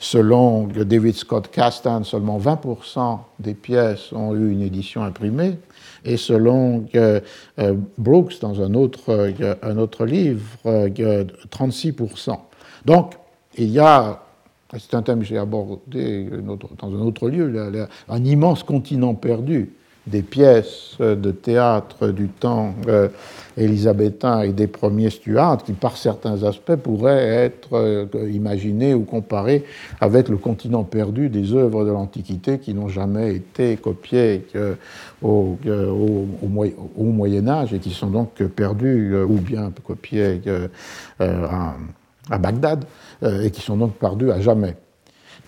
[0.00, 5.58] selon David Scott Castan, seulement 20% des pièces ont eu une édition imprimée,
[6.04, 7.20] et selon euh,
[7.96, 9.32] Brooks, dans un autre,
[9.62, 12.38] un autre livre, 36%.
[12.84, 13.12] Donc,
[13.56, 14.20] il y a
[14.76, 16.28] c'est un thème que j'ai abordé
[16.80, 19.70] dans un autre lieu, un immense continent perdu
[20.06, 23.08] des pièces de théâtre du temps euh,
[23.56, 29.64] élisabétain et des premiers Stuarts, qui par certains aspects pourraient être euh, imaginés ou comparés
[30.00, 34.46] avec le continent perdu des œuvres de l'Antiquité qui n'ont jamais été copiées
[35.22, 35.56] au,
[36.98, 40.40] Moyen Âge et qui sont donc perdues euh, ou bien copiées
[41.18, 42.84] à Bagdad.
[43.24, 44.76] Euh, et qui sont donc perdus à jamais.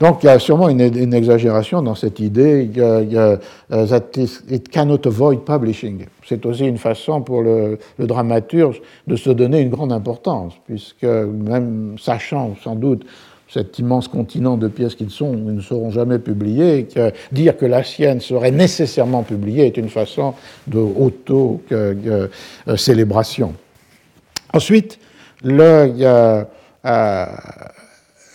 [0.00, 4.02] Donc il y a sûrement une, exagération dans cette idée euh, that
[4.50, 6.04] it cannot avoid publishing.
[6.26, 11.96] C'est aussi une façon pour le, dramaturge de se donner une grande importance, puisque même
[11.98, 13.06] sachant sans doute
[13.48, 16.88] cet immense continent de pièces qui sont, ne seront jamais publiées,
[17.30, 20.34] dire que la sienne serait nécessairement publiée est une façon
[20.66, 23.54] de auto-célébration.
[24.52, 24.98] Ensuite,
[25.44, 26.44] le,
[26.84, 27.26] euh,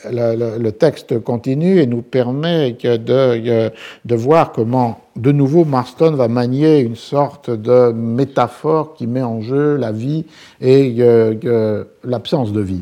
[0.10, 3.72] le, texte continue et nous permet de,
[4.06, 9.42] de, voir comment, de nouveau, Marston va manier une sorte de métaphore qui met en
[9.42, 10.26] jeu la vie
[10.60, 12.82] et euh, l'absence de vie.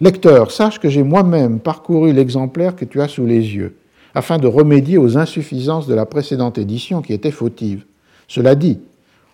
[0.00, 3.76] Lecteur, sache que j'ai moi-même parcouru l'exemplaire que tu as sous les yeux,
[4.14, 7.84] afin de remédier aux insuffisances de la précédente édition qui était fautive.
[8.26, 8.80] Cela dit,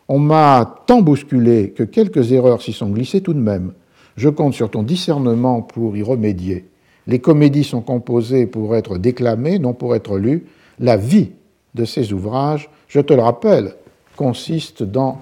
[0.08, 3.72] on m'a tant bousculé que quelques erreurs s'y sont glissées tout de même.
[4.16, 6.64] Je compte sur ton discernement pour y remédier.
[7.06, 10.46] Les comédies sont composées pour être déclamées, non pour être lues.
[10.78, 11.30] La vie
[11.74, 13.74] de ces ouvrages, je te le rappelle,
[14.16, 15.20] consiste dans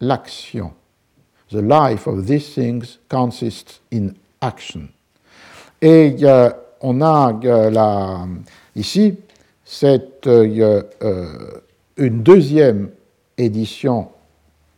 [0.00, 0.72] l'action.
[1.50, 4.88] The life of these things consists in action.
[5.80, 6.50] Et euh,
[6.80, 8.26] on a euh,
[8.74, 9.14] ici
[9.64, 10.82] cette, euh,
[11.96, 12.90] une deuxième
[13.38, 14.08] édition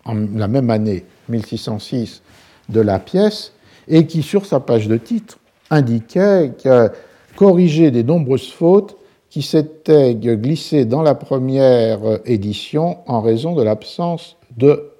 [0.04, 2.22] en la même année, 1606,
[2.68, 3.52] de la pièce
[3.86, 5.38] et qui, sur sa page de titre,
[5.70, 6.90] indiquait que
[7.36, 8.96] corriger des nombreuses fautes
[9.30, 14.90] qui s'étaient glissées dans la première édition en raison de l'absence de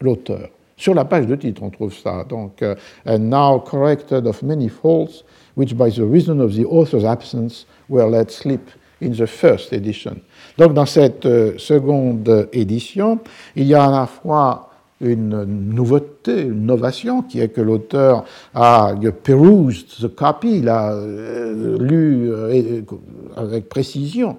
[0.00, 0.50] l'auteur.
[0.76, 2.24] Sur la page de titre, on trouve ça.
[2.28, 5.24] Donc, uh, and now corrected of many faults,
[5.56, 10.20] which by the reason of the author's absence were let slip in the first edition.
[10.56, 13.18] Donc, dans cette euh, seconde édition,
[13.56, 14.67] il y a à la fois
[15.00, 21.78] une nouveauté, une innovation, qui est que l'auteur a perused the copy, il a euh,
[21.78, 22.82] lu euh,
[23.36, 24.38] avec précision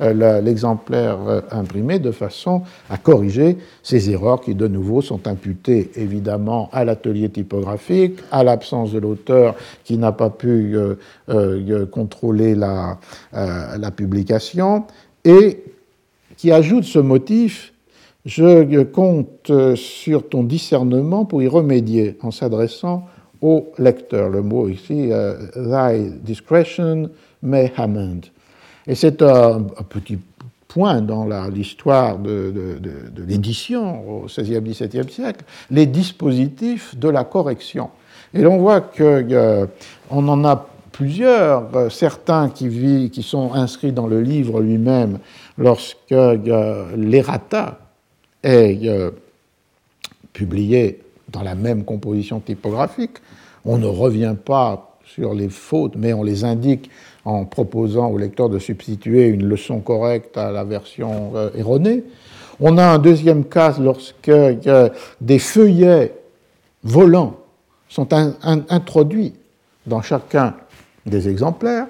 [0.00, 1.18] euh, l'exemplaire
[1.50, 7.28] imprimé de façon à corriger ces erreurs qui, de nouveau, sont imputées évidemment à l'atelier
[7.28, 9.54] typographique, à l'absence de l'auteur
[9.84, 10.74] qui n'a pas pu
[11.92, 12.98] contrôler la
[13.94, 14.84] publication,
[15.24, 15.62] et
[16.38, 17.74] qui ajoute ce motif
[18.24, 23.06] je compte sur ton discernement pour y remédier en s'adressant
[23.42, 24.28] au lecteur.
[24.28, 27.10] Le mot ici, euh, thy discretion
[27.42, 28.20] may amend.
[28.86, 30.18] Et c'est un, petit
[30.68, 32.78] point dans l'histoire de,
[33.26, 37.90] l'édition au XVIe, XVIIe siècle, les dispositifs de la correction.
[38.32, 39.66] Et l'on voit qu'on euh,
[40.10, 45.18] en a plusieurs, euh, certains qui, sont inscrits dans le livre lui-même
[45.58, 46.14] lorsque
[46.96, 47.78] l'errata
[48.42, 49.10] est euh,
[50.32, 53.18] publié dans la même composition typographique.
[53.64, 56.90] On ne revient pas sur les fautes, mais on les indique
[57.24, 62.04] en proposant au lecteur de substituer une leçon correcte à la version euh, erronée.
[62.60, 64.30] On a un deuxième cas lorsque
[65.20, 66.14] des feuillets
[66.84, 67.36] volants
[67.88, 69.32] sont introduits
[69.86, 70.54] dans chacun
[71.06, 71.86] des exemplaires.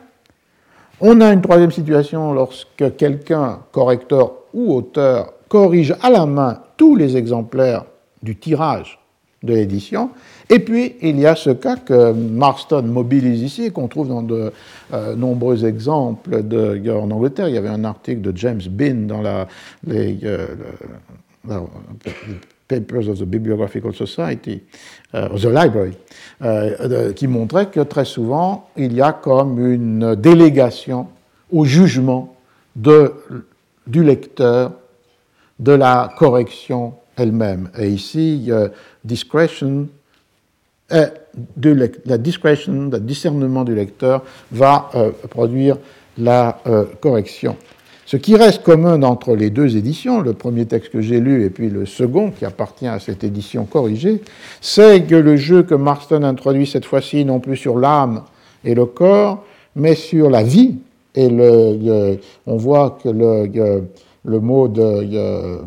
[1.00, 6.94] On a une troisième situation lorsque quelqu'un, correcteur ou auteur, corrige à la main tous
[6.94, 7.84] les exemplaires
[8.22, 9.00] du tirage
[9.42, 10.10] de l'édition.
[10.48, 14.22] Et puis, il y a ce cas que Marston mobilise ici et qu'on trouve dans
[14.22, 14.52] de
[14.92, 17.48] euh, nombreux exemples de, en Angleterre.
[17.48, 19.48] Il y avait un article de James Bean dans la,
[19.86, 20.46] les euh,
[22.68, 24.62] Papers of the Bibliographical Society,
[25.14, 25.96] euh, the Library,
[27.16, 31.08] qui montrait que très souvent, il y a comme une délégation
[31.50, 32.36] au jugement
[32.76, 34.72] du lecteur
[35.60, 37.70] de la correction elle-même.
[37.78, 38.50] Et ici,
[39.04, 39.88] discretion,
[41.56, 44.22] de la discretion, le discernement du lecteur
[44.52, 45.76] va euh, produire
[46.18, 47.56] la euh, correction.
[48.06, 51.50] Ce qui reste commun entre les deux éditions, le premier texte que j'ai lu et
[51.50, 54.20] puis le second qui appartient à cette édition corrigée,
[54.60, 58.24] c'est que le jeu que Marston introduit cette fois-ci non plus sur l'âme
[58.64, 59.44] et le corps,
[59.76, 60.78] mais sur la vie.
[61.14, 63.84] Et le, on voit que le
[64.24, 65.60] mot de,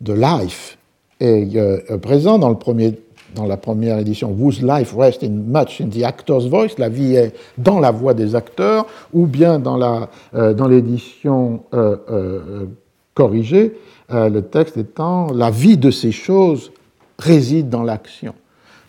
[0.00, 0.78] de life
[1.20, 2.98] est euh, présent dans, le premier,
[3.34, 7.14] dans la première édition, Whose life rests in much in the actor's voice, la vie
[7.14, 12.66] est dans la voix des acteurs, ou bien dans, euh, l'édition euh,
[13.14, 13.74] corrigée,
[14.10, 16.70] le texte étant la vie de ces choses
[17.18, 18.34] réside dans l'action.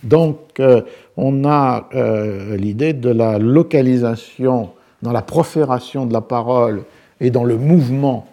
[0.03, 0.61] Donc,
[1.15, 1.87] on a
[2.55, 4.69] l'idée de la localisation
[5.01, 6.83] dans la profération de la parole
[7.19, 8.27] et dans le mouvement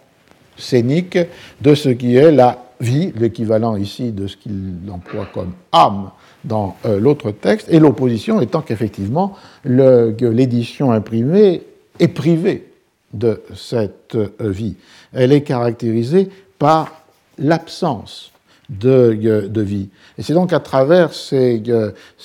[0.57, 1.17] scénique
[1.61, 6.11] de ce qui est la vie, l'équivalent ici de ce qu'il emploie comme âme
[6.43, 9.33] dans euh, l'autre texte, et l'opposition étant qu'effectivement
[9.63, 11.63] l'édition imprimée
[11.99, 12.71] est privée
[13.13, 14.75] de cette euh, vie.
[15.13, 16.29] Elle est caractérisée
[16.59, 17.05] par
[17.37, 18.31] l'absence
[18.69, 19.89] de, euh, de, vie.
[20.17, 21.63] Et c'est donc à travers ces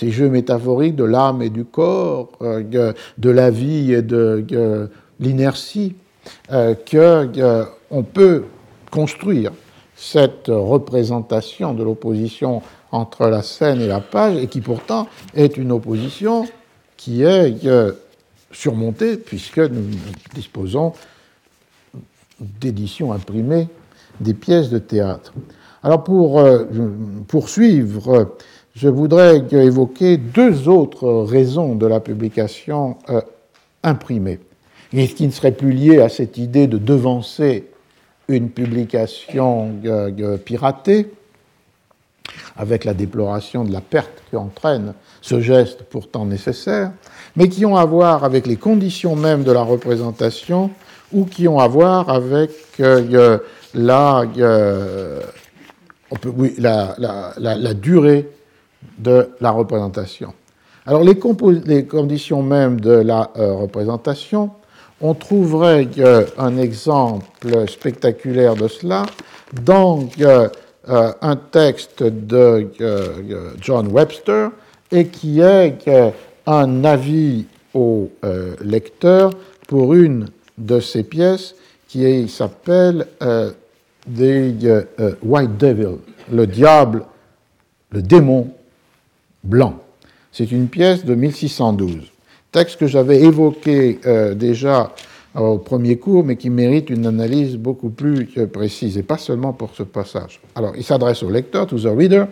[0.00, 5.94] jeux métaphoriques de l'âme et du corps, de la vie et de l'inertie,
[6.48, 8.44] qu'on peut
[8.90, 9.52] construire
[9.96, 12.62] cette représentation de l'opposition
[12.92, 16.46] entre la scène et la page, et qui pourtant est une opposition
[16.96, 17.92] qui est euh,
[18.50, 19.84] surmontée, puisque nous
[20.34, 20.92] disposons
[22.40, 23.68] d'éditions imprimées
[24.20, 25.32] des pièces de théâtre.
[25.82, 26.64] Alors pour euh,
[27.28, 28.34] poursuivre,
[28.74, 33.20] je voudrais évoquer deux autres raisons de la publication euh,
[33.82, 34.40] imprimée,
[34.92, 37.66] et qui ne serait plus liée à cette idée de devancer
[38.28, 39.74] une publication
[40.44, 41.10] piratée,
[42.56, 46.92] avec la déploration de la perte qu'entraîne ce geste pourtant nécessaire,
[47.36, 50.70] mais qui ont à voir avec les conditions même de la représentation
[51.12, 52.50] ou qui ont à voir avec
[52.80, 53.38] euh,
[53.74, 54.24] la,
[57.74, 58.28] durée
[58.98, 60.34] de la représentation.
[60.86, 64.50] Alors les, conditions même de la euh, représentation
[65.00, 65.88] on trouverait
[66.36, 69.04] un exemple spectaculaire de cela
[69.64, 70.48] dans euh,
[70.86, 72.68] un texte de
[73.60, 74.50] John Webster
[74.92, 75.78] et qui est
[76.46, 79.30] un avis au euh, lecteur
[79.68, 80.26] pour une
[80.58, 81.54] de ses pièces
[81.88, 83.50] qui s'appelle euh,
[84.06, 84.86] The
[85.22, 85.98] White Devil,
[86.30, 87.04] le diable,
[87.90, 88.52] le démon
[89.44, 89.76] blanc.
[90.32, 92.09] C'est une pièce de 1612
[92.52, 94.92] texte que j'avais évoqué euh, déjà
[95.34, 99.52] au premier cours, mais qui mérite une analyse beaucoup plus euh, précise, et pas seulement
[99.52, 100.40] pour ce passage.
[100.56, 102.26] Alors, il s'adresse au lecteur, to the reader.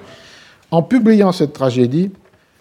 [0.70, 2.10] En publiant cette tragédie,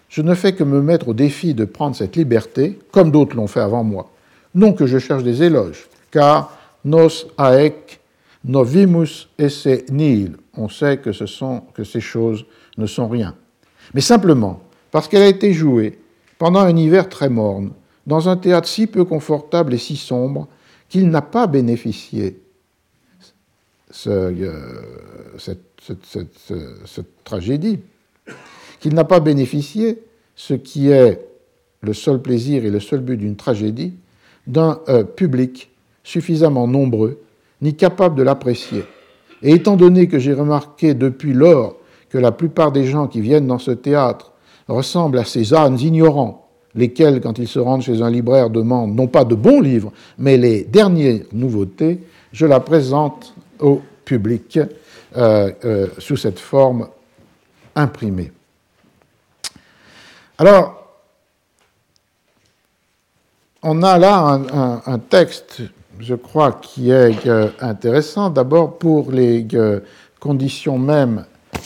[0.08, 3.48] je ne fais que me mettre au défi de prendre cette liberté, comme d'autres l'ont
[3.48, 4.10] fait avant moi.
[4.54, 8.00] Non que je cherche des éloges, car nos aec
[8.44, 10.36] novimus esse nihil.
[10.56, 12.46] On sait que ces choses
[12.78, 13.34] ne sont rien.
[13.92, 14.60] Mais simplement,
[14.90, 15.98] parce qu'elle a été jouée
[16.38, 17.72] pendant un hiver très morne,
[18.06, 20.48] dans un théâtre si peu confortable et si sombre
[20.88, 22.40] qu'il n'a pas bénéficié
[24.06, 24.62] euh,
[25.38, 27.80] cette, tragédie,
[28.80, 30.02] qu'il n'a pas bénéficié
[30.36, 31.26] ce qui est
[31.80, 33.94] le seul plaisir et le seul but d'une tragédie,
[34.46, 35.70] d'un euh, public
[36.04, 37.20] suffisamment nombreux,
[37.60, 38.84] ni capable de l'apprécier.
[39.42, 41.76] Et étant donné que j'ai remarqué depuis lors
[42.08, 44.32] que la plupart des gens qui viennent dans ce théâtre
[44.68, 49.06] ressemble à ces ânes ignorants, lesquels, quand ils se rendent chez un libraire, demandent non
[49.06, 52.00] pas de bons livres, mais les dernières nouveautés,
[52.32, 54.58] je la présente au public
[55.16, 56.88] euh, euh, sous cette forme
[57.74, 58.32] imprimée.
[60.36, 60.74] Alors,
[63.62, 64.40] on a là
[64.86, 65.62] un, texte
[65.98, 67.28] je crois, qui est
[67.60, 69.46] intéressant, d'abord pour les
[70.20, 71.24] conditions mêmes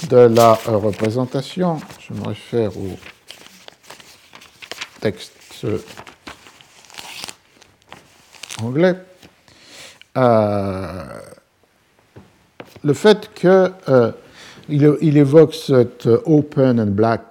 [0.08, 1.78] de la représentation.
[1.98, 2.98] Je me réfère au
[5.00, 5.32] texte
[8.62, 8.96] anglais.
[10.16, 11.04] Euh,
[12.84, 14.12] le fait qu'il euh,
[14.68, 17.22] il évoque cet open and black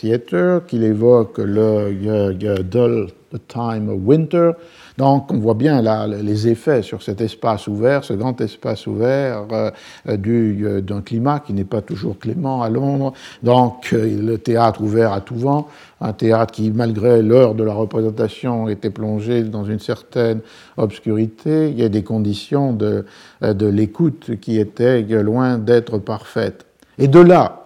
[0.00, 2.32] theater, qu'il évoque le
[2.62, 4.52] dull the time of winter,
[4.98, 9.46] donc on voit bien là, les effets sur cet espace ouvert, ce grand espace ouvert
[9.52, 9.70] euh,
[10.08, 13.12] euh, d'un climat qui n'est pas toujours clément à Londres.
[13.42, 15.68] Donc euh, le théâtre ouvert à tout vent,
[16.00, 20.40] un théâtre qui, malgré l'heure de la représentation, était plongé dans une certaine
[20.76, 21.70] obscurité.
[21.70, 23.04] Il y a des conditions de,
[23.40, 26.66] l'écoute qui étaient loin d'être parfaites.
[26.98, 27.62] Et de là,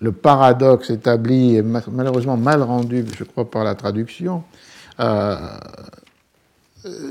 [0.00, 4.42] le paradoxe établi et malheureusement mal rendu, je crois, par la traduction,
[5.00, 5.36] euh,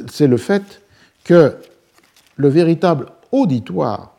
[0.08, 0.82] c'est le fait
[1.24, 1.56] que
[2.38, 4.16] le véritable auditoire,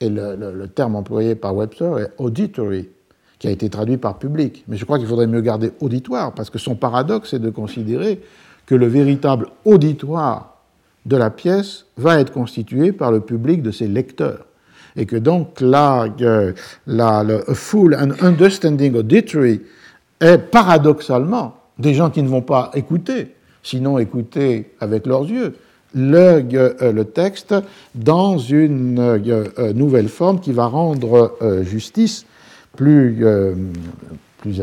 [0.00, 2.88] et le, terme employé par Webster est auditory,
[3.38, 4.64] qui a été traduit par public.
[4.66, 8.20] Mais je crois qu'il faudrait mieux garder auditoire, parce que son paradoxe est de considérer
[8.66, 10.62] que le véritable auditoire
[11.06, 14.46] de la pièce va être constitué par le public de ses lecteurs.
[14.96, 16.06] Et que donc là,
[16.86, 19.62] la, le full and understanding auditory
[20.20, 25.54] est paradoxalement des gens qui ne vont pas écouter, sinon écouter avec leurs yeux,
[25.94, 27.54] le, euh, le texte
[27.94, 32.26] dans une euh, euh, nouvelle forme qui va rendre justice
[32.76, 33.24] plus,
[34.38, 34.62] plus,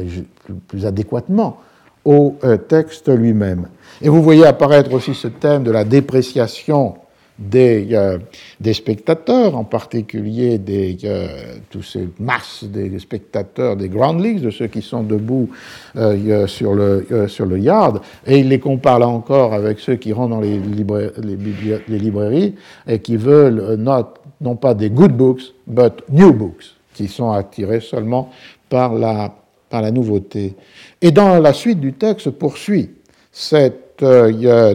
[0.67, 1.59] plus adéquatement
[2.05, 2.37] au
[2.69, 3.67] texte lui-même.
[4.01, 6.95] Et vous voyez apparaître aussi ce thème de la dépréciation
[7.39, 8.17] des, euh,
[8.59, 11.27] des spectateurs, en particulier des, euh,
[11.69, 15.49] tous ces masses des spectateurs des Grand Leagues, de ceux qui sont debout
[15.95, 20.13] euh, sur, le, sur le yard, et il les compare là encore avec ceux qui
[20.13, 22.55] rentrent dans les, les, librairies
[22.87, 27.81] et qui veulent not, non pas des good books, but new books, qui sont attirés
[27.81, 28.31] seulement
[28.69, 29.33] par la,
[29.69, 30.55] par la nouveauté.
[31.01, 32.89] Et dans la suite du texte poursuit
[33.31, 34.03] cette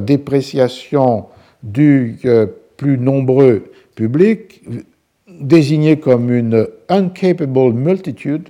[0.00, 1.26] dépréciation
[1.62, 3.64] du euh, plus nombreux
[3.94, 4.62] public,
[5.28, 8.48] désigné comme une uncapable multitude,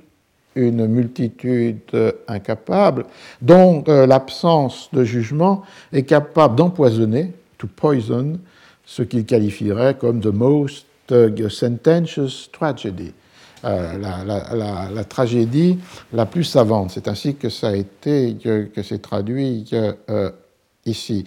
[0.54, 3.06] une multitude euh, incapable,
[3.40, 5.62] dont euh, l'absence de jugement
[5.92, 8.38] est capable d'empoisonner, to poison,
[8.84, 10.86] ce qu'il qualifierait comme the most
[11.48, 13.12] sententious tragedy,
[13.62, 15.78] la, tragédie
[16.12, 16.90] la plus savante.
[16.90, 19.70] C'est ainsi que ça a été, que, c'est traduit
[20.86, 21.24] ici.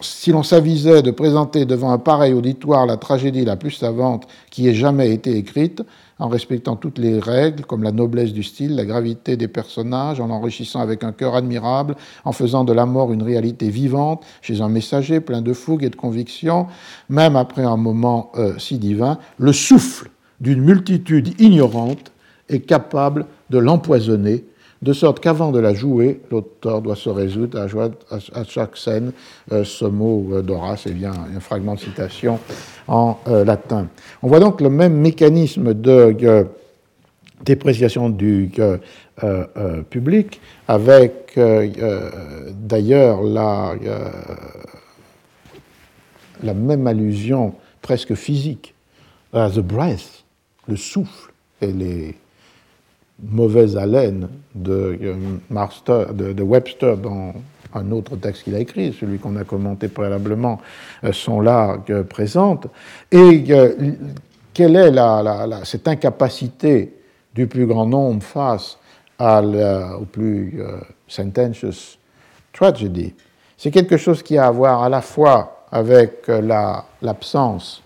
[0.00, 4.68] Si, l'on s'avisait de présenter devant un pareil auditoire la tragédie la plus savante qui
[4.68, 5.82] ait jamais été écrite,
[6.18, 10.28] en respectant toutes les règles, comme la noblesse du style, la gravité des personnages, en
[10.28, 14.68] l'enrichissant avec un cœur admirable, en faisant de la mort une réalité vivante, chez un
[14.68, 16.66] messager plein de fougue et de conviction,
[17.10, 20.10] même après un moment euh, si divin, le souffle
[20.40, 22.12] d'une multitude ignorante
[22.48, 24.44] est capable de l'empoisonner
[24.82, 29.12] de sorte qu'avant de la jouer, l'auteur doit se résoudre à jouer à chaque scène
[29.52, 32.38] euh, ce mot euh, d'Horace, et bien un fragment de citation
[32.86, 33.88] en euh, latin.
[34.22, 36.46] On voit donc le même mécanisme de
[37.44, 38.50] dépréciation du
[39.90, 43.74] public, avec d'ailleurs la,
[46.42, 48.74] la même allusion presque physique
[49.32, 50.24] à the breath,
[50.66, 52.14] le souffle et les
[53.22, 57.34] mauvaise haleine de, euh, de, Webster dans
[57.74, 60.60] un autre texte qu'il a écrit, celui qu'on a commenté préalablement,
[61.04, 62.66] euh, sont là euh, présentes.
[63.10, 63.44] Et
[64.54, 66.94] quelle est la, cette incapacité
[67.34, 68.78] du plus grand nombre face
[69.18, 69.42] à
[69.98, 70.60] au plus
[71.06, 71.98] sententious
[72.52, 73.14] tragedy?
[73.58, 76.26] C'est quelque chose qui a à voir à la fois avec
[77.02, 77.82] l'absence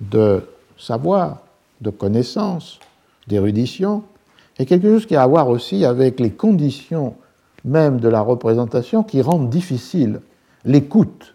[0.00, 0.42] de
[0.78, 1.38] savoir,
[1.80, 2.78] de connaissance,
[3.26, 4.02] d'érudition,
[4.58, 7.14] et quelque chose qui a à voir aussi avec les conditions
[7.64, 10.20] même de la représentation qui rendent difficile
[10.64, 11.34] l'écoute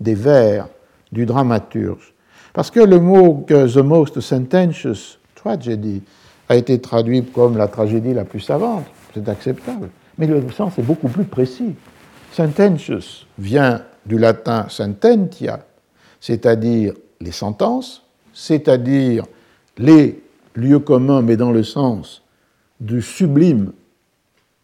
[0.00, 0.68] des vers
[1.12, 2.14] du dramaturge.
[2.52, 6.02] Parce que le mot The Most Sententious Tragedy
[6.48, 8.84] a été traduit comme la tragédie la plus savante,
[9.14, 11.74] c'est acceptable, mais le sens est beaucoup plus précis.
[12.32, 15.60] Sententious vient du latin sententia,
[16.20, 19.24] c'est-à-dire les sentences, c'est-à-dire
[19.76, 20.22] les
[20.54, 22.22] lieux communs, mais dans le sens
[22.80, 23.72] du sublime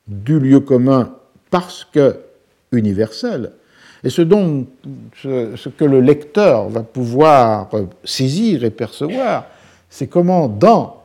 [0.06, 1.14] du lieu commun
[1.50, 2.18] parce que
[2.72, 3.52] universel.
[4.02, 4.22] Et ce,
[5.16, 7.70] ce, que le lecteur va pouvoir
[8.04, 9.46] saisir et percevoir,
[9.88, 11.02] c'est comment dans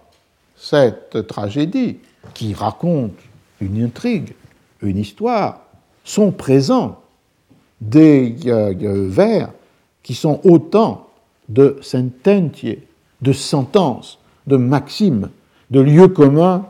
[0.58, 2.00] cette tragédie
[2.34, 3.14] qui raconte
[3.62, 4.34] une intrigue,
[4.82, 5.62] une histoire,
[6.04, 7.00] sont présents
[7.80, 9.52] des euh, vers
[10.04, 11.08] qui sont autant
[11.48, 12.80] de sententiae,
[13.22, 15.30] de sentences, de maximes,
[15.72, 16.66] de lieux communs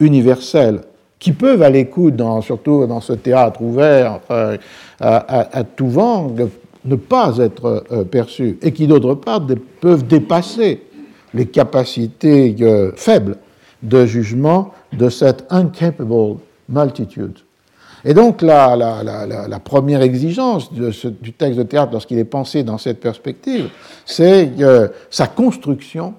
[0.00, 0.80] universels,
[1.18, 4.56] qui peuvent, à l'écoute, surtout dans ce théâtre ouvert euh,
[4.98, 6.34] à, tout vent,
[6.84, 9.46] ne pas être euh, perçus, et qui, d'autre part,
[9.80, 10.82] peuvent dépasser
[11.34, 13.36] les capacités euh, faibles
[13.82, 16.36] de jugement de cette incapable
[16.68, 17.38] multitude.
[18.02, 23.68] Et donc la, première exigence du texte de théâtre, lorsqu'il est pensé dans cette perspective,
[24.06, 24.50] c'est
[25.10, 26.14] sa construction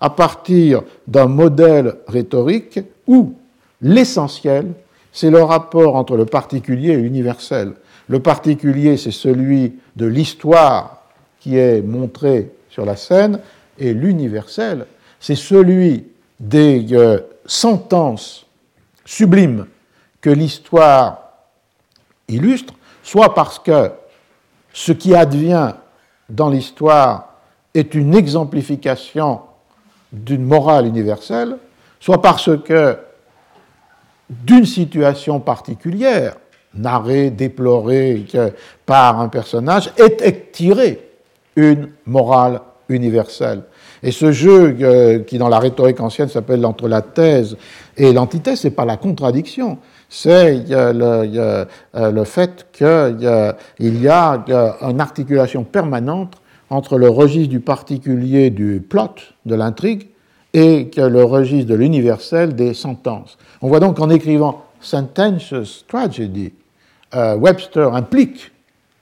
[0.00, 3.34] à partir d'un modèle rhétorique où
[3.80, 4.72] l'essentiel,
[5.12, 7.72] c'est le rapport entre le particulier et l'universel.
[8.08, 11.02] Le particulier, c'est celui de l'histoire
[11.40, 13.40] qui est montrée sur la scène,
[13.78, 14.86] et l'universel,
[15.20, 16.04] c'est celui
[16.38, 18.46] des euh, sentences
[19.04, 19.66] sublimes
[20.20, 21.30] que l'histoire
[22.28, 23.90] illustre, soit parce que
[24.72, 25.72] ce qui advient
[26.28, 27.34] dans l'histoire
[27.74, 29.40] est une exemplification
[30.24, 31.56] d'une morale universelle,
[32.00, 32.96] soit parce que
[34.28, 36.36] d'une situation particulière,
[36.74, 38.26] narrée, déplorée
[38.84, 41.10] par un personnage, est tirée
[41.54, 43.62] une morale universelle.
[44.02, 47.56] Et ce jeu euh, qui, dans la rhétorique ancienne, s'appelle entre la thèse
[47.96, 49.78] et l'antithèse, c'est pas la contradiction,
[50.08, 51.64] c'est euh,
[51.94, 53.18] le, fait qu'il
[53.80, 54.44] y a
[54.82, 56.34] une articulation permanente
[56.70, 59.14] entre le registre du particulier du plot,
[59.44, 60.08] de l'intrigue,
[60.52, 63.36] et le registre de l'universel des sentences.
[63.60, 66.52] On voit donc qu'en écrivant Sententious Tragedy,
[67.14, 68.52] euh, Webster implique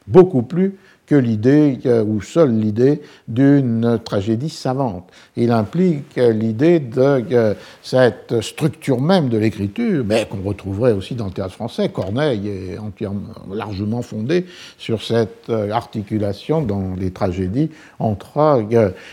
[0.07, 5.11] beaucoup plus que l'idée, ou seule l'idée, d'une tragédie savante.
[5.37, 11.33] Il implique l'idée de cette structure même de l'écriture, mais qu'on retrouverait aussi dans le
[11.33, 11.89] théâtre français.
[11.89, 13.21] Corneille est entièrement,
[13.53, 14.47] largement fondé
[14.79, 18.65] sur cette euh, articulation dans les tragédies entre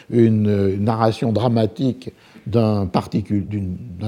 [0.09, 2.11] une narration dramatique
[2.47, 2.89] d'un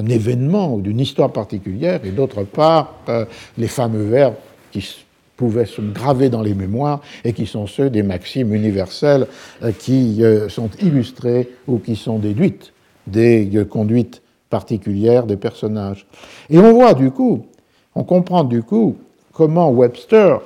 [0.08, 3.26] événement ou d'une histoire particulière, et d'autre part, euh,
[3.58, 4.34] les fameux vers
[4.72, 5.06] qui
[5.38, 9.28] pouvaient se graver dans les mémoires et qui sont ceux des maximes universelles
[9.64, 12.74] euh, qui euh, sont illustrées ou qui sont déduites
[13.08, 16.06] des euh, conduites particulières des personnages.
[16.50, 17.48] Et on voit du coup,
[17.96, 18.98] on comprend du coup
[19.32, 20.42] comment Webster,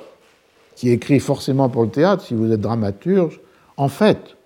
[0.74, 3.40] qui écrit forcément pour le théâtre, si vous êtes dramaturge,
[3.76, 4.36] en fait,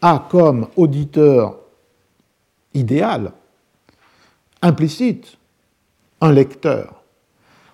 [0.00, 1.58] a comme auditeur
[2.72, 3.32] idéal,
[4.62, 5.36] implicite,
[6.20, 6.99] un lecteur.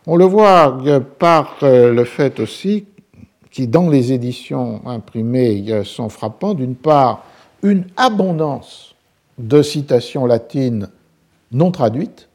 [0.08, 0.78] On le voit
[1.18, 2.86] par euh, le fait aussi
[3.50, 7.24] qui, dans les éditions imprimées, sont frappants, d'une part,
[7.62, 8.94] une abondance
[9.38, 10.88] de citations latines
[11.50, 12.28] non traduites,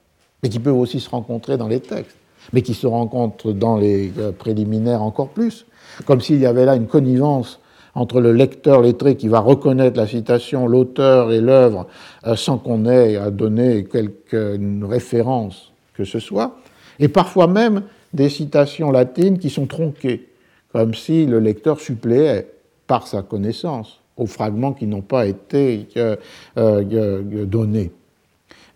[0.43, 2.17] mais qui peuvent aussi se rencontrer dans les textes,
[2.51, 5.65] mais qui se rencontrent dans les euh, préliminaires encore plus,
[6.05, 7.59] comme s'il y avait là une connivence
[7.93, 11.87] entre le lecteur lettré qui va reconnaître la citation, l'auteur et l'œuvre
[12.25, 16.55] euh, sans qu'on ait à donner quelque référence que ce soit,
[17.01, 17.83] et parfois même
[18.13, 20.29] des citations latines qui sont tronquées,
[20.71, 22.47] comme si le lecteur suppléait
[22.87, 26.15] par sa connaissance aux fragments qui n'ont pas été euh,
[26.57, 27.91] euh, donnés.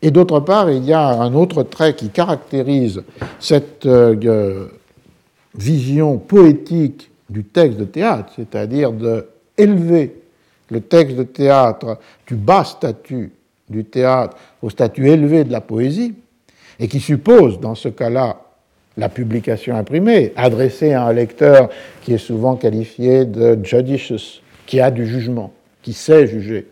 [0.02, 3.04] Et d'autre part, il y a un autre trait qui caractérise
[3.40, 4.68] cette euh,
[5.54, 9.28] vision poétique du texte de théâtre, c'est-à-dire de
[9.58, 10.22] élever
[10.72, 13.32] le texte de théâtre du bas statut
[13.70, 16.16] du théâtre au statut élevé de la poésie,
[16.80, 18.38] et qui suppose, dans ce cas-là,
[18.98, 21.70] la publication imprimée, adressée à un lecteur
[22.02, 26.68] qui est souvent qualifié de judicious, qui a du jugement, qui sait juger,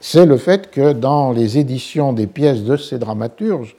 [0.00, 3.76] c'est le fait que dans les éditions des pièces de ces dramaturges,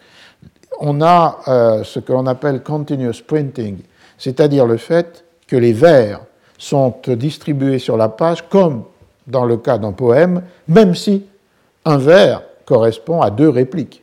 [0.79, 3.79] on a euh, ce que l'on appelle continuous printing,
[4.17, 6.21] c'est-à-dire le fait que les vers
[6.57, 8.85] sont distribués sur la page comme
[9.27, 11.25] dans le cas d'un poème, même si
[11.83, 14.02] un vers correspond à deux répliques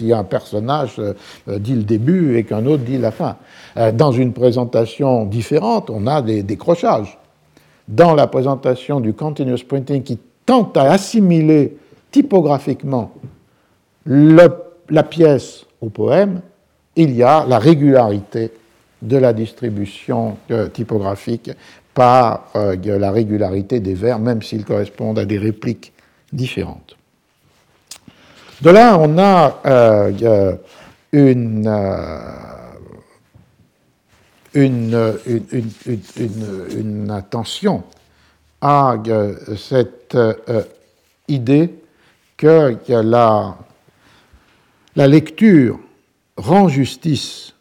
[0.00, 1.14] si un personnage euh,
[1.58, 3.36] dit le début et qu'un autre dit la fin.
[3.76, 7.18] Euh, dans une présentation différente, on a des décrochages.
[7.86, 11.76] Dans la présentation du continuous printing qui tente à assimiler
[12.10, 13.12] typographiquement
[14.06, 16.40] la pièce au poème,
[16.96, 18.52] il y a la régularité
[19.02, 21.50] de la distribution euh, typographique
[21.94, 25.92] par la régularité des vers, même s'ils correspondent à des répliques
[26.32, 26.96] différentes.
[28.62, 30.54] De là, on a euh,
[31.12, 31.66] une,
[36.14, 37.84] une, attention
[38.60, 40.62] à euh, cette euh,
[41.26, 41.74] idée
[42.36, 43.56] que la,
[44.94, 45.80] la lecture
[46.36, 47.54] rend justice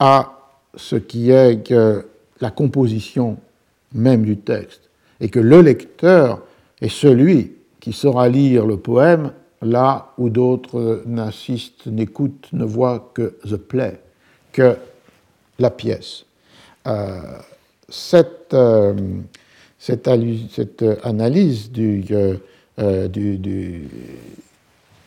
[0.00, 0.32] à
[0.74, 1.72] ce qui est
[2.40, 3.36] la composition
[3.94, 4.90] même du texte,
[5.20, 6.42] et que le lecteur
[6.80, 9.32] est celui qui saura lire le poème
[9.62, 13.98] là où d'autres n'assistent, n'écoutent, ne voient que the play,
[14.52, 14.76] que
[15.58, 16.24] la pièce.
[16.86, 17.38] Euh,
[17.88, 18.94] cette, euh,
[19.78, 20.08] cette,
[21.04, 23.88] analyse du, euh, du, du,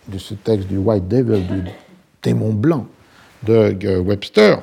[0.08, 1.64] de ce texte du White Devil, du
[2.24, 2.88] démon blanc
[3.44, 4.62] de Webster,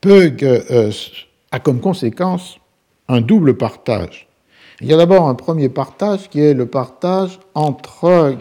[0.00, 0.32] peut,
[1.50, 2.56] a comme conséquence
[3.08, 4.26] un double partage.
[4.82, 8.34] Il y a d'abord un premier partage qui est le partage entre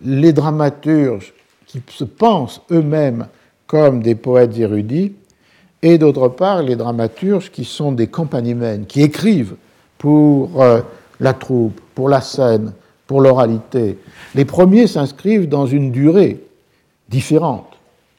[0.00, 1.34] les dramaturges
[1.66, 3.26] qui se pensent eux-mêmes
[3.66, 5.12] comme des poètes érudits
[5.82, 9.56] et d'autre part les dramaturges qui sont des compagniemen, qui écrivent
[9.98, 10.80] pour euh,
[11.20, 12.72] la troupe, pour la scène,
[13.06, 13.98] pour l'oralité.
[14.34, 16.40] Les premiers s'inscrivent dans une durée
[17.10, 17.76] différente,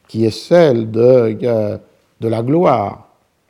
[0.08, 1.78] qui est celle de, euh,
[2.22, 3.08] de la gloire,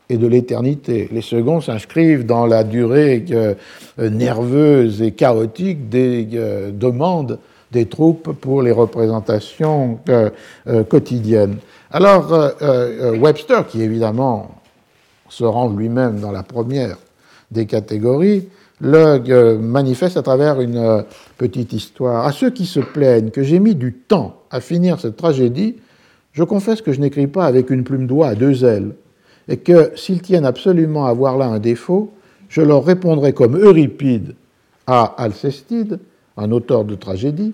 [0.10, 1.10] et de l'éternité.
[1.12, 3.56] Les seconds s'inscrivent dans la durée euh,
[3.98, 7.40] nerveuse et chaotique des euh, demandes
[7.72, 10.30] des troupes pour les représentations euh,
[10.84, 11.58] quotidiennes.
[11.90, 12.32] Alors,
[13.20, 14.52] Webster, qui évidemment
[15.30, 16.98] se rend lui-même dans la première
[17.52, 18.50] des catégories,
[18.80, 21.04] le manifeste à travers une
[21.38, 22.26] petite histoire.
[22.26, 25.78] À ceux qui se plaignent que j'ai mis du temps à finir cette tragédie,
[26.32, 28.94] je confesse que je n'écris pas avec une plume d'oie à deux ailes
[29.48, 32.12] et que s'ils tiennent absolument à voir là un défaut,
[32.50, 34.36] je leur répondrai comme Euripide
[34.88, 36.00] à Alcestide,
[36.38, 37.54] un auteur de tragédie,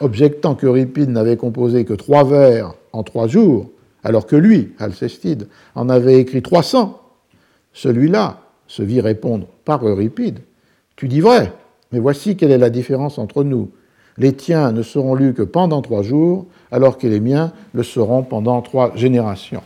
[0.00, 3.70] objectant qu'Euripide n'avait composé que trois vers en trois jours,
[4.02, 7.00] alors que lui, Alcestide, en avait écrit 300.
[7.72, 10.40] Celui-là se vit répondre par Euripide
[10.96, 11.52] Tu dis vrai,
[11.92, 13.70] mais voici quelle est la différence entre nous.
[14.16, 18.22] Les tiens ne seront lus que pendant trois jours, alors que les miens le seront
[18.22, 19.62] pendant trois générations.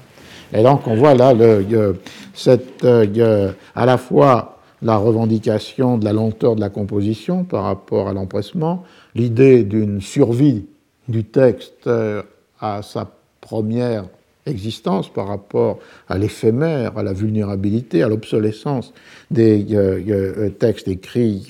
[0.53, 1.97] Et donc on voit là le,
[2.35, 8.09] cette, euh, à la fois la revendication de la lenteur de la composition par rapport
[8.09, 8.85] à l'empressement,
[9.15, 10.67] l'idée d'une survie
[11.09, 12.23] du texte euh,
[12.61, 13.11] à sa
[13.41, 14.05] première
[14.47, 18.95] existence par rapport à l'éphémère, à la vulnérabilité, à l'obsolescence
[19.31, 21.49] des euh, textes écrits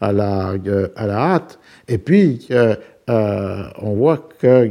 [0.00, 0.54] à la,
[0.96, 1.60] à la hâte.
[1.86, 2.48] Et puis,
[3.08, 4.70] on voit que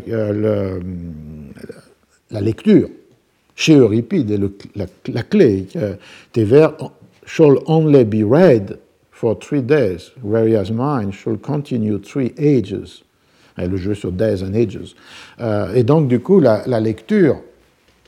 [2.29, 2.89] la lecture
[3.61, 5.67] chez Euripide, la, la, clé,
[6.33, 6.73] tes vers
[7.25, 8.79] shall only be read
[9.11, 13.03] for three days, whereas mine shall continue three ages.
[13.57, 14.95] le jeu sur days and ages.
[15.39, 17.41] Euh, et donc, du coup, la, lecture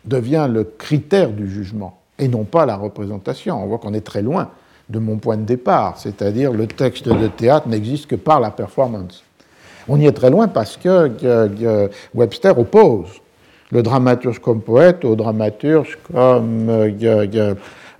[0.05, 3.63] devient le critère du jugement et non pas la représentation.
[3.63, 4.49] On voit qu'on est très loin
[4.89, 9.23] de mon point de départ, c'est-à-dire le texte de théâtre n'existe que par la performance.
[9.88, 11.11] On y est très loin parce que
[12.13, 13.21] Webster oppose
[13.73, 16.91] le dramaturge comme poète au dramaturge comme euh,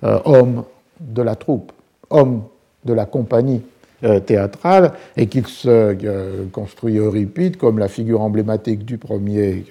[0.04, 0.64] euh, homme
[1.00, 1.72] de la troupe,
[2.10, 2.44] homme
[2.86, 3.62] de la compagnie
[4.04, 9.66] euh, théâtrale, et qu'il se construit Euripide comme la figure emblématique du premier,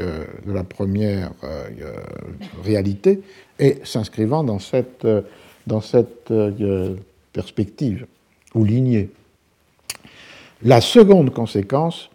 [0.46, 1.30] de la première
[2.64, 3.20] réalité,
[3.58, 5.06] et s'inscrivant dans cette,
[5.66, 6.32] dans cette
[7.32, 8.06] perspective
[8.54, 9.10] ou lignée.
[10.64, 12.10] La seconde conséquence,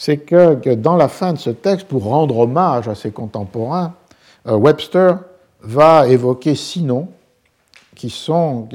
[0.00, 3.92] c'est que, dans la fin de ce texte, pour rendre hommage à ses contemporains,
[4.46, 5.18] euh, Webster
[5.60, 7.08] va évoquer six noms
[7.96, 8.66] qui sont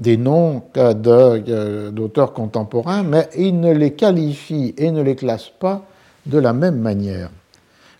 [0.00, 5.84] des noms d'auteurs contemporains, mais il ne les qualifie et ne les classe pas
[6.26, 7.30] de la même manière.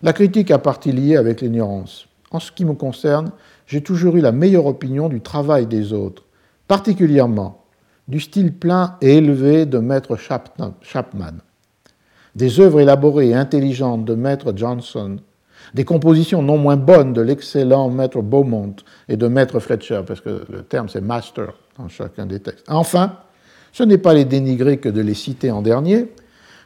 [0.01, 2.05] La critique a partie liée avec l'ignorance.
[2.31, 3.31] En ce qui me concerne,
[3.65, 6.23] j'ai toujours eu la meilleure opinion du travail des autres,
[6.67, 7.63] particulièrement
[8.09, 10.73] du style plein et élevé de Maître Chapman
[12.39, 15.17] des œuvres élaborées et intelligentes de Maître Johnson,
[15.73, 18.77] des compositions non moins bonnes de l'excellent Maître Beaumont
[19.09, 22.65] et de Maître Fletcher, parce que le terme c'est master dans chacun des textes.
[22.69, 23.17] Enfin,
[23.73, 26.13] ce n'est pas les dénigrer que de les citer en dernier,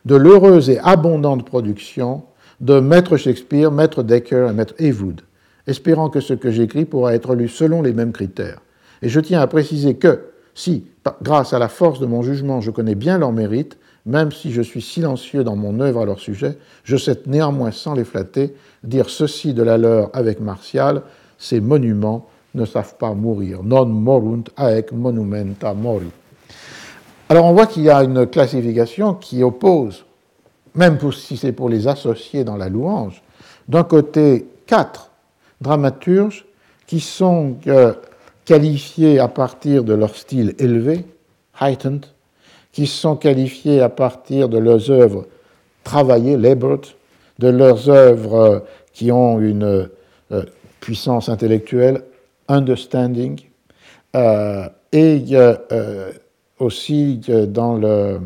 [0.06, 2.22] de l'heureuse et abondante production
[2.62, 5.22] de Maître Shakespeare, Maître Decker et Maître Ewood,
[5.66, 8.62] espérant que ce que j'écris pourra être lu selon les mêmes critères.
[9.02, 10.86] Et je tiens à préciser que, si,
[11.24, 14.62] grâce à la force de mon jugement, je connais bien leurs mérites, même si je
[14.62, 18.54] suis silencieux dans mon œuvre à leur sujet, je sais néanmoins, sans les flatter,
[18.84, 21.04] dire ceci de la leur avec Martial
[21.38, 23.64] ces monuments ne savent pas mourir.
[23.64, 26.10] Non morunt aec monumenta mori.
[27.30, 30.06] Alors on voit qu'il y a une classification qui oppose,
[30.76, 33.24] même si c'est pour les associer dans la louange,
[33.68, 35.12] d'un côté quatre
[35.62, 36.46] dramaturges
[36.86, 37.94] qui sont euh,
[38.46, 41.06] qualifiés à partir de leur style élevé,
[41.60, 42.06] heightened,
[42.74, 45.26] qui sont qualifiés à partir de leurs œuvres
[45.86, 46.86] travaillées, labored,
[47.40, 48.60] de leurs œuvres euh,
[48.92, 49.90] qui ont une
[50.32, 50.44] euh,
[50.82, 52.04] puissance intellectuelle,
[52.50, 53.40] understanding,
[54.92, 55.24] et
[56.60, 58.20] aussi dans le.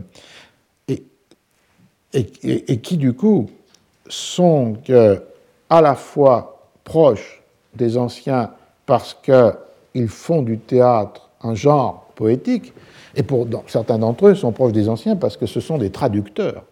[2.14, 3.50] Et, qui, du coup,
[4.10, 4.76] sont
[5.70, 7.44] à la fois proches
[7.76, 8.52] des anciens
[8.86, 12.74] parce qu'ils font du théâtre un genre poétique,
[13.18, 16.64] et pour certains d'entre eux sont proches des anciens parce que ce sont des traducteurs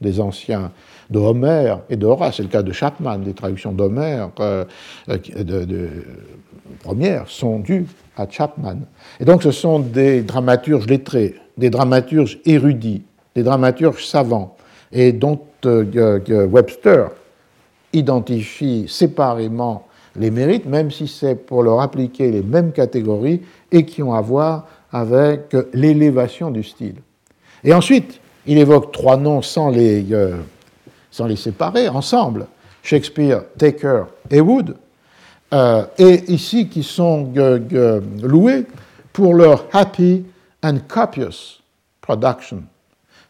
[0.00, 0.70] des anciens
[1.10, 2.36] de Homère et de Horace.
[2.36, 3.18] C'est le cas de Chapman.
[3.24, 4.64] Les traductions d'Homère euh,
[5.08, 5.88] euh,
[6.82, 7.86] premières sont dues
[8.16, 8.76] à Chapman.
[9.20, 13.04] Et donc ce sont des dramaturges lettrés, des dramaturges érudits,
[13.34, 14.56] des dramaturges savants,
[14.92, 17.08] et dont euh, Webster
[17.92, 19.86] identifie séparément
[20.18, 24.20] les mérites, même si c'est pour leur appliquer les mêmes catégories et qui ont à
[24.20, 26.96] voir avec l'élévation du style.
[27.64, 30.36] Et ensuite, il évoque trois noms sans les, euh,
[31.36, 32.46] séparer, ensemble.
[32.82, 34.76] Shakespeare, Taker et Wood,
[35.52, 38.64] euh, et ici qui sont euh, loués
[39.12, 40.24] pour leur happy
[40.62, 41.60] and copious
[42.00, 42.62] production,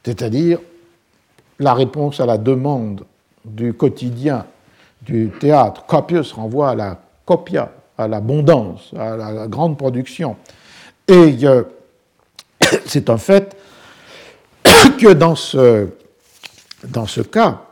[0.05, 0.59] c'est-à-dire
[1.59, 3.05] la réponse à la demande
[3.45, 4.45] du quotidien
[5.01, 5.87] du théâtre.
[5.87, 10.37] Copious renvoie à la copia, à l'abondance, à la grande production.
[11.09, 11.37] Et
[12.87, 13.57] c'est un fait
[14.99, 15.89] que dans ce,
[16.85, 17.63] dans ce cas,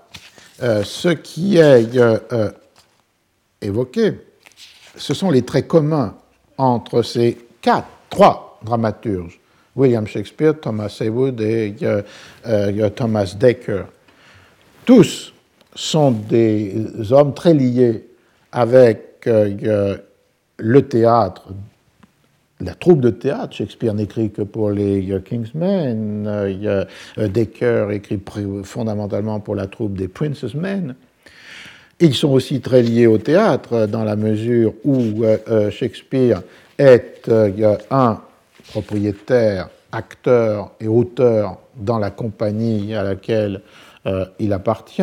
[0.63, 2.51] euh, ce qui est euh, euh,
[3.61, 4.21] évoqué,
[4.97, 6.15] ce sont les traits communs
[6.57, 9.41] entre ces quatre, trois dramaturges,
[9.75, 11.75] William Shakespeare, Thomas Heywood et
[12.95, 13.83] Thomas Dekker.
[14.85, 15.33] Tous
[15.75, 16.73] sont des
[17.11, 18.07] hommes très liés
[18.53, 21.49] avec le théâtre
[22.65, 23.55] la troupe de théâtre.
[23.55, 26.27] Shakespeare n'écrit que pour les Kingsmen.
[26.27, 26.85] Euh,
[27.17, 28.21] Decker écrit
[28.65, 30.95] fondamentalement pour la troupe des Princess Men.
[32.01, 36.43] Ils sont aussi très liés au théâtre dans la mesure où euh, euh, Shakespeare
[36.79, 37.31] est
[37.91, 38.21] un
[38.71, 43.61] propriétaire, acteur et auteur dans la compagnie à laquelle
[44.41, 45.03] il appartient.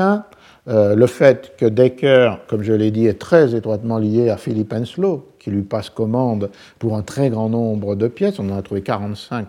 [0.67, 5.30] le fait que Decker, comme je l'ai dit, est très étroitement lié à Philip Henslow,
[5.41, 6.49] qui lui passe commande
[6.79, 8.39] pour un très grand nombre de pièces.
[8.39, 9.47] On en a trouvé 45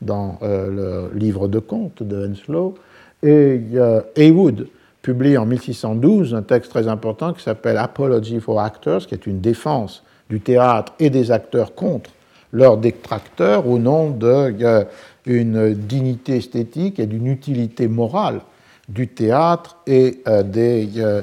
[0.00, 2.74] dans euh, le livre de contes de Henslow.
[3.22, 4.68] Et euh, Heywood
[5.02, 9.40] publie en 1612 un texte très important qui s'appelle Apology for Actors, qui est une
[9.40, 12.10] défense du théâtre et des acteurs contre
[12.52, 18.40] leurs détracteurs au nom d'une dignité esthétique et d'une utilité morale
[18.88, 21.22] du théâtre euh,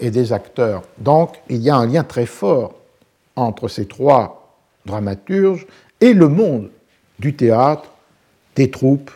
[0.00, 0.82] et, des acteurs.
[0.98, 2.74] Donc il y a un lien très fort
[3.38, 4.56] entre ces trois
[4.86, 5.66] dramaturges
[6.00, 6.70] et le monde
[7.18, 7.90] du théâtre,
[8.56, 9.10] des troupes,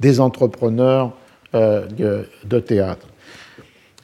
[0.00, 1.12] des entrepreneurs
[1.54, 1.86] euh,
[2.44, 3.06] de, théâtre.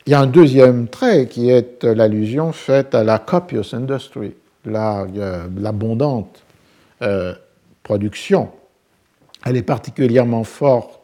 [0.07, 4.35] Il y a un deuxième trait qui est l'allusion faite à la copious industry,
[4.67, 6.43] euh, l'abondante
[7.03, 7.35] euh,
[7.83, 8.51] production.
[9.45, 11.01] Elle est particulièrement forte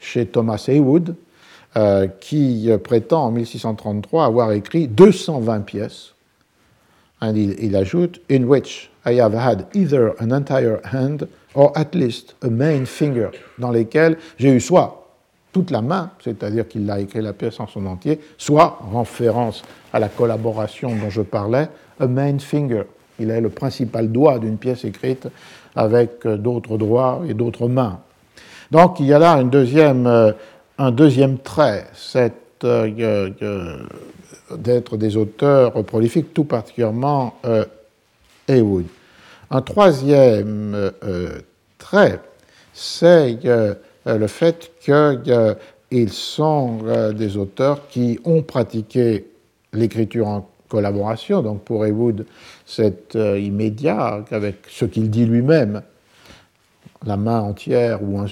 [0.00, 1.14] chez Thomas Heywood,
[2.20, 6.14] qui prétend en 1633 avoir écrit 220 pièces
[7.20, 12.34] And il, ajoute, in which I have had either an entire hand or at least
[12.42, 14.98] a main finger, dans lesquels j'ai eu soit
[15.52, 19.62] toute la main, c'est-à-dire qu'il a écrit la pièce en son entier, soit, en référence
[19.92, 21.68] à la collaboration dont je parlais,
[21.98, 22.84] a main finger.
[23.18, 25.26] Il est le principal doigt d'une pièce écrite
[25.74, 27.98] avec euh, d'autres doigts et d'autres mains.
[28.70, 30.32] Donc il y a là deuxième, euh,
[30.78, 33.30] un deuxième trait, cette euh,
[34.56, 37.64] d'être des auteurs prolifiques, tout particulièrement euh,
[38.48, 38.86] Heywood.
[39.50, 41.40] Un troisième euh,
[41.78, 42.20] trait,
[42.72, 43.74] c'est euh,
[44.06, 46.78] le fait qu'ils sont
[47.12, 49.26] des auteurs qui ont pratiqué
[49.72, 51.42] l'écriture en collaboration.
[51.42, 52.24] Donc pour Heywood,
[52.64, 55.82] c'est immédiat avec ce qu'il dit lui-même,
[57.04, 58.26] la main entière ou un,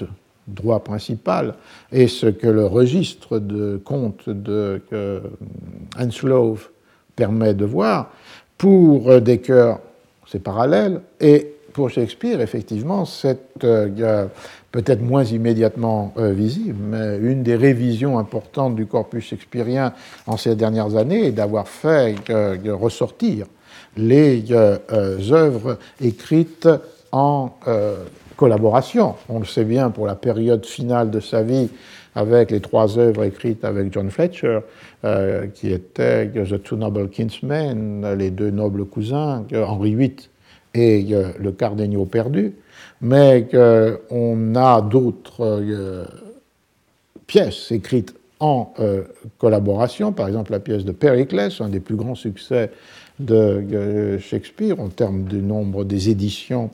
[0.46, 1.54] droit principal,
[1.92, 4.80] et ce que le registre de compte de
[5.98, 6.58] Henslow
[7.14, 8.10] permet de voir.
[8.58, 9.78] Pour Decker,
[10.26, 14.26] c'est parallèle, et pour Shakespeare, effectivement, c'est euh,
[14.72, 19.92] peut-être moins immédiatement euh, visible, mais une des révisions importantes du corpus shakespearien
[20.26, 23.44] en ces dernières années est d'avoir fait euh, ressortir
[23.98, 26.68] les œuvres écrites
[27.12, 27.50] en
[28.36, 29.14] collaboration.
[29.28, 31.68] On le sait bien pour la période finale de sa vie
[32.14, 34.60] avec les trois œuvres écrites avec John Fletcher,
[35.04, 40.16] euh, qui étaient The Two Noble Kinsmen, les deux nobles cousins, Henri VIII
[40.74, 42.54] et euh, Le Cardenio perdu,
[43.02, 46.04] mais qu'on a d'autres euh,
[47.26, 48.74] pièces écrites en
[49.38, 52.70] collaboration, par exemple la pièce de Pericles, un des plus grands succès
[53.18, 56.70] de Shakespeare en termes du nombre des éditions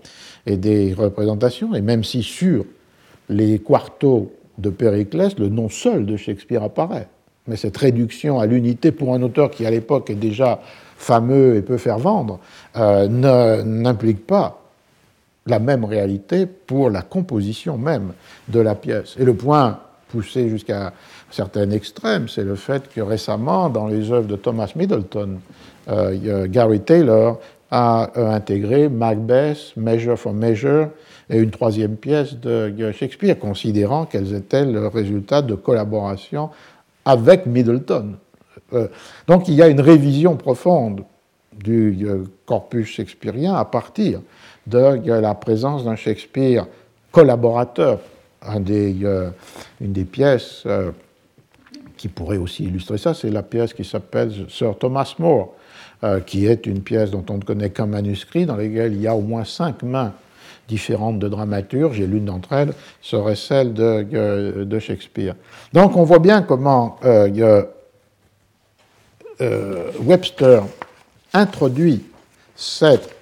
[0.47, 2.64] et des représentations, et même si sur
[3.28, 7.09] les quartos de Périclès, le nom seul de Shakespeare apparaît.
[7.47, 10.60] Mais cette réduction à l'unité pour un auteur qui à l'époque est déjà
[10.97, 12.39] fameux et peut faire vendre,
[12.77, 13.09] euh,
[13.64, 14.60] n'implique pas
[15.47, 18.12] la même réalité pour la composition même
[18.48, 19.16] de la pièce.
[19.19, 20.93] Et le point poussé jusqu'à un
[21.31, 25.40] certain extrême, c'est le fait que récemment, dans les œuvres de Thomas Middleton,
[25.87, 27.39] Gary Taylor
[27.73, 30.91] a euh, intégré Macbeth, Measure for Measure,
[31.31, 36.51] et une troisième pièce de Shakespeare, considérant qu'elles étaient le résultat de collaboration
[37.07, 38.17] avec Middleton.
[38.75, 38.89] Euh,
[39.27, 41.03] donc il y a une révision profonde
[41.53, 42.07] du
[42.47, 44.21] corpus shakespearien à partir
[44.67, 46.67] de la présence d'un Shakespeare
[47.11, 48.01] collaborateur.
[48.57, 49.33] une
[49.81, 50.67] des pièces
[51.99, 55.55] qui pourrait aussi illustrer ça, c'est la pièce qui s'appelle Sir Thomas More,
[56.05, 59.07] euh, qui est une pièce dont on ne connaît qu'un manuscrit, dans lequel il y
[59.07, 60.12] a au moins cinq mains
[60.66, 65.37] différentes de dramaturges, et l'une d'entre elles serait celle de, de, Shakespeare.
[65.73, 67.62] Donc on voit bien comment euh,
[69.41, 70.65] euh, Webster
[71.33, 72.03] introduit
[72.57, 73.15] cette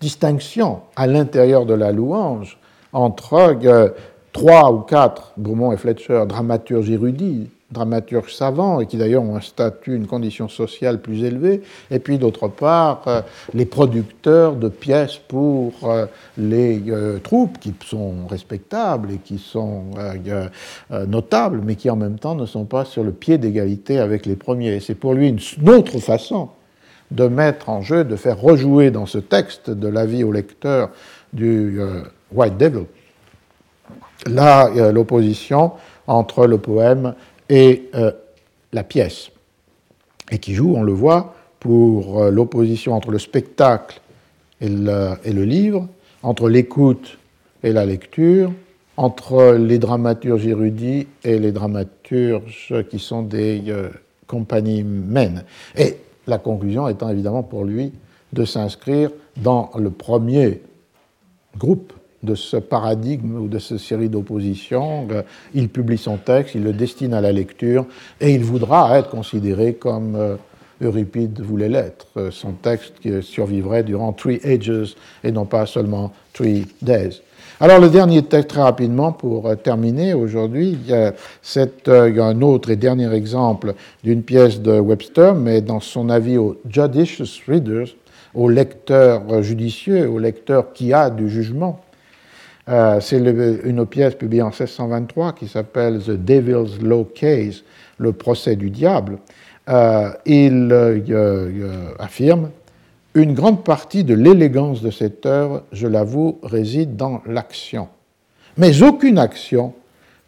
[0.00, 2.58] distinction à l'intérieur de la louange
[2.94, 3.58] entre
[4.32, 9.40] trois ou quatre, Beaumont et Fletcher, dramaturges érudits, dramaturges savants, et qui d'ailleurs ont un
[9.40, 13.22] statut, une condition sociale plus élevée, et puis d'autre part, euh,
[13.54, 16.06] les producteurs de pièces pour euh,
[16.36, 19.84] les euh, troupes, qui sont respectables et qui sont
[21.06, 24.36] notables, mais qui en même temps ne sont pas sur le pied d'égalité avec les
[24.36, 24.80] premiers.
[24.80, 26.48] C'est pour lui une autre façon
[27.10, 30.90] de mettre en jeu, de faire rejouer dans ce texte de l'avis au lecteur
[31.32, 31.80] du
[32.32, 32.86] White Devil
[34.26, 35.72] l'opposition
[36.06, 37.14] entre le poème
[37.50, 38.12] et euh,
[38.72, 39.30] la pièce,
[40.30, 44.00] et qui joue, on le voit, pour euh, l'opposition entre le spectacle
[44.62, 45.88] et le, livre,
[46.22, 47.18] entre l'écoute
[47.62, 48.52] et la lecture,
[48.96, 53.88] entre les dramaturges érudits et les dramaturges qui sont des euh,
[54.26, 55.44] compagnies mènes.
[55.76, 55.96] Et
[56.26, 57.92] la conclusion étant évidemment pour lui
[58.32, 60.60] de s'inscrire dans le premier
[61.58, 65.08] groupe de ce paradigme ou de cette série d'oppositions.
[65.10, 65.22] Euh,
[65.54, 67.86] il publie son texte, il le destine à la lecture
[68.20, 70.36] et il voudra être considéré comme euh,
[70.82, 72.06] Euripide voulait l'être.
[72.16, 74.94] Euh, son texte qui survivrait durant three ages
[75.24, 77.22] et non pas seulement three days.
[77.58, 80.78] Alors le dernier texte, très rapidement, pour terminer aujourd'hui,
[81.42, 86.56] c'est un autre et dernier exemple d'une pièce de Webster, mais dans son avis aux
[86.66, 87.88] judicious readers,
[88.32, 91.80] aux lecteurs judicieux, aux lecteurs qui a du jugement,
[92.70, 97.64] euh, c'est une pièce publiée en 1623 qui s'appelle The Devil's Law Case,
[97.98, 99.18] le procès du diable.
[99.68, 102.50] Euh, il euh, affirme
[103.14, 107.88] Une grande partie de l'élégance de cette œuvre, je l'avoue, réside dans l'action.
[108.56, 109.74] Mais aucune action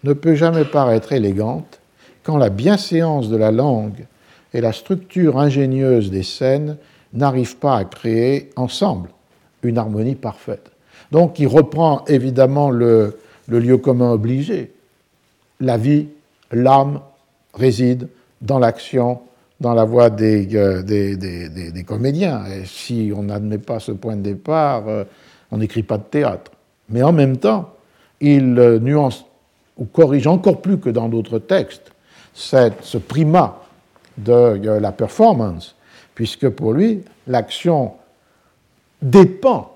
[0.02, 1.81] ne peut jamais paraître élégante
[2.24, 4.06] quand la bienséance de la langue
[4.52, 6.77] et la structure ingénieuse des scènes
[7.12, 9.10] n'arrivent pas à créer ensemble
[9.62, 10.72] une harmonie parfaite.
[11.12, 14.72] Donc il reprend évidemment le, lieu commun obligé.
[15.60, 16.09] La vie,
[16.51, 17.01] l'âme
[17.52, 18.09] réside
[18.40, 19.20] dans l'action,
[19.60, 22.47] dans la voix euh, des, comédiens.
[22.47, 25.05] Et si on n'admet pas ce point de départ, euh,
[25.51, 26.51] on n'écrit pas de théâtre.
[26.89, 27.74] Mais en même temps,
[28.22, 29.26] il euh, nuance
[29.76, 31.93] ou corrige encore plus que dans d'autres textes
[32.32, 33.60] ce primat
[34.16, 35.76] de la performance,
[36.14, 37.93] puisque pour lui, l'action
[39.02, 39.72] dépend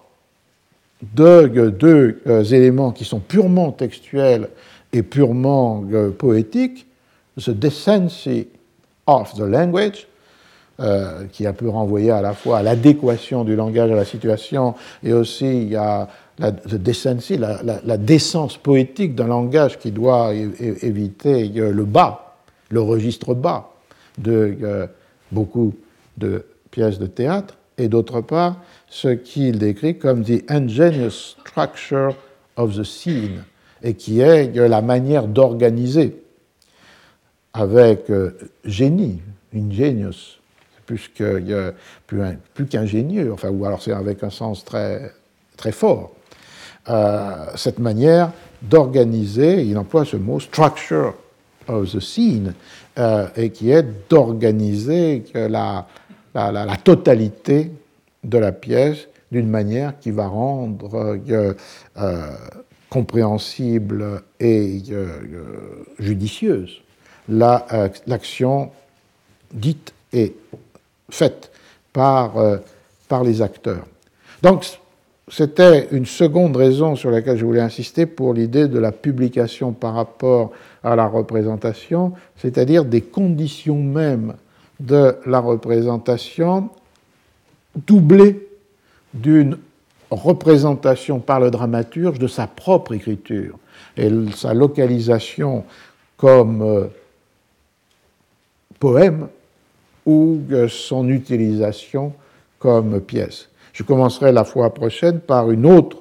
[1.14, 4.48] de deux euh, éléments qui sont purement textuels
[4.92, 6.86] et purement euh, poétiques,
[7.38, 8.48] the decency
[9.06, 10.06] of the language,
[10.80, 14.74] euh, qui a pu renvoyer à la fois à l'adéquation du langage à la situation
[15.02, 16.08] et aussi à
[16.38, 22.36] la, decency, la, décence poétique d'un langage qui doit éviter le bas,
[22.68, 23.70] le registre bas
[24.18, 24.86] de
[25.32, 25.72] beaucoup
[26.18, 28.56] de pièces de théâtre, et d'autre part
[28.96, 32.14] ce qu'il décrit comme the ingenious structure
[32.56, 33.44] of the scene,
[33.82, 36.16] et qui est la manière d'organiser
[37.52, 38.30] avec euh,
[38.64, 39.20] génie,
[39.54, 40.40] ingenious,
[40.86, 41.10] plus
[42.70, 45.12] qu'ingénieux, enfin, ou alors c'est avec un sens très,
[45.58, 46.12] très fort.
[46.88, 48.32] Euh, cette manière
[48.62, 51.12] d'organiser, il emploie ce mot structure
[51.68, 52.54] of the scene,
[52.98, 55.86] euh, et qui est d'organiser la,
[56.34, 57.70] la, totalité
[58.26, 61.54] de la pièce d'une manière qui va rendre euh,
[61.98, 62.30] euh,
[62.90, 66.82] compréhensible et euh, judicieuse
[67.28, 68.70] l'action
[69.52, 70.36] dite et
[71.10, 71.50] faite
[71.92, 72.34] par,
[73.08, 73.84] par les acteurs.
[74.42, 74.64] Donc,
[75.28, 79.94] c'était une seconde raison sur laquelle je voulais insister pour l'idée de la publication par
[79.94, 80.52] rapport
[80.84, 84.34] à la représentation, c'est-à-dire des conditions mêmes
[84.78, 86.70] de la représentation
[87.76, 88.48] doublées
[89.14, 89.58] d'une
[90.10, 93.58] représentation par le dramaturge de sa propre écriture
[93.96, 95.64] et sa localisation
[96.16, 96.86] comme euh,
[98.78, 99.28] poème
[100.04, 102.12] ou son utilisation
[102.58, 103.48] comme pièce.
[103.72, 105.98] Je commencerai la fois prochaine par une autre